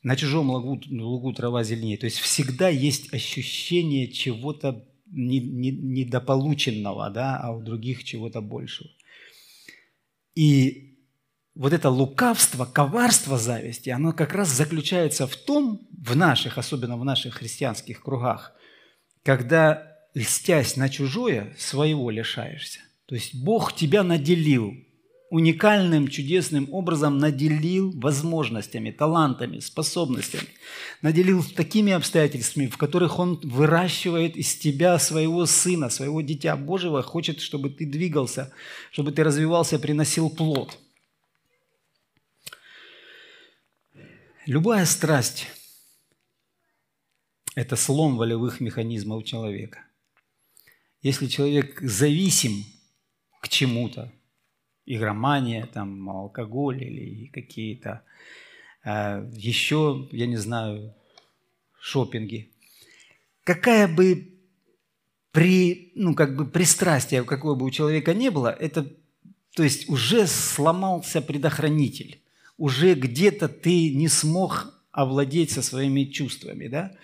На 0.04 0.16
чужом 0.16 0.50
лугу, 0.50 0.82
лугу 0.90 1.34
трава 1.34 1.64
зеленее. 1.64 1.98
То 1.98 2.06
есть 2.06 2.20
всегда 2.20 2.70
есть 2.70 3.14
ощущение 3.14 4.10
чего-то 4.10 4.86
недополученного, 5.08 7.10
да, 7.10 7.38
а 7.38 7.52
у 7.52 7.62
других 7.62 8.04
чего-то 8.04 8.42
большего. 8.42 8.90
И 10.36 10.94
вот 11.56 11.72
это 11.72 11.90
лукавство, 11.90 12.66
коварство 12.66 13.38
зависти, 13.38 13.92
оно 13.92 14.12
как 14.12 14.34
раз 14.34 14.50
заключается 14.50 15.28
в 15.28 15.36
том, 15.36 15.88
в 15.92 16.16
наших, 16.16 16.58
особенно 16.58 16.98
в 16.98 17.06
наших 17.06 17.36
христианских 17.36 18.02
кругах, 18.02 18.54
когда, 19.24 19.93
льстясь 20.14 20.76
на 20.76 20.90
чужое, 20.90 21.56
своего 21.58 22.10
лишаешься. 22.10 22.80
То 23.06 23.16
есть 23.16 23.36
Бог 23.36 23.76
тебя 23.76 24.04
наделил 24.04 24.74
уникальным, 25.34 26.10
чудесным 26.10 26.72
образом 26.72 27.18
наделил 27.18 27.92
возможностями, 28.00 28.92
талантами, 28.92 29.60
способностями, 29.62 30.48
наделил 31.02 31.44
такими 31.44 31.92
обстоятельствами, 31.92 32.68
в 32.68 32.78
которых 32.78 33.18
Он 33.18 33.40
выращивает 33.42 34.36
из 34.38 34.56
тебя 34.56 35.00
своего 35.00 35.48
сына, 35.48 35.90
своего 35.90 36.22
дитя 36.22 36.56
Божьего, 36.56 37.02
хочет, 37.02 37.42
чтобы 37.42 37.72
ты 37.72 37.88
двигался, 37.88 38.54
чтобы 38.92 39.12
ты 39.12 39.24
развивался, 39.24 39.80
приносил 39.80 40.30
плод. 40.30 40.78
Любая 44.46 44.86
страсть– 44.86 45.48
это 47.56 47.76
слом 47.76 48.18
волевых 48.18 48.60
механизмов 48.60 49.24
человека. 49.24 49.80
Если 51.04 51.28
человек 51.28 51.82
зависим 51.82 52.64
к 53.42 53.50
чему-то, 53.50 54.12
игромания, 54.86 55.66
там, 55.66 56.10
алкоголь 56.10 56.82
или 56.82 57.28
какие-то 57.28 58.04
э, 58.86 59.30
еще, 59.36 60.08
я 60.12 60.28
не 60.28 60.38
знаю, 60.38 60.96
шопинги. 61.78 62.52
Какая 63.44 63.94
бы 63.94 64.34
при, 65.32 65.92
ну, 65.96 66.16
как 66.16 66.38
бы 66.38 66.46
пристрастие, 66.46 67.26
какого 67.26 67.56
бы 67.56 67.66
у 67.66 67.72
человека 67.72 68.14
не 68.14 68.32
было, 68.32 68.48
это, 68.48 68.90
то 69.56 69.64
есть 69.64 69.90
уже 69.90 70.26
сломался 70.26 71.22
предохранитель, 71.22 72.22
уже 72.58 72.94
где-то 72.94 73.50
ты 73.50 73.94
не 73.94 74.08
смог 74.08 74.74
овладеть 74.94 75.52
со 75.52 75.62
своими 75.62 76.06
чувствами, 76.06 76.68
да? 76.68 76.96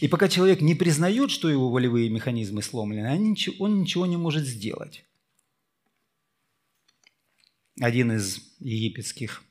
И 0.00 0.08
пока 0.08 0.28
человек 0.28 0.62
не 0.62 0.74
признает, 0.74 1.30
что 1.30 1.50
его 1.50 1.70
волевые 1.70 2.08
механизмы 2.08 2.62
сломлены, 2.62 3.10
он 3.58 3.80
ничего 3.80 4.06
не 4.06 4.16
может 4.16 4.46
сделать 4.46 5.04
один 7.80 8.12
из 8.12 8.40
египетских 8.60 9.42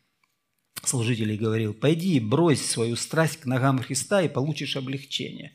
служителей 0.83 1.37
говорил, 1.37 1.73
пойди 1.73 2.19
брось 2.19 2.63
свою 2.63 2.95
страсть 2.95 3.37
к 3.37 3.45
ногам 3.45 3.79
Христа 3.79 4.21
и 4.21 4.29
получишь 4.29 4.75
облегчение, 4.75 5.53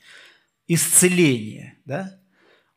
исцеление. 0.66 1.78
Да? 1.84 2.20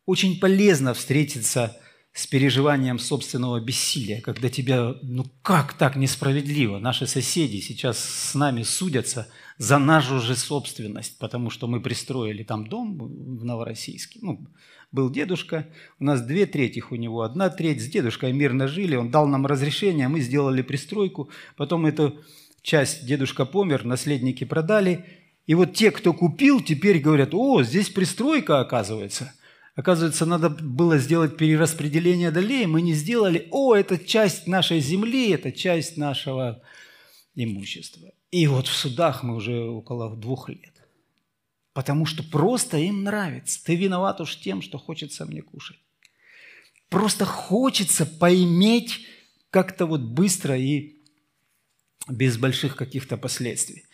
Очень 0.05 0.39
полезно 0.39 0.93
встретиться 0.93 1.77
с 1.77 1.90
переживанием 2.27 2.99
собственного 2.99 3.61
бессилия, 3.61 4.19
когда 4.21 4.49
тебя, 4.49 4.95
ну 5.01 5.25
как 5.41 5.73
так 5.73 5.95
несправедливо, 5.95 6.77
наши 6.79 7.07
соседи 7.07 7.61
сейчас 7.61 7.99
с 7.99 8.35
нами 8.35 8.63
судятся 8.63 9.29
за 9.57 9.77
нашу 9.77 10.19
же 10.19 10.35
собственность, 10.35 11.17
потому 11.19 11.49
что 11.49 11.67
мы 11.67 11.81
пристроили 11.81 12.43
там 12.43 12.67
дом 12.67 12.97
в 12.97 13.45
Новороссийске, 13.45 14.19
ну, 14.21 14.45
был 14.91 15.09
дедушка, 15.09 15.67
у 15.99 16.03
нас 16.03 16.21
две 16.21 16.45
трети 16.45 16.83
у 16.89 16.95
него, 16.95 17.21
одна 17.21 17.49
треть. 17.49 17.81
С 17.81 17.87
дедушкой 17.87 18.33
мирно 18.33 18.67
жили, 18.67 18.95
он 18.97 19.09
дал 19.09 19.27
нам 19.27 19.45
разрешение, 19.45 20.09
мы 20.09 20.19
сделали 20.19 20.61
пристройку, 20.61 21.29
потом 21.55 21.85
эту 21.85 22.19
часть 22.61 23.05
дедушка 23.05 23.45
помер, 23.45 23.85
наследники 23.85 24.43
продали, 24.43 25.05
и 25.47 25.55
вот 25.55 25.73
те, 25.73 25.91
кто 25.91 26.13
купил, 26.13 26.61
теперь 26.61 26.99
говорят, 26.99 27.33
о, 27.33 27.63
здесь 27.63 27.89
пристройка 27.89 28.59
оказывается. 28.59 29.33
Оказывается, 29.75 30.25
надо 30.25 30.49
было 30.49 30.97
сделать 30.97 31.37
перераспределение 31.37 32.31
долей, 32.31 32.65
мы 32.65 32.81
не 32.81 32.93
сделали, 32.93 33.47
о, 33.51 33.75
это 33.75 33.97
часть 33.97 34.47
нашей 34.47 34.79
земли, 34.79 35.29
это 35.31 35.51
часть 35.51 35.97
нашего 35.97 36.61
имущества. 37.35 38.11
И 38.31 38.47
вот 38.47 38.67
в 38.67 38.75
судах 38.75 39.23
мы 39.23 39.35
уже 39.35 39.61
около 39.61 40.15
двух 40.15 40.49
лет 40.49 40.71
потому 41.73 42.05
что 42.05 42.23
просто 42.23 42.77
им 42.77 43.03
нравится. 43.03 43.63
Ты 43.63 43.75
виноват 43.75 44.19
уж 44.21 44.37
тем, 44.37 44.61
что 44.61 44.77
хочется 44.77 45.25
мне 45.25 45.41
кушать. 45.41 45.79
Просто 46.89 47.25
хочется 47.25 48.05
поиметь 48.05 49.05
как-то 49.49 49.85
вот 49.85 50.01
быстро 50.01 50.57
и 50.57 50.97
без 52.07 52.37
больших 52.37 52.75
каких-то 52.75 53.15
последствий. 53.17 53.85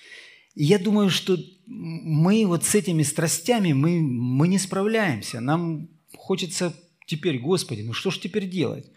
Я 0.59 0.79
думаю, 0.79 1.09
что 1.09 1.37
мы 1.65 2.45
вот 2.45 2.63
с 2.63 2.73
этими 2.73 3.03
страстями, 3.03 3.73
мы, 3.73 4.01
мы 4.01 4.47
не 4.47 4.57
справляемся. 4.57 5.39
Нам 5.39 5.89
хочется 6.15 6.73
теперь, 7.05 7.39
Господи, 7.39 7.81
ну 7.81 7.93
что 7.93 8.09
ж 8.09 8.19
теперь 8.19 8.49
делать? 8.49 8.89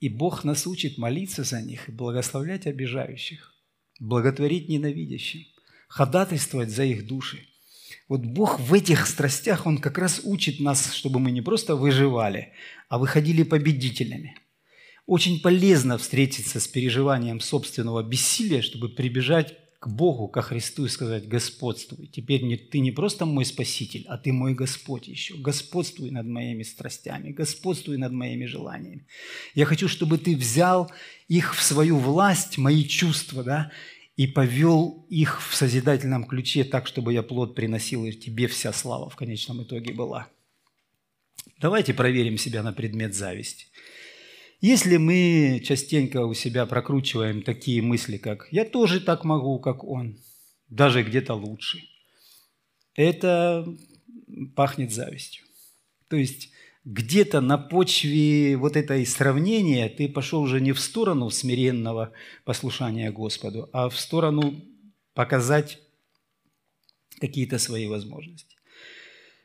И 0.00 0.08
Бог 0.08 0.44
нас 0.44 0.66
учит 0.66 0.98
молиться 0.98 1.44
за 1.44 1.62
них 1.62 1.88
и 1.88 1.92
благословлять 1.92 2.66
обижающих, 2.66 3.54
благотворить 4.00 4.68
ненавидящим, 4.68 5.46
ходатайствовать 5.88 6.70
за 6.70 6.84
их 6.84 7.06
души– 7.06 7.46
вот 8.08 8.26
Бог 8.26 8.60
в 8.60 8.74
этих 8.74 9.06
страстях, 9.06 9.66
Он 9.66 9.78
как 9.78 9.96
раз 9.96 10.20
учит 10.22 10.60
нас, 10.60 10.92
чтобы 10.92 11.18
мы 11.18 11.30
не 11.30 11.40
просто 11.40 11.76
выживали, 11.76 12.52
а 12.88 12.98
выходили 12.98 13.42
победителями. 13.42 14.36
Очень 15.06 15.40
полезно 15.40 15.96
встретиться 15.96 16.60
с 16.60 16.68
переживанием 16.68 17.40
собственного 17.40 18.02
бессилия, 18.02 18.62
чтобы 18.62 18.90
прибежать 18.90 19.56
к 19.82 19.88
Богу, 19.88 20.28
ко 20.28 20.42
Христу 20.42 20.84
и 20.84 20.88
сказать 20.88 21.26
«Господствуй». 21.26 22.06
Теперь 22.06 22.44
не, 22.44 22.56
ты 22.56 22.78
не 22.78 22.92
просто 22.92 23.26
мой 23.26 23.44
Спаситель, 23.44 24.04
а 24.06 24.16
ты 24.16 24.32
мой 24.32 24.54
Господь 24.54 25.08
еще. 25.08 25.34
Господствуй 25.34 26.12
над 26.12 26.24
моими 26.24 26.62
страстями, 26.62 27.32
господствуй 27.32 27.98
над 27.98 28.12
моими 28.12 28.46
желаниями. 28.46 29.08
Я 29.56 29.64
хочу, 29.64 29.88
чтобы 29.88 30.18
ты 30.18 30.36
взял 30.36 30.92
их 31.26 31.56
в 31.56 31.62
свою 31.62 31.98
власть, 31.98 32.58
мои 32.58 32.84
чувства, 32.84 33.42
да, 33.42 33.72
и 34.16 34.28
повел 34.28 35.04
их 35.10 35.42
в 35.42 35.56
созидательном 35.56 36.26
ключе 36.26 36.62
так, 36.62 36.86
чтобы 36.86 37.12
я 37.12 37.24
плод 37.24 37.56
приносил, 37.56 38.04
и 38.04 38.12
тебе 38.12 38.46
вся 38.46 38.72
слава 38.72 39.10
в 39.10 39.16
конечном 39.16 39.64
итоге 39.64 39.92
была. 39.92 40.28
Давайте 41.58 41.92
проверим 41.92 42.38
себя 42.38 42.62
на 42.62 42.72
предмет 42.72 43.16
зависти. 43.16 43.66
Если 44.62 44.96
мы 44.96 45.60
частенько 45.64 46.24
у 46.24 46.34
себя 46.34 46.66
прокручиваем 46.66 47.42
такие 47.42 47.82
мысли, 47.82 48.16
как 48.16 48.46
«я 48.52 48.64
тоже 48.64 49.00
так 49.00 49.24
могу, 49.24 49.58
как 49.58 49.82
он», 49.82 50.20
даже 50.68 51.02
где-то 51.02 51.34
лучше, 51.34 51.80
это 52.94 53.66
пахнет 54.54 54.92
завистью. 54.92 55.44
То 56.06 56.14
есть 56.14 56.52
где-то 56.84 57.40
на 57.40 57.58
почве 57.58 58.56
вот 58.56 58.76
этой 58.76 59.04
сравнения 59.04 59.88
ты 59.88 60.08
пошел 60.08 60.40
уже 60.40 60.60
не 60.60 60.70
в 60.70 60.78
сторону 60.78 61.28
смиренного 61.30 62.12
послушания 62.44 63.10
Господу, 63.10 63.68
а 63.72 63.88
в 63.88 63.98
сторону 63.98 64.64
показать 65.12 65.80
какие-то 67.18 67.58
свои 67.58 67.88
возможности. 67.88 68.51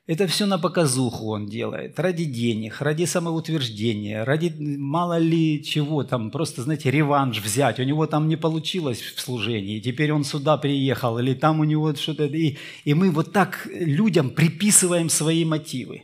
Это 0.08 0.26
все 0.26 0.46
на 0.46 0.58
показуху 0.58 1.34
он 1.34 1.48
делает, 1.48 2.00
ради 2.00 2.24
денег, 2.24 2.82
ради 2.82 3.04
самоутверждения, 3.04 4.24
ради 4.24 4.54
мало 4.58 5.18
ли 5.18 5.62
чего 5.62 6.06
там, 6.06 6.32
просто, 6.32 6.62
знаете, 6.62 6.90
реванш 6.90 7.42
взять. 7.42 7.78
У 7.78 7.84
него 7.84 8.08
там 8.08 8.30
не 8.30 8.38
получилось 8.38 9.02
в 9.02 9.20
служении, 9.20 9.82
теперь 9.82 10.14
он 10.14 10.24
сюда 10.24 10.56
приехал, 10.56 11.20
или 11.20 11.34
там 11.34 11.60
у 11.60 11.66
него 11.66 11.94
что-то... 11.94 12.24
И, 12.24 12.56
и 12.86 12.94
мы 12.94 13.12
вот 13.12 13.34
так 13.34 13.68
людям 13.70 14.30
приписываем 14.30 15.10
свои 15.10 15.44
мотивы. 15.44 16.04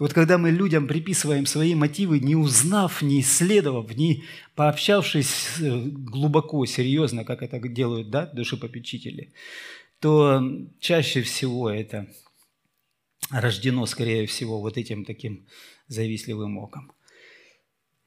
Вот 0.00 0.12
когда 0.12 0.38
мы 0.38 0.50
людям 0.50 0.88
приписываем 0.88 1.46
свои 1.46 1.76
мотивы, 1.76 2.18
не 2.18 2.34
узнав, 2.34 3.00
не 3.00 3.20
исследовав, 3.20 3.96
не 3.96 4.24
пообщавшись 4.56 5.60
э, 5.60 5.82
глубоко, 5.86 6.66
серьезно, 6.66 7.24
как 7.24 7.42
это 7.42 7.60
делают 7.60 8.10
да, 8.10 8.26
душепопечители, 8.26 9.32
то 10.00 10.42
чаще 10.80 11.22
всего 11.22 11.70
это 11.70 12.08
рождено, 13.30 13.86
скорее 13.86 14.26
всего, 14.26 14.60
вот 14.60 14.76
этим 14.76 15.04
таким 15.04 15.46
завистливым 15.88 16.58
оком. 16.58 16.92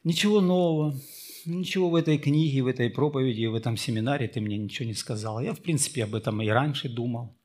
Ничего 0.03 0.41
нового, 0.41 0.99
ничего 1.45 1.89
в 1.89 1.95
этой 1.95 2.17
книге, 2.17 2.63
в 2.63 2.67
этой 2.67 2.89
проповеди, 2.89 3.45
в 3.45 3.55
этом 3.55 3.77
семинаре 3.77 4.27
ты 4.27 4.41
мне 4.41 4.57
ничего 4.57 4.87
не 4.87 4.93
сказал. 4.93 5.41
Я, 5.41 5.53
в 5.53 5.59
принципе, 5.59 6.03
об 6.03 6.15
этом 6.15 6.41
и 6.41 6.47
раньше 6.47 6.89
думал. 6.89 7.35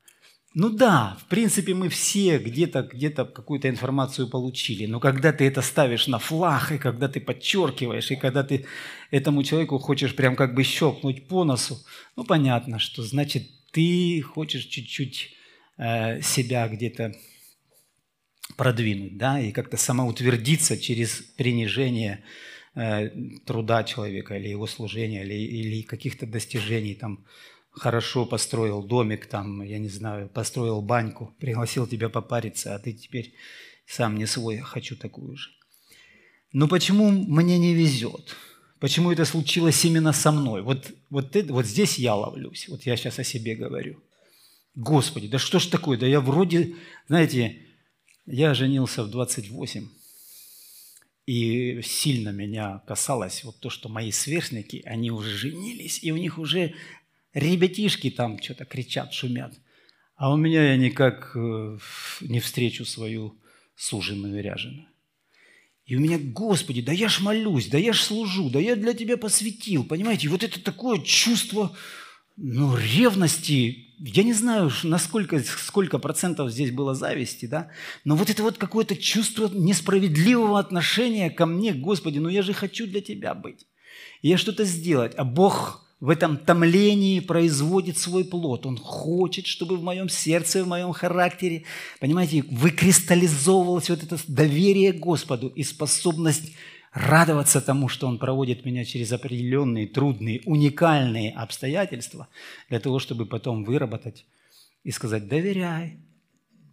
Ну 0.56 0.70
да, 0.70 1.16
в 1.20 1.28
принципе, 1.28 1.74
мы 1.74 1.88
все 1.88 2.38
где-то 2.38 2.82
где 2.82 3.10
какую-то 3.10 3.68
информацию 3.68 4.28
получили, 4.28 4.86
но 4.86 5.00
когда 5.00 5.32
ты 5.32 5.48
это 5.48 5.62
ставишь 5.62 6.06
на 6.06 6.20
флаг, 6.20 6.70
и 6.70 6.78
когда 6.78 7.08
ты 7.08 7.20
подчеркиваешь, 7.20 8.12
и 8.12 8.16
когда 8.16 8.44
ты 8.44 8.64
этому 9.10 9.42
человеку 9.42 9.78
хочешь 9.78 10.14
прям 10.14 10.36
как 10.36 10.54
бы 10.54 10.62
щелкнуть 10.62 11.26
по 11.26 11.42
носу, 11.42 11.84
ну 12.14 12.22
понятно, 12.22 12.78
что 12.78 13.02
значит 13.02 13.50
ты 13.72 14.22
хочешь 14.22 14.66
чуть-чуть 14.66 15.32
э, 15.76 16.22
себя 16.22 16.68
где-то 16.68 17.16
продвинуть, 18.56 19.16
да, 19.16 19.40
и 19.40 19.52
как-то 19.52 19.76
самоутвердиться 19.76 20.78
через 20.78 21.22
принижение 21.36 22.22
э, 22.74 23.10
труда 23.46 23.84
человека 23.84 24.36
или 24.36 24.48
его 24.48 24.66
служения, 24.66 25.24
или, 25.24 25.34
или 25.34 25.82
каких-то 25.82 26.26
достижений, 26.26 26.94
там, 26.94 27.24
хорошо 27.70 28.24
построил 28.24 28.82
домик, 28.82 29.26
там, 29.26 29.62
я 29.62 29.78
не 29.78 29.88
знаю, 29.88 30.28
построил 30.28 30.80
баньку, 30.80 31.34
пригласил 31.40 31.86
тебя 31.86 32.08
попариться, 32.08 32.74
а 32.74 32.78
ты 32.78 32.92
теперь 32.92 33.34
сам 33.86 34.16
не 34.16 34.26
свой, 34.26 34.58
хочу 34.58 34.96
такую 34.96 35.36
же. 35.36 35.50
Но 36.52 36.68
почему 36.68 37.10
мне 37.10 37.58
не 37.58 37.74
везет? 37.74 38.36
Почему 38.78 39.10
это 39.10 39.24
случилось 39.24 39.84
именно 39.84 40.12
со 40.12 40.30
мной? 40.30 40.62
Вот, 40.62 40.92
вот, 41.10 41.34
это, 41.34 41.52
вот 41.52 41.66
здесь 41.66 41.98
я 41.98 42.14
ловлюсь, 42.14 42.68
вот 42.68 42.82
я 42.84 42.96
сейчас 42.96 43.18
о 43.18 43.24
себе 43.24 43.56
говорю. 43.56 44.00
Господи, 44.74 45.28
да 45.28 45.38
что 45.38 45.58
ж 45.58 45.66
такое? 45.66 45.98
Да 45.98 46.06
я 46.06 46.20
вроде, 46.20 46.74
знаете, 47.08 47.58
я 48.26 48.54
женился 48.54 49.04
в 49.04 49.10
28, 49.10 49.88
и 51.26 51.80
сильно 51.82 52.30
меня 52.30 52.82
касалось 52.86 53.44
вот 53.44 53.58
то, 53.60 53.70
что 53.70 53.88
мои 53.88 54.10
сверстники, 54.10 54.82
они 54.84 55.10
уже 55.10 55.36
женились, 55.36 56.02
и 56.02 56.12
у 56.12 56.16
них 56.16 56.38
уже 56.38 56.74
ребятишки 57.32 58.10
там 58.10 58.40
что-то 58.40 58.64
кричат, 58.64 59.12
шумят. 59.12 59.54
А 60.16 60.32
у 60.32 60.36
меня 60.36 60.72
я 60.72 60.76
никак 60.76 61.32
э, 61.34 61.78
не 62.20 62.40
встречу 62.40 62.84
свою 62.84 63.36
суженую 63.74 64.42
ряженую. 64.42 64.86
И 65.86 65.96
у 65.96 66.00
меня, 66.00 66.18
Господи, 66.18 66.80
да 66.80 66.92
я 66.92 67.08
ж 67.08 67.20
молюсь, 67.20 67.68
да 67.68 67.76
я 67.78 67.92
ж 67.92 68.00
служу, 68.00 68.48
да 68.48 68.58
я 68.58 68.76
для 68.76 68.94
Тебя 68.94 69.16
посвятил, 69.16 69.84
понимаете? 69.84 70.26
И 70.26 70.30
вот 70.30 70.42
это 70.42 70.62
такое 70.62 71.00
чувство 71.00 71.76
ну, 72.36 72.76
ревности, 72.76 73.94
я 73.98 74.22
не 74.22 74.32
знаю, 74.32 74.70
насколько, 74.82 75.40
сколько 75.40 75.98
процентов 75.98 76.50
здесь 76.50 76.72
было 76.72 76.94
зависти, 76.94 77.46
да, 77.46 77.68
но 78.04 78.16
вот 78.16 78.28
это 78.28 78.42
вот 78.42 78.58
какое-то 78.58 78.96
чувство 78.96 79.48
несправедливого 79.52 80.58
отношения 80.58 81.30
ко 81.30 81.46
мне, 81.46 81.72
Господи, 81.72 82.18
ну 82.18 82.28
я 82.28 82.42
же 82.42 82.52
хочу 82.52 82.86
для 82.86 83.00
Тебя 83.00 83.34
быть. 83.34 83.66
Я 84.22 84.36
что-то 84.36 84.64
сделать, 84.64 85.12
а 85.16 85.24
Бог 85.24 85.84
в 86.00 86.10
этом 86.10 86.36
томлении 86.36 87.20
производит 87.20 87.98
свой 87.98 88.24
плод. 88.24 88.66
Он 88.66 88.76
хочет, 88.76 89.46
чтобы 89.46 89.76
в 89.76 89.82
моем 89.82 90.08
сердце, 90.08 90.64
в 90.64 90.68
моем 90.68 90.92
характере, 90.92 91.64
понимаете, 92.00 92.44
выкристаллизовывалось 92.50 93.88
вот 93.88 94.02
это 94.02 94.18
доверие 94.26 94.92
Господу 94.92 95.48
и 95.48 95.62
способность 95.62 96.52
радоваться 96.94 97.60
тому, 97.60 97.88
что 97.88 98.06
Он 98.06 98.18
проводит 98.18 98.64
меня 98.64 98.84
через 98.84 99.12
определенные, 99.12 99.88
трудные, 99.88 100.40
уникальные 100.46 101.32
обстоятельства, 101.32 102.28
для 102.68 102.78
того, 102.78 103.00
чтобы 103.00 103.26
потом 103.26 103.64
выработать 103.64 104.24
и 104.84 104.92
сказать 104.92 105.28
«доверяй». 105.28 105.98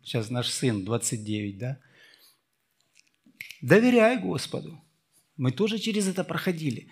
Сейчас 0.03 0.29
наш 0.29 0.47
сын 0.49 0.85
29, 0.85 1.57
да? 1.57 1.79
Доверяй 3.61 4.19
Господу. 4.19 4.79
Мы 5.37 5.51
тоже 5.51 5.79
через 5.79 6.07
это 6.07 6.23
проходили. 6.23 6.87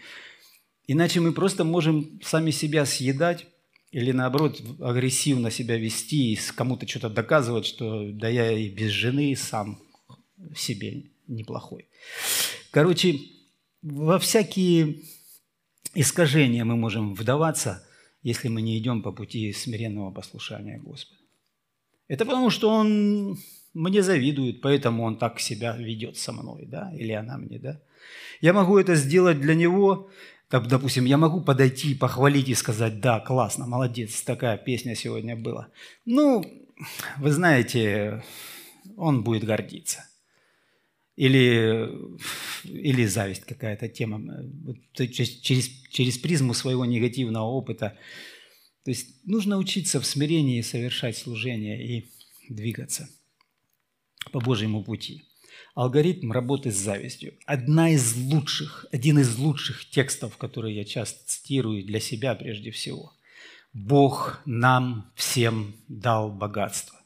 Иначе 0.88 1.20
мы 1.20 1.32
просто 1.32 1.64
можем 1.64 2.20
сами 2.24 2.52
себя 2.52 2.86
съедать 2.86 3.46
или 3.92 4.12
наоборот 4.12 4.62
агрессивно 4.80 5.52
себя 5.52 5.78
вести 5.78 6.34
и 6.34 6.40
кому-то 6.56 6.88
что-то 6.88 7.10
доказывать, 7.10 7.66
что 7.66 8.12
да 8.12 8.28
я 8.28 8.52
и 8.52 8.70
без 8.70 8.92
жены 8.92 9.36
сам 9.36 9.80
себе 10.56 11.04
неплохой. 11.28 11.88
Короче, 12.72 13.20
во 13.82 14.20
всякие 14.20 15.02
искажения 15.96 16.64
мы 16.66 16.76
можем 16.76 17.16
вдаваться, 17.16 17.84
если 18.22 18.48
мы 18.48 18.62
не 18.62 18.78
идем 18.78 19.02
по 19.02 19.12
пути 19.12 19.52
смиренного 19.54 20.12
послушания 20.12 20.78
Господу. 20.78 21.22
Это 22.08 22.26
потому, 22.26 22.50
что 22.50 22.70
Он 22.70 23.38
мне 23.74 24.04
завидует, 24.04 24.62
поэтому 24.62 25.04
Он 25.04 25.18
так 25.18 25.40
себя 25.40 25.76
ведет 25.78 26.18
со 26.18 26.32
мной, 26.32 26.66
да, 26.66 26.92
или 26.96 27.12
она 27.12 27.38
мне, 27.38 27.58
да. 27.60 27.82
Я 28.42 28.54
могу 28.54 28.78
это 28.78 28.96
сделать 28.96 29.40
для 29.40 29.56
Него, 29.56 30.10
так, 30.48 30.68
допустим, 30.68 31.06
я 31.06 31.18
могу 31.18 31.42
подойти, 31.42 31.96
похвалить 31.96 32.50
и 32.50 32.56
сказать, 32.56 33.00
да, 33.00 33.20
классно, 33.20 33.66
молодец, 33.66 34.22
такая 34.22 34.58
песня 34.58 34.96
сегодня 34.96 35.36
была. 35.36 35.70
Ну, 36.06 36.44
вы 37.18 37.32
знаете, 37.32 38.24
он 38.96 39.24
будет 39.24 39.44
гордиться 39.44 40.09
или, 41.20 41.90
или 42.64 43.06
зависть 43.06 43.44
какая-то 43.44 43.90
тема, 43.90 44.22
через, 44.94 45.68
через 45.90 46.18
призму 46.18 46.54
своего 46.54 46.86
негативного 46.86 47.44
опыта. 47.44 47.98
То 48.86 48.92
есть 48.92 49.26
нужно 49.26 49.58
учиться 49.58 50.00
в 50.00 50.06
смирении 50.06 50.62
совершать 50.62 51.18
служение 51.18 51.86
и 51.86 52.10
двигаться 52.48 53.10
по 54.32 54.40
Божьему 54.40 54.82
пути. 54.82 55.26
Алгоритм 55.76 56.32
работы 56.32 56.72
с 56.72 56.78
завистью. 56.78 57.34
Одна 57.46 57.90
из 57.90 58.16
лучших, 58.16 58.86
один 58.94 59.20
из 59.20 59.38
лучших 59.38 59.90
текстов, 59.90 60.38
которые 60.38 60.78
я 60.78 60.86
часто 60.86 61.20
цитирую 61.28 61.84
для 61.84 62.00
себя 62.00 62.34
прежде 62.34 62.72
всего. 62.72 63.12
Бог 63.74 64.42
нам 64.46 65.12
всем 65.16 65.76
дал 65.90 66.32
богатство. 66.32 66.98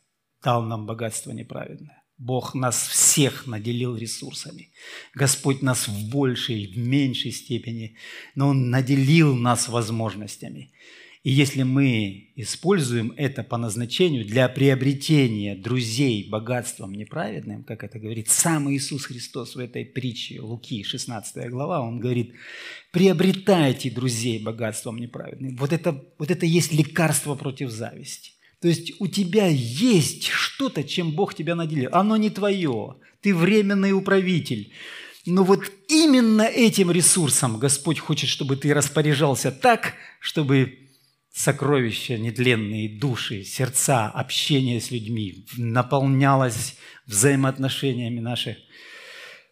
Дал 0.43 0.61
нам 0.61 0.86
богатство 0.86 1.32
неправедное. 1.32 2.03
Бог 2.24 2.56
нас 2.56 2.88
всех 2.88 3.48
наделил 3.48 3.98
ресурсами. 3.98 4.70
Господь 5.14 5.62
нас 5.62 5.88
в 5.88 6.10
большей, 6.10 6.68
в 6.68 6.78
меньшей 6.78 7.32
степени, 7.32 7.98
но 8.36 8.50
Он 8.50 8.70
наделил 8.70 9.36
нас 9.36 9.68
возможностями. 9.68 10.72
И 11.24 11.32
если 11.32 11.64
мы 11.64 12.32
используем 12.36 13.14
это 13.16 13.44
по 13.44 13.58
назначению 13.58 14.26
для 14.26 14.50
приобретения 14.50 15.56
друзей 15.56 16.30
богатством 16.30 16.94
неправедным, 16.94 17.64
как 17.64 17.84
это 17.84 17.98
говорит 17.98 18.30
сам 18.30 18.70
Иисус 18.74 19.06
Христос 19.06 19.56
в 19.56 19.60
этой 19.60 19.86
притче, 19.86 20.42
Луки, 20.42 20.84
16 20.84 21.50
глава, 21.50 21.82
Он 21.82 22.00
говорит, 22.00 22.34
приобретайте 22.92 23.90
друзей 23.90 24.44
богатством 24.44 24.98
неправедным. 24.98 25.56
Вот 25.56 25.72
это, 25.72 26.04
вот 26.18 26.30
это 26.30 26.46
есть 26.46 26.74
лекарство 26.74 27.36
против 27.36 27.70
зависти. 27.70 28.33
То 28.64 28.70
есть 28.70 28.93
у 28.99 29.07
тебя 29.07 29.47
есть 29.47 30.30
что-то, 30.30 30.86
чем 30.86 31.11
Бог 31.11 31.36
тебя 31.36 31.53
наделил. 31.53 31.89
Оно 31.91 32.16
не 32.16 32.30
твое. 32.30 32.95
Ты 33.20 33.36
временный 33.36 33.91
управитель. 33.91 34.72
Но 35.26 35.43
вот 35.43 35.70
именно 35.89 36.43
этим 36.43 36.89
ресурсом 36.89 37.59
Господь 37.59 37.99
хочет, 37.99 38.30
чтобы 38.30 38.55
ты 38.55 38.74
распоряжался 38.74 39.51
так, 39.51 39.95
чтобы 40.22 40.80
сокровища, 41.34 42.18
нетленные 42.18 42.88
души, 42.88 43.43
сердца, 43.43 44.07
общение 44.07 44.80
с 44.80 44.91
людьми 44.91 45.45
наполнялось 45.57 46.78
взаимоотношениями 47.05 48.22
наши. 48.22 48.59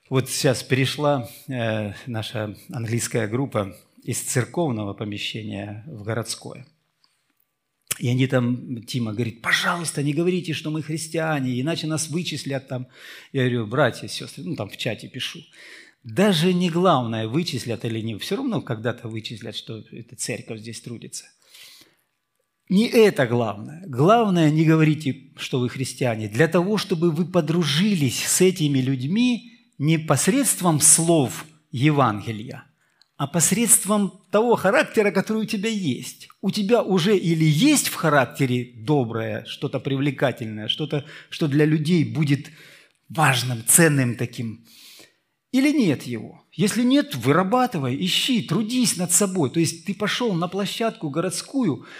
Вот 0.10 0.30
сейчас 0.30 0.64
перешла 0.64 1.30
э, 1.50 1.92
наша 2.08 2.56
английская 2.72 3.28
группа 3.28 3.76
из 4.06 4.22
церковного 4.22 4.94
помещения 4.94 5.84
в 5.86 6.04
городское. 6.04 6.66
И 8.02 8.10
они 8.10 8.26
там, 8.26 8.82
Тима 8.82 9.14
говорит, 9.14 9.44
пожалуйста, 9.44 10.02
не 10.02 10.14
говорите, 10.14 10.54
что 10.54 10.72
мы 10.72 10.82
христиане, 10.82 11.62
иначе 11.62 11.86
нас 11.86 12.10
вычислят 12.10 12.68
там. 12.68 12.88
Я 13.32 13.42
говорю, 13.44 13.68
братья, 13.68 14.08
сестры, 14.08 14.44
ну 14.44 14.56
там 14.56 14.70
в 14.70 14.78
чате 14.78 15.08
пишу. 15.08 15.40
Даже 16.04 16.52
не 16.52 16.72
главное, 16.72 17.28
вычислят 17.28 17.86
или 17.86 18.02
не, 18.02 18.18
все 18.18 18.38
равно 18.38 18.60
когда-то 18.62 19.08
вычислят, 19.08 19.56
что 19.56 19.84
эта 19.92 20.16
церковь 20.16 20.62
здесь 20.62 20.82
трудится. 20.82 21.26
не 22.70 22.88
это 22.88 23.28
главное. 23.28 23.84
Главное, 23.86 24.50
не 24.50 24.66
говорите, 24.66 25.32
что 25.38 25.60
вы 25.60 25.70
христиане, 25.70 26.28
для 26.28 26.48
того, 26.48 26.78
чтобы 26.78 27.12
вы 27.12 27.26
подружились 27.26 28.26
с 28.26 28.42
этими 28.42 28.80
людьми 28.80 29.60
не 29.78 30.00
посредством 30.00 30.80
слов 30.80 31.46
Евангелия, 31.72 32.64
а 33.22 33.28
посредством 33.28 34.20
того 34.32 34.56
характера, 34.56 35.12
который 35.12 35.44
у 35.44 35.46
тебя 35.46 35.70
есть. 35.70 36.28
У 36.42 36.50
тебя 36.50 36.82
уже 36.82 37.16
или 37.16 37.46
есть 37.46 37.88
в 37.90 37.94
характере 37.94 38.74
доброе, 38.76 39.46
что-то 39.46 39.80
привлекательное, 39.80 40.68
что-то, 40.68 41.06
что 41.30 41.48
для 41.48 41.66
людей 41.66 42.04
будет 42.04 42.50
важным, 43.10 43.64
ценным 43.68 44.16
таким, 44.16 44.66
или 45.52 45.72
нет 45.72 46.02
его. 46.04 46.44
Если 46.52 46.82
нет, 46.82 47.14
вырабатывай, 47.14 47.96
ищи, 48.04 48.42
трудись 48.42 48.98
над 48.98 49.12
собой. 49.12 49.52
То 49.52 49.60
есть 49.60 49.86
ты 49.86 49.94
пошел 49.94 50.34
на 50.34 50.48
площадку 50.48 51.12
городскую– 51.12 51.86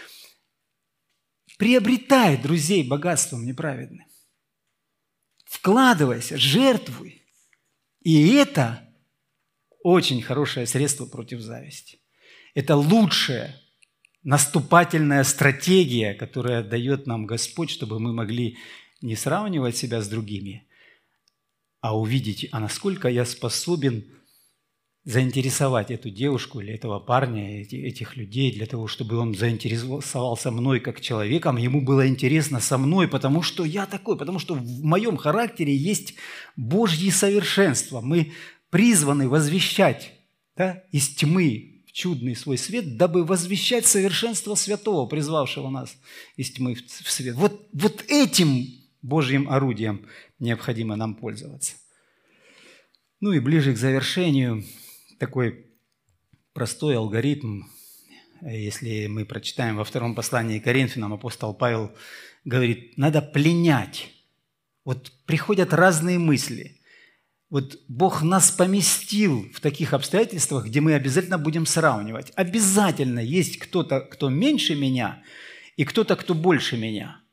Приобретай 1.62 2.42
друзей 2.42 2.82
богатством 2.82 3.46
неправедным. 3.46 4.08
Вкладывайся, 5.46 6.36
жертвуй. 6.36 7.24
И 8.00 8.34
это 8.34 8.91
очень 9.84 10.22
хорошее 10.22 10.66
средство 10.66 11.06
против 11.06 11.42
зависти. 11.42 12.00
Это 12.54 12.76
лучшая 12.76 13.56
наступательная 14.24 15.24
стратегия, 15.24 16.14
которая 16.14 16.64
дает 16.64 17.08
нам 17.08 17.26
Господь, 17.26 17.70
чтобы 17.70 18.00
мы 18.00 18.14
могли 18.14 18.58
не 19.02 19.16
сравнивать 19.16 19.78
себя 19.78 20.02
с 20.02 20.08
другими, 20.08 20.68
а 21.80 21.98
увидеть, 21.98 22.48
а 22.52 22.60
насколько 22.60 23.08
я 23.08 23.26
способен– 23.26 24.06
заинтересовать 25.04 25.90
эту 25.90 26.12
девушку 26.12 26.60
или 26.60 26.74
этого 26.74 27.00
парня, 27.00 27.62
этих 27.62 28.16
людей, 28.16 28.52
для 28.52 28.68
того, 28.68 28.88
чтобы 28.88 29.18
он 29.18 29.34
заинтересовался 29.34 30.52
мной 30.52 30.80
как 30.80 31.02
человеком, 31.02 31.58
ему 31.58 31.82
было 31.82 32.08
интересно 32.08 32.60
со 32.60 32.78
мной, 32.78 33.08
потому 33.08 33.42
что 33.42 33.66
я 33.66 33.88
такой, 33.88 34.16
потому 34.16 34.38
что 34.38 34.54
в 34.54 34.84
моем 34.84 35.18
характере 35.18 35.76
есть 35.76 36.14
Божье 36.56 37.12
совершенство. 37.12 38.00
Мы 38.02 38.34
призваны 38.72 39.30
возвещать 39.30 40.14
да, 40.58 40.84
из 40.92 41.10
тьмы 41.10 41.84
в 41.88 41.92
чудный 41.92 42.36
свой 42.36 42.58
свет, 42.58 42.98
дабы 42.98 43.24
возвещать 43.24 43.86
совершенство 43.86 44.56
святого, 44.56 45.08
призвавшего 45.08 45.70
нас 45.70 45.96
из 46.38 46.52
тьмы 46.52 46.74
в 46.74 47.12
свет. 47.12 47.36
Вот, 47.36 47.70
вот 47.74 48.04
этим 48.08 48.66
Божьим 49.04 49.48
орудием 49.48 50.08
необходимо 50.40 50.96
нам 50.96 51.14
пользоваться. 51.14 51.74
Ну 53.20 53.32
и 53.34 53.40
ближе 53.40 53.74
к 53.74 53.78
завершению– 53.78 54.66
такой 55.22 55.68
простой 56.52 56.98
алгоритм. 56.98 57.66
Если 58.42 59.06
мы 59.06 59.24
прочитаем 59.24 59.78
во 59.78 59.84
втором 59.84 60.16
послании 60.16 60.58
Коринфянам, 60.58 61.14
апостол 61.14 61.54
Павел 61.54 61.96
говорит, 62.44 62.98
надо 62.98 63.22
пленять. 63.22 64.10
Вот 64.84 65.14
приходят 65.28 65.76
разные 65.76 66.18
мысли. 66.18 66.81
Вот 67.52 67.78
Бог 67.88 68.24
нас 68.24 68.50
поместил 68.50 69.46
в 69.54 69.60
таких 69.60 69.94
обстоятельствах, 69.94 70.66
где 70.66 70.82
мы 70.82 70.96
обязательно 70.96 71.38
будем 71.38 71.68
сравнивать. 71.68 72.32
Обязательно 72.36 73.20
есть 73.20 73.60
кто-то, 73.60 74.00
кто 74.00 74.30
меньше 74.30 74.74
меня, 74.74 75.22
и 75.78 75.86
кто-то, 75.86 76.16
кто 76.16 76.34
больше 76.34 76.78
меня– 76.78 77.18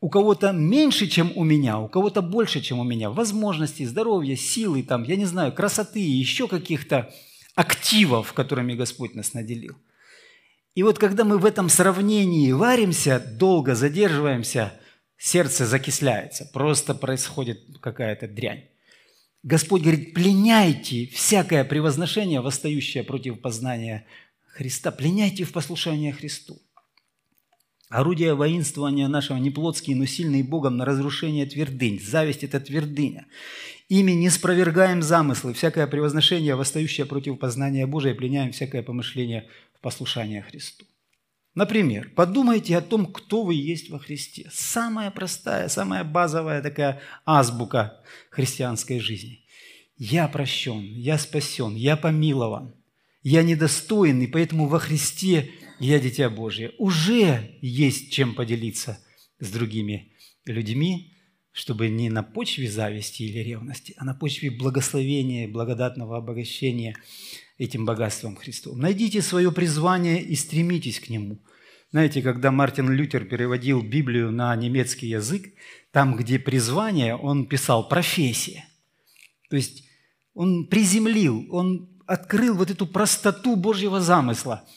у 0.00 0.08
кого-то 0.08 0.52
меньше, 0.52 1.06
чем 1.06 1.32
у 1.36 1.44
меня, 1.44 1.78
у 1.78 1.88
кого-то 1.88 2.22
больше, 2.22 2.60
чем 2.60 2.78
у 2.78 2.84
меня, 2.84 3.10
возможностей, 3.10 3.84
здоровья, 3.84 4.34
силы, 4.34 4.82
там, 4.82 5.02
я 5.02 5.16
не 5.16 5.26
знаю, 5.26 5.52
красоты, 5.52 6.00
еще 6.00 6.48
каких-то 6.48 7.12
активов, 7.54 8.32
которыми 8.32 8.74
Господь 8.74 9.14
нас 9.14 9.34
наделил. 9.34 9.76
И 10.74 10.82
вот 10.82 10.98
когда 10.98 11.24
мы 11.24 11.36
в 11.36 11.44
этом 11.44 11.68
сравнении 11.68 12.52
варимся, 12.52 13.20
долго 13.20 13.74
задерживаемся, 13.74 14.72
сердце 15.18 15.66
закисляется, 15.66 16.48
просто 16.50 16.94
происходит 16.94 17.60
какая-то 17.80 18.26
дрянь. 18.26 18.69
Господь 19.42 19.82
говорит, 19.82 20.12
пленяйте 20.12 21.06
всякое 21.06 21.64
превозношение, 21.64 22.40
восстающее 22.40 23.02
против 23.02 23.40
познания 23.40 24.06
Христа, 24.48 24.90
пленяйте 24.90 25.44
в 25.44 25.52
послушание 25.52 26.12
Христу. 26.12 26.60
Орудие 27.88 28.34
воинствования 28.34 29.08
нашего 29.08 29.38
не 29.38 29.50
плотские, 29.50 29.96
но 29.96 30.04
сильные 30.04 30.44
Богом 30.44 30.76
на 30.76 30.84
разрушение 30.84 31.46
твердынь. 31.46 32.00
Зависть– 32.00 32.44
это 32.44 32.60
твердыня. 32.60 33.26
Ими 33.88 34.12
не 34.12 34.30
спровергаем 34.30 35.02
замыслы, 35.02 35.54
всякое 35.54 35.88
превозношение, 35.88 36.54
восстающее 36.54 37.06
против 37.06 37.38
познания 37.38 37.86
Божия, 37.86 38.14
пленяем 38.14 38.52
всякое 38.52 38.82
помышление 38.82 39.48
в 39.74 39.80
послушание 39.80 40.42
Христу. 40.42 40.84
Например, 41.54 42.10
подумайте 42.14 42.76
о 42.76 42.80
том, 42.80 43.06
кто 43.06 43.42
вы 43.42 43.54
есть 43.54 43.90
во 43.90 43.98
Христе. 43.98 44.48
Самая 44.52 45.10
простая, 45.10 45.68
самая 45.68 46.04
базовая 46.04 46.62
такая 46.62 47.00
азбука 47.26 48.00
христианской 48.30 49.00
жизни. 49.00 49.44
Я 49.96 50.28
прощен, 50.28 50.80
я 50.80 51.18
спасен, 51.18 51.74
я 51.74 51.96
помилован, 51.96 52.74
я 53.22 53.42
недостоин, 53.42 54.22
и 54.22 54.26
поэтому 54.26 54.66
во 54.66 54.78
Христе 54.78 55.50
я 55.80 55.98
дитя 55.98 56.30
Божье, 56.30 56.72
уже 56.78 57.58
есть 57.60 58.12
чем 58.12 58.34
поделиться 58.34 58.98
с 59.40 59.50
другими 59.50 60.12
людьми, 60.44 61.16
чтобы 61.52 61.88
не 61.88 62.10
на 62.10 62.22
почве 62.22 62.70
зависти 62.70 63.24
или 63.24 63.40
ревности, 63.40 63.94
а 63.96 64.04
на 64.04 64.14
почве 64.14 64.50
благословения, 64.50 65.48
благодатного 65.48 66.16
обогащения 66.16 66.96
этим 67.60 67.84
богатством 67.84 68.36
Христовым. 68.36 68.80
Найдите 68.80 69.20
свое 69.22 69.52
призвание 69.52 70.22
и 70.22 70.34
стремитесь 70.34 70.98
к 70.98 71.10
нему. 71.10 71.38
Знаете, 71.90 72.22
когда 72.22 72.50
Мартин 72.50 72.90
Лютер 72.90 73.24
переводил 73.26 73.82
Библию 73.82 74.32
на 74.32 74.56
немецкий 74.56 75.08
язык, 75.08 75.52
там, 75.92 76.16
где 76.16 76.38
призвание, 76.38 77.16
он 77.16 77.46
писал 77.46 77.88
«профессия». 77.88 78.64
То 79.50 79.56
есть 79.56 79.84
он 80.34 80.68
приземлил, 80.68 81.46
он 81.50 81.88
открыл 82.06 82.56
вот 82.56 82.70
эту 82.70 82.86
простоту 82.86 83.56
Божьего 83.56 84.00
замысла– 84.00 84.66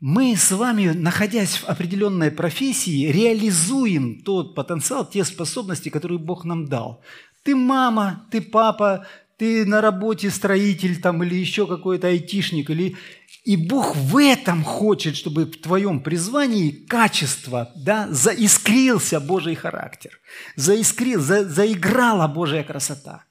мы 0.00 0.34
с 0.34 0.50
вами, 0.50 0.88
находясь 0.88 1.56
в 1.56 1.68
определенной 1.68 2.30
профессии, 2.30 3.12
реализуем 3.12 4.22
тот 4.22 4.54
потенциал, 4.54 5.04
те 5.04 5.24
способности, 5.24 5.90
которые 5.90 6.18
Бог 6.18 6.46
нам 6.46 6.66
дал. 6.68 7.02
Ты 7.42 7.54
мама, 7.54 8.26
ты 8.30 8.40
папа, 8.40 9.06
ты 9.40 9.64
на 9.64 9.80
работе 9.80 10.28
строитель 10.28 11.00
там, 11.00 11.22
или 11.22 11.34
еще 11.34 11.66
какой-то 11.66 12.08
айтишник. 12.08 12.68
Или... 12.68 12.96
И 13.44 13.56
Бог 13.56 13.96
в 13.96 14.18
этом 14.18 14.62
хочет, 14.62 15.16
чтобы 15.16 15.46
в 15.46 15.62
твоем 15.62 16.02
призвании 16.02 16.70
качество, 16.70 17.72
да, 17.74 18.06
заискрился 18.10 19.18
Божий 19.18 19.54
характер, 19.54 20.10
заискрил, 20.56 21.22
за, 21.22 21.48
заиграла 21.48 22.28
Божья 22.28 22.62
красота. 22.62 23.24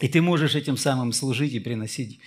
И 0.00 0.08
ты 0.08 0.20
можешь 0.20 0.56
этим 0.56 0.76
самым 0.76 1.12
служить 1.12 1.52
и 1.52 1.60
приносить 1.60 2.20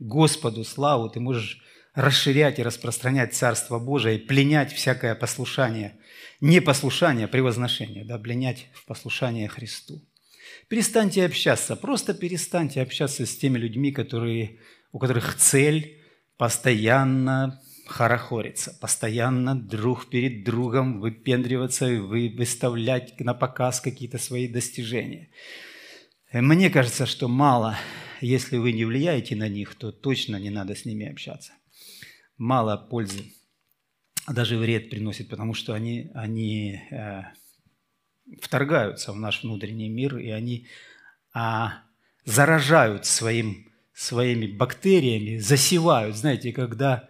Господу 0.00 0.64
славу, 0.64 1.08
ты 1.10 1.20
можешь 1.20 1.62
расширять 1.94 2.58
и 2.58 2.64
распространять 2.64 3.36
Царство 3.36 3.78
Божие 3.78 4.16
и 4.16 4.26
пленять 4.26 4.72
всякое 4.72 5.14
послушание, 5.14 6.00
не 6.40 6.60
послушание, 6.60 7.26
а 7.26 7.28
превозношение, 7.28 8.04
да, 8.04 8.18
пленять 8.18 8.66
в 8.74 8.86
послушание 8.86 9.46
Христу. 9.46 10.02
Перестаньте 10.68 11.24
общаться, 11.24 11.76
просто 11.76 12.14
перестаньте 12.14 12.82
общаться 12.82 13.24
с 13.24 13.36
теми 13.36 13.58
людьми, 13.58 13.90
которые, 13.90 14.58
у 14.92 14.98
которых 14.98 15.36
цель 15.36 15.98
постоянно 16.36 17.60
хорохориться, 17.86 18.76
постоянно 18.80 19.54
друг 19.54 20.10
перед 20.10 20.44
другом 20.44 21.00
выпендриваться, 21.00 21.86
вы 21.86 22.34
выставлять 22.36 23.18
на 23.20 23.32
показ 23.32 23.80
какие-то 23.80 24.18
свои 24.18 24.46
достижения. 24.46 25.30
Мне 26.32 26.68
кажется, 26.68 27.06
что 27.06 27.28
мало, 27.28 27.78
если 28.20 28.58
вы 28.58 28.72
не 28.72 28.84
влияете 28.84 29.36
на 29.36 29.48
них, 29.48 29.74
то 29.74 29.90
точно 29.90 30.36
не 30.36 30.50
надо 30.50 30.74
с 30.74 30.84
ними 30.84 31.10
общаться 31.10 31.52
мало 32.38 32.76
пользы, 32.76 33.32
даже 34.28 34.56
вред 34.56 34.90
приносит, 34.90 35.28
потому 35.28 35.54
что 35.54 35.74
они, 35.74 36.10
они 36.14 36.80
э, 36.90 37.22
вторгаются 38.40 39.12
в 39.12 39.16
наш 39.16 39.42
внутренний 39.42 39.88
мир, 39.88 40.16
и 40.18 40.30
они 40.30 40.66
а, 41.34 41.82
заражают 42.24 43.06
своим, 43.06 43.72
своими 43.94 44.46
бактериями, 44.46 45.38
засевают. 45.38 46.16
Знаете, 46.16 46.52
когда 46.52 47.08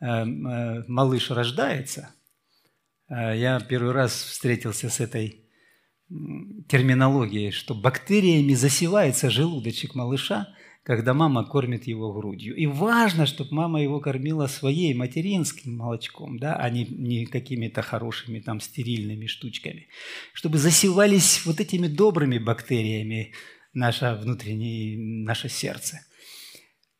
э, 0.00 0.06
э, 0.06 0.84
малыш 0.86 1.30
рождается, 1.30 2.14
э, 3.08 3.38
я 3.38 3.60
первый 3.60 3.92
раз 3.92 4.12
встретился 4.12 4.90
с 4.90 5.00
этой 5.00 5.44
терминологией, 6.68 7.50
что 7.50 7.74
бактериями 7.74 8.54
засевается 8.54 9.30
желудочек 9.30 9.94
малыша, 9.94 10.48
когда 10.88 11.12
мама 11.12 11.44
кормит 11.44 11.86
его 11.86 12.14
грудью. 12.14 12.56
И 12.56 12.64
важно, 12.64 13.26
чтобы 13.26 13.54
мама 13.54 13.82
его 13.82 14.00
кормила 14.00 14.46
своей 14.46 14.94
материнским 14.94 15.76
молочком, 15.76 16.38
да, 16.38 16.56
а 16.56 16.70
не, 16.70 16.86
не 16.86 17.26
какими-то 17.26 17.82
хорошими 17.82 18.40
там 18.40 18.58
стерильными 18.58 19.26
штучками. 19.26 19.88
Чтобы 20.32 20.56
засевались 20.56 21.44
вот 21.44 21.60
этими 21.60 21.88
добрыми 21.88 22.38
бактериями 22.38 23.34
наше 23.74 24.18
внутреннее, 24.22 24.96
наше 24.98 25.50
сердце. 25.50 26.00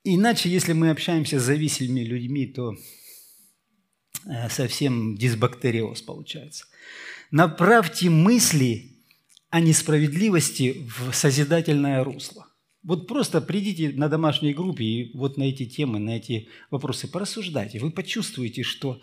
Иначе, 0.04 0.50
если 0.50 0.74
мы 0.74 0.90
общаемся 0.90 1.40
с 1.40 1.44
зависимыми 1.44 2.00
людьми, 2.00 2.44
то 2.44 2.74
э, 4.26 4.50
совсем 4.50 5.16
дисбактериоз 5.16 6.02
получается. 6.02 6.66
Направьте 7.30 8.10
мысли 8.10 8.98
о 9.48 9.60
несправедливости 9.60 10.86
в 10.98 11.14
созидательное 11.14 12.04
русло. 12.04 12.47
Вот 12.88 13.06
просто 13.06 13.42
придите 13.42 13.90
на 13.90 14.08
домашней 14.08 14.54
группе 14.54 14.82
и 14.82 15.14
вот 15.14 15.36
на 15.36 15.42
эти 15.42 15.66
темы, 15.66 15.98
на 15.98 16.16
эти 16.16 16.48
вопросы 16.70 17.06
порассуждайте. 17.06 17.78
Вы 17.80 17.90
почувствуете, 17.90 18.62
что 18.62 19.02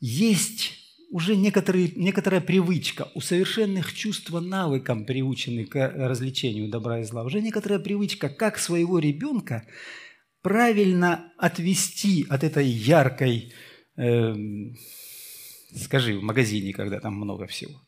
есть 0.00 0.72
уже 1.12 1.36
некоторые, 1.36 1.92
некоторая 1.94 2.40
привычка, 2.40 3.08
у 3.14 3.20
совершенных 3.20 3.94
чувства 3.94 4.40
навыкам 4.40 5.04
приучены 5.06 5.64
к 5.64 5.92
развлечению 5.94 6.68
добра 6.68 7.02
и 7.02 7.04
зла, 7.04 7.22
уже 7.22 7.40
некоторая 7.40 7.78
привычка, 7.78 8.28
как 8.28 8.58
своего 8.58 8.98
ребенка 8.98 9.64
правильно 10.42 11.32
отвести 11.38 12.26
от 12.28 12.42
этой 12.42 12.66
яркой, 12.66 13.52
э, 13.96 14.34
скажи, 15.76 16.18
в 16.18 16.22
магазине, 16.24 16.72
когда 16.72 16.98
там 16.98 17.14
много 17.14 17.46
всего, 17.46 17.80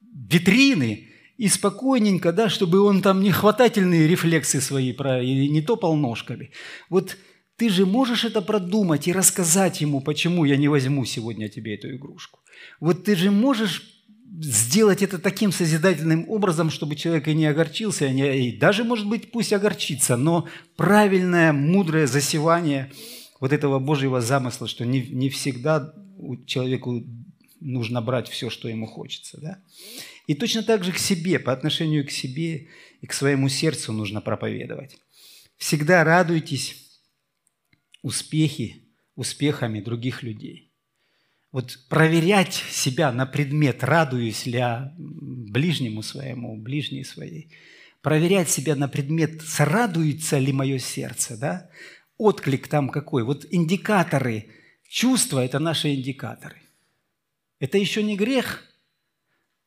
витрины 0.00 1.10
и 1.38 1.48
спокойненько, 1.48 2.32
да, 2.32 2.48
чтобы 2.48 2.80
он 2.80 3.02
там 3.02 3.20
не 3.20 3.30
хватательные 3.30 4.06
рефлексы 4.06 4.60
свои 4.60 4.92
про, 4.92 5.22
и 5.22 5.48
не 5.48 5.62
топал 5.62 5.96
ножками. 5.96 6.50
Вот 6.88 7.16
ты 7.56 7.68
же 7.68 7.86
можешь 7.86 8.24
это 8.24 8.42
продумать 8.42 9.08
и 9.08 9.12
рассказать 9.12 9.80
ему, 9.80 10.00
почему 10.00 10.44
я 10.44 10.56
не 10.56 10.68
возьму 10.68 11.04
сегодня 11.04 11.48
тебе 11.48 11.74
эту 11.74 11.94
игрушку. 11.94 12.40
Вот 12.80 13.04
ты 13.04 13.16
же 13.16 13.30
можешь 13.30 13.96
сделать 14.40 15.02
это 15.02 15.18
таким 15.18 15.52
созидательным 15.52 16.28
образом, 16.28 16.70
чтобы 16.70 16.96
человек 16.96 17.28
и 17.28 17.34
не 17.34 17.46
огорчился, 17.46 18.06
и 18.06 18.56
даже, 18.56 18.84
может 18.84 19.08
быть, 19.08 19.30
пусть 19.30 19.52
огорчится, 19.52 20.16
но 20.16 20.46
правильное, 20.76 21.52
мудрое 21.52 22.06
засевание 22.06 22.92
вот 23.40 23.52
этого 23.52 23.78
Божьего 23.78 24.20
замысла, 24.20 24.66
что 24.66 24.84
не, 24.84 25.02
не 25.02 25.30
всегда 25.30 25.94
человеку 26.46 27.04
нужно 27.60 28.02
брать 28.02 28.28
все, 28.28 28.50
что 28.50 28.68
ему 28.68 28.86
хочется. 28.86 29.38
Да? 29.40 29.58
И 30.26 30.34
точно 30.34 30.62
так 30.62 30.82
же 30.82 30.92
к 30.92 30.98
себе, 30.98 31.38
по 31.38 31.52
отношению 31.52 32.06
к 32.06 32.10
себе 32.10 32.68
и 33.00 33.06
к 33.06 33.12
своему 33.12 33.48
сердцу 33.48 33.92
нужно 33.92 34.20
проповедовать. 34.20 34.98
Всегда 35.56 36.04
радуйтесь 36.04 37.00
успехи, 38.02 38.82
успехами 39.14 39.80
других 39.80 40.22
людей. 40.22 40.72
Вот 41.52 41.78
проверять 41.88 42.52
себя 42.52 43.12
на 43.12 43.24
предмет, 43.24 43.82
радуюсь 43.82 44.46
ли 44.46 44.58
я 44.58 44.94
ближнему 44.98 46.02
своему, 46.02 46.56
ближней 46.60 47.04
своей. 47.04 47.50
Проверять 48.02 48.50
себя 48.50 48.76
на 48.76 48.88
предмет, 48.88 49.42
срадуется 49.42 50.38
ли 50.38 50.52
мое 50.52 50.78
сердце, 50.78 51.36
да? 51.36 51.70
Отклик 52.18 52.68
там 52.68 52.90
какой. 52.90 53.24
Вот 53.24 53.46
индикаторы, 53.50 54.50
чувства– 54.88 55.44
это 55.44 55.58
наши 55.58 55.94
индикаторы. 55.94 56.60
Это 57.58 57.78
еще 57.78 58.02
не 58.02 58.16
грех, 58.16 58.65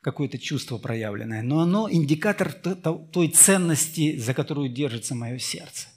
какое-то 0.01 0.37
чувство 0.37 0.77
проявленное, 0.77 1.41
но 1.41 1.59
оно 1.59 1.91
индикатор 1.91 2.53
той 2.53 3.29
ценности, 3.29 4.17
за 4.17 4.33
которую 4.33 4.69
держится 4.69 5.15
мое 5.15 5.37
сердце. 5.39 5.89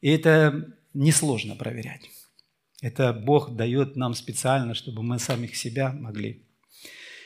И 0.00 0.10
это 0.10 0.76
несложно 0.92 1.56
проверять. 1.56 2.10
Это 2.82 3.12
Бог 3.14 3.56
дает 3.56 3.96
нам 3.96 4.14
специально, 4.14 4.74
чтобы 4.74 5.02
мы 5.02 5.18
самих 5.18 5.56
себя 5.56 5.92
могли. 5.92 6.44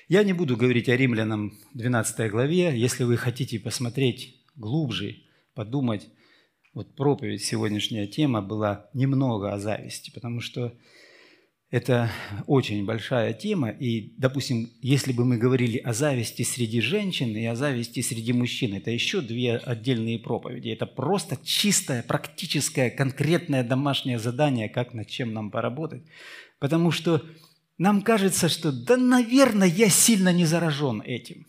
Я 0.09 0.23
не 0.23 0.33
буду 0.33 0.57
говорить 0.57 0.89
о 0.89 0.97
римлянам 0.97 1.59
12 1.75 2.31
главе. 2.31 2.79
Если 2.79 3.05
вы 3.05 3.17
хотите 3.17 3.59
посмотреть 3.59 4.43
глубже, 4.55 5.17
подумать, 5.55 6.09
вот 6.73 6.95
проповедь, 6.95 7.43
сегодняшняя 7.45 8.07
тема 8.07 8.41
была 8.41 8.89
немного 8.95 9.53
о 9.53 9.59
зависти, 9.59 10.13
потому 10.13 10.41
что 10.41 10.73
это 11.71 12.11
очень 12.47 12.87
большая 12.87 13.35
тема, 13.35 13.69
и, 13.69 14.15
допустим, 14.17 14.71
если 14.81 15.13
бы 15.13 15.27
мы 15.27 15.37
говорили 15.37 15.77
о 15.77 15.93
зависти 15.93 16.43
среди 16.43 16.81
женщин 16.81 17.37
и 17.37 17.45
о 17.45 17.55
зависти 17.55 18.01
среди 18.01 18.33
мужчин, 18.33 18.75
это 18.75 18.91
еще 18.91 19.21
две 19.21 19.57
отдельные 19.57 20.19
проповеди. 20.19 20.71
Это 20.71 20.87
просто 20.87 21.39
чистое, 21.45 22.03
практическое, 22.03 22.91
конкретное 22.91 23.63
домашнее 23.63 24.19
задание, 24.19 24.71
как 24.71 24.95
над 24.95 25.09
чем 25.09 25.35
нам 25.35 25.51
поработать. 25.51 26.05
Потому 26.59 26.91
что 26.91 27.23
нам 27.77 28.01
кажется, 28.01 28.49
что 28.49 28.73
да, 28.73 28.97
наверное, 28.97 29.69
я 29.69 29.91
сильно 29.91 30.33
не 30.33 30.47
заражен 30.47 31.03
этим. 31.03 31.47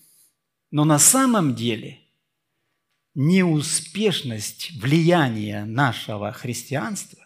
Но 0.70 0.84
на 0.84 1.00
самом 1.00 1.56
деле 1.56 2.00
неуспешность 3.16 4.72
влияния 4.82 5.64
нашего 5.64 6.34
христианства 6.34 7.19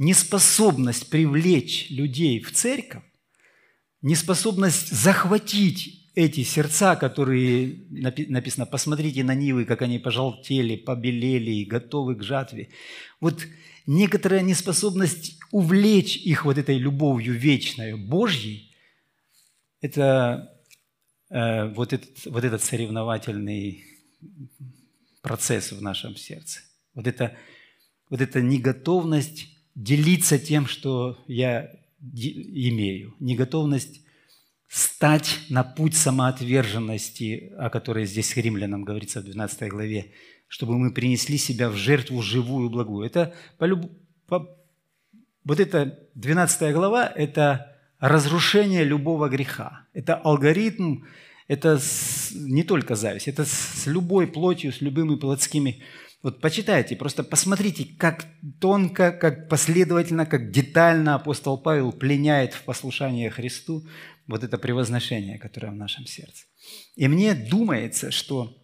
неспособность 0.00 1.10
привлечь 1.10 1.90
людей 1.90 2.40
в 2.40 2.52
церковь, 2.52 3.02
неспособность 4.00 4.90
захватить 4.90 6.10
эти 6.14 6.42
сердца, 6.42 6.96
которые 6.96 7.84
написано, 7.90 8.64
посмотрите 8.64 9.22
на 9.22 9.34
Нивы, 9.34 9.66
как 9.66 9.82
они 9.82 9.98
пожелтели, 9.98 10.76
побелели 10.76 11.50
и 11.50 11.66
готовы 11.66 12.16
к 12.16 12.22
жатве. 12.22 12.70
Вот 13.20 13.46
некоторая 13.86 14.40
неспособность 14.40 15.38
увлечь 15.50 16.16
их 16.16 16.46
вот 16.46 16.56
этой 16.56 16.78
любовью 16.78 17.34
вечной, 17.34 17.94
Божьей, 17.94 18.74
это 19.82 20.50
э, 21.28 21.68
вот, 21.74 21.92
этот, 21.92 22.24
вот 22.24 22.42
этот 22.42 22.64
соревновательный 22.64 23.84
процесс 25.20 25.72
в 25.72 25.82
нашем 25.82 26.16
сердце. 26.16 26.60
Вот 26.94 27.06
это, 27.06 27.36
вот 28.08 28.22
эта 28.22 28.40
неготовность 28.40 29.59
делиться 29.74 30.38
тем, 30.38 30.66
что 30.66 31.18
я 31.26 31.70
имею, 32.02 33.14
неготовность 33.20 34.02
стать 34.68 35.40
на 35.48 35.64
путь 35.64 35.96
самоотверженности, 35.96 37.52
о 37.58 37.70
которой 37.70 38.06
здесь 38.06 38.36
римлянам 38.36 38.84
говорится 38.84 39.20
в 39.20 39.24
12 39.24 39.68
главе, 39.68 40.12
чтобы 40.46 40.78
мы 40.78 40.92
принесли 40.92 41.38
себя 41.38 41.68
в 41.70 41.76
жертву 41.76 42.22
живую, 42.22 42.70
благую. 42.70 43.06
Это 43.06 43.34
по 43.58 43.64
люб... 43.64 43.90
по... 44.26 44.56
Вот 45.44 45.58
эта 45.58 45.98
12 46.14 46.72
глава– 46.72 47.06
это 47.16 47.76
разрушение 47.98 48.84
любого 48.84 49.28
греха. 49.28 49.86
Это 49.92 50.14
алгоритм, 50.14 51.02
это 51.48 51.78
с... 51.78 52.30
не 52.32 52.62
только 52.62 52.94
зависть, 52.94 53.26
это 53.26 53.44
с 53.44 53.86
любой 53.86 54.28
плотью, 54.28 54.72
с 54.72 54.80
любыми 54.80 55.16
плотскими 55.16 55.82
вот 56.22 56.40
почитайте, 56.40 56.96
просто 56.96 57.24
посмотрите, 57.24 57.86
как 57.98 58.26
тонко, 58.60 59.10
как 59.10 59.48
последовательно, 59.48 60.26
как 60.26 60.50
детально 60.50 61.14
апостол 61.14 61.56
Павел 61.56 61.92
пленяет 61.92 62.52
в 62.52 62.62
послушании 62.64 63.30
Христу 63.30 63.86
вот 64.26 64.44
это 64.44 64.58
превозношение, 64.58 65.38
которое 65.38 65.72
в 65.72 65.76
нашем 65.76 66.06
сердце. 66.06 66.44
И 66.94 67.08
мне 67.08 67.34
думается, 67.34 68.10
что 68.10 68.54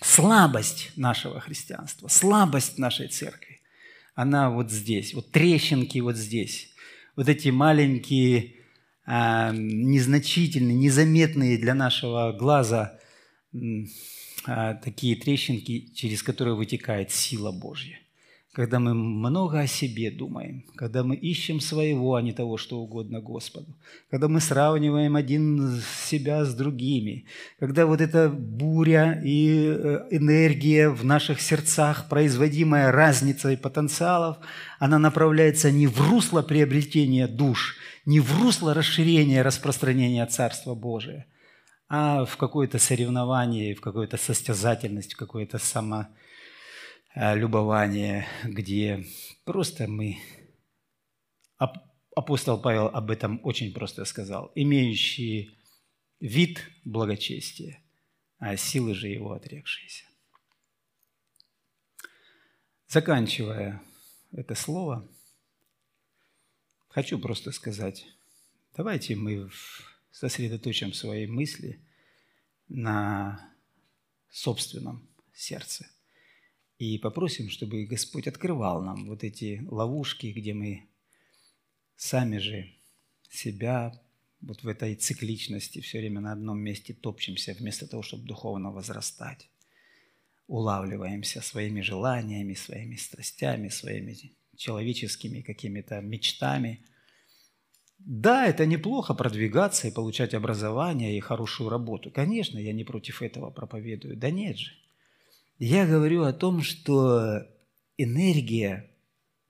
слабость 0.00 0.92
нашего 0.96 1.40
христианства, 1.40 2.06
слабость 2.06 2.78
нашей 2.78 3.08
церкви, 3.08 3.60
она 4.14 4.50
вот 4.50 4.70
здесь, 4.70 5.14
вот 5.14 5.32
трещинки 5.32 5.98
вот 5.98 6.16
здесь, 6.16 6.70
вот 7.16 7.28
эти 7.28 7.48
маленькие, 7.48 8.54
э, 9.04 9.50
незначительные, 9.52 10.76
незаметные 10.76 11.58
для 11.58 11.74
нашего 11.74 12.32
глаза 12.32 13.00
а, 13.52 13.58
такие 14.44 15.16
трещинки, 15.16 15.90
через 15.94 16.22
которые 16.22 16.54
вытекает 16.54 17.10
сила 17.10 17.52
Божья. 17.52 17.98
Когда 18.52 18.78
мы 18.78 18.94
много 18.94 19.58
о 19.58 19.66
себе 19.66 20.12
думаем, 20.12 20.64
когда 20.76 21.02
мы 21.02 21.16
ищем 21.16 21.58
своего, 21.58 22.14
а 22.14 22.22
не 22.22 22.32
того, 22.32 22.56
что 22.56 22.78
угодно 22.78 23.20
Господу, 23.20 23.74
когда 24.10 24.28
мы 24.28 24.40
сравниваем 24.40 25.16
один 25.16 25.82
себя 26.06 26.44
с 26.44 26.54
другими, 26.54 27.24
когда 27.58 27.84
вот 27.84 28.00
эта 28.00 28.28
буря 28.28 29.20
и 29.24 29.66
э, 29.66 30.06
энергия 30.12 30.88
в 30.88 31.04
наших 31.04 31.40
сердцах, 31.40 32.08
производимая 32.08 32.92
разницей 32.92 33.56
потенциалов, 33.56 34.36
она 34.78 35.00
направляется 35.00 35.72
не 35.72 35.88
в 35.88 36.00
русло 36.00 36.42
приобретения 36.42 37.26
душ, 37.26 37.76
не 38.06 38.20
в 38.20 38.40
русло 38.40 38.72
расширения, 38.72 39.42
распространения 39.42 40.24
Царства 40.26 40.76
Божия– 40.76 41.26
а 41.96 42.24
в 42.24 42.36
какое-то 42.36 42.80
соревнование, 42.80 43.76
в 43.76 43.80
какую-то 43.80 44.16
состязательность, 44.16 45.14
в 45.14 45.16
какое-то 45.16 45.58
самолюбование, 47.14 48.26
где 48.42 49.06
просто 49.44 49.86
мы... 49.86 50.18
Апостол 52.16 52.60
Павел 52.60 52.86
об 52.86 53.12
этом 53.12 53.40
очень 53.44 53.72
просто 53.72 54.04
сказал. 54.04 54.50
Имеющие 54.56 55.52
вид 56.18 56.68
благочестия, 56.84 57.80
а 58.38 58.56
силы 58.56 58.94
же 58.94 59.06
его 59.06 59.32
отрекшиеся. 59.32 60.04
Заканчивая 62.88 63.80
это 64.32 64.56
слово, 64.56 65.08
хочу 66.88 67.20
просто 67.20 67.52
сказать, 67.52 68.04
давайте 68.76 69.14
мы 69.14 69.48
сосредоточим 70.14 70.92
свои 70.92 71.26
мысли 71.26 71.80
на 72.68 73.52
собственном 74.30 75.08
сердце. 75.34 75.86
И 76.78 76.98
попросим, 76.98 77.50
чтобы 77.50 77.84
Господь 77.84 78.28
открывал 78.28 78.80
нам 78.80 79.06
вот 79.06 79.24
эти 79.24 79.66
ловушки, 79.68 80.28
где 80.28 80.54
мы 80.54 80.88
сами 81.96 82.38
же 82.38 82.72
себя 83.28 84.00
вот 84.40 84.62
в 84.62 84.68
этой 84.68 84.94
цикличности, 84.94 85.80
все 85.80 85.98
время 85.98 86.20
на 86.20 86.32
одном 86.32 86.60
месте 86.60 86.94
топчемся, 86.94 87.52
вместо 87.54 87.88
того, 87.88 88.04
чтобы 88.04 88.24
духовно 88.24 88.70
возрастать. 88.70 89.48
Улавливаемся 90.46 91.40
своими 91.40 91.80
желаниями, 91.80 92.54
своими 92.54 92.94
страстями, 92.94 93.68
своими 93.68 94.32
человеческими 94.56 95.40
какими-то 95.40 96.00
мечтами. 96.00 96.84
Да, 97.98 98.46
это 98.46 98.66
неплохо 98.66 99.14
продвигаться 99.14 99.88
и 99.88 99.92
получать 99.92 100.34
образование 100.34 101.16
и 101.16 101.20
хорошую 101.20 101.70
работу. 101.70 102.10
Конечно, 102.10 102.58
я 102.58 102.72
не 102.72 102.84
против 102.84 103.22
этого 103.22 103.50
проповедую. 103.50 104.16
Да 104.16 104.30
нет 104.30 104.58
же. 104.58 104.72
Я 105.58 105.86
говорю 105.86 106.24
о 106.24 106.32
том, 106.32 106.62
что 106.62 107.46
энергия, 107.96 108.90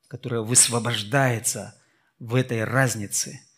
которая 0.08 0.42
высвобождается 0.42 1.74
в 2.18 2.34
этой 2.34 2.64
разнице– 2.64 3.40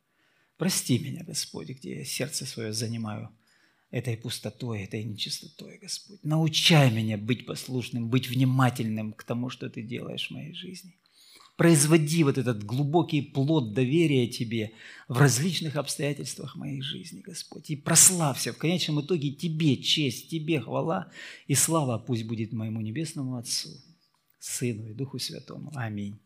Прости 0.56 0.98
меня, 0.98 1.22
Господь, 1.22 1.68
где 1.68 1.98
я 1.98 2.04
сердце 2.04 2.46
свое 2.46 2.72
занимаю– 2.72 3.30
этой 3.90 4.16
пустотой, 4.16 4.82
этой 4.82 5.04
нечистотой, 5.04 5.78
Господь. 5.78 6.18
Научай 6.22 6.90
меня 6.90 7.16
быть 7.16 7.46
послушным, 7.46 8.08
быть 8.10 8.28
внимательным 8.28 9.12
к 9.12 9.22
тому, 9.22 9.50
что 9.50 9.70
Ты 9.70 9.82
делаешь 9.82 10.28
в 10.28 10.34
моей 10.34 10.52
жизни. 10.52 10.98
Производи 11.58 12.22
вот 12.22 12.38
этот 12.38 12.62
глубокий 12.62 13.20
плод 13.20 13.72
доверия 13.72 14.28
Тебе 14.28 14.74
в 15.08 15.18
различных 15.18 15.74
обстоятельствах 15.74 16.54
моей 16.54 16.80
жизни, 16.80 17.20
Господь. 17.20 17.68
И 17.70 17.74
прославься 17.74 18.52
в 18.52 18.58
конечном 18.58 19.00
итоге 19.00 19.32
Тебе 19.32 19.76
честь, 19.76 20.30
Тебе 20.30 20.60
хвала 20.60 21.10
и 21.48 21.56
слава 21.56 21.98
пусть 21.98 22.26
будет 22.26 22.52
моему 22.52 22.80
Небесному 22.80 23.38
Отцу, 23.38 23.70
Сыну 24.38 24.86
и 24.88 24.94
Духу 24.94 25.18
Святому. 25.18 25.72
Аминь. 25.74 26.20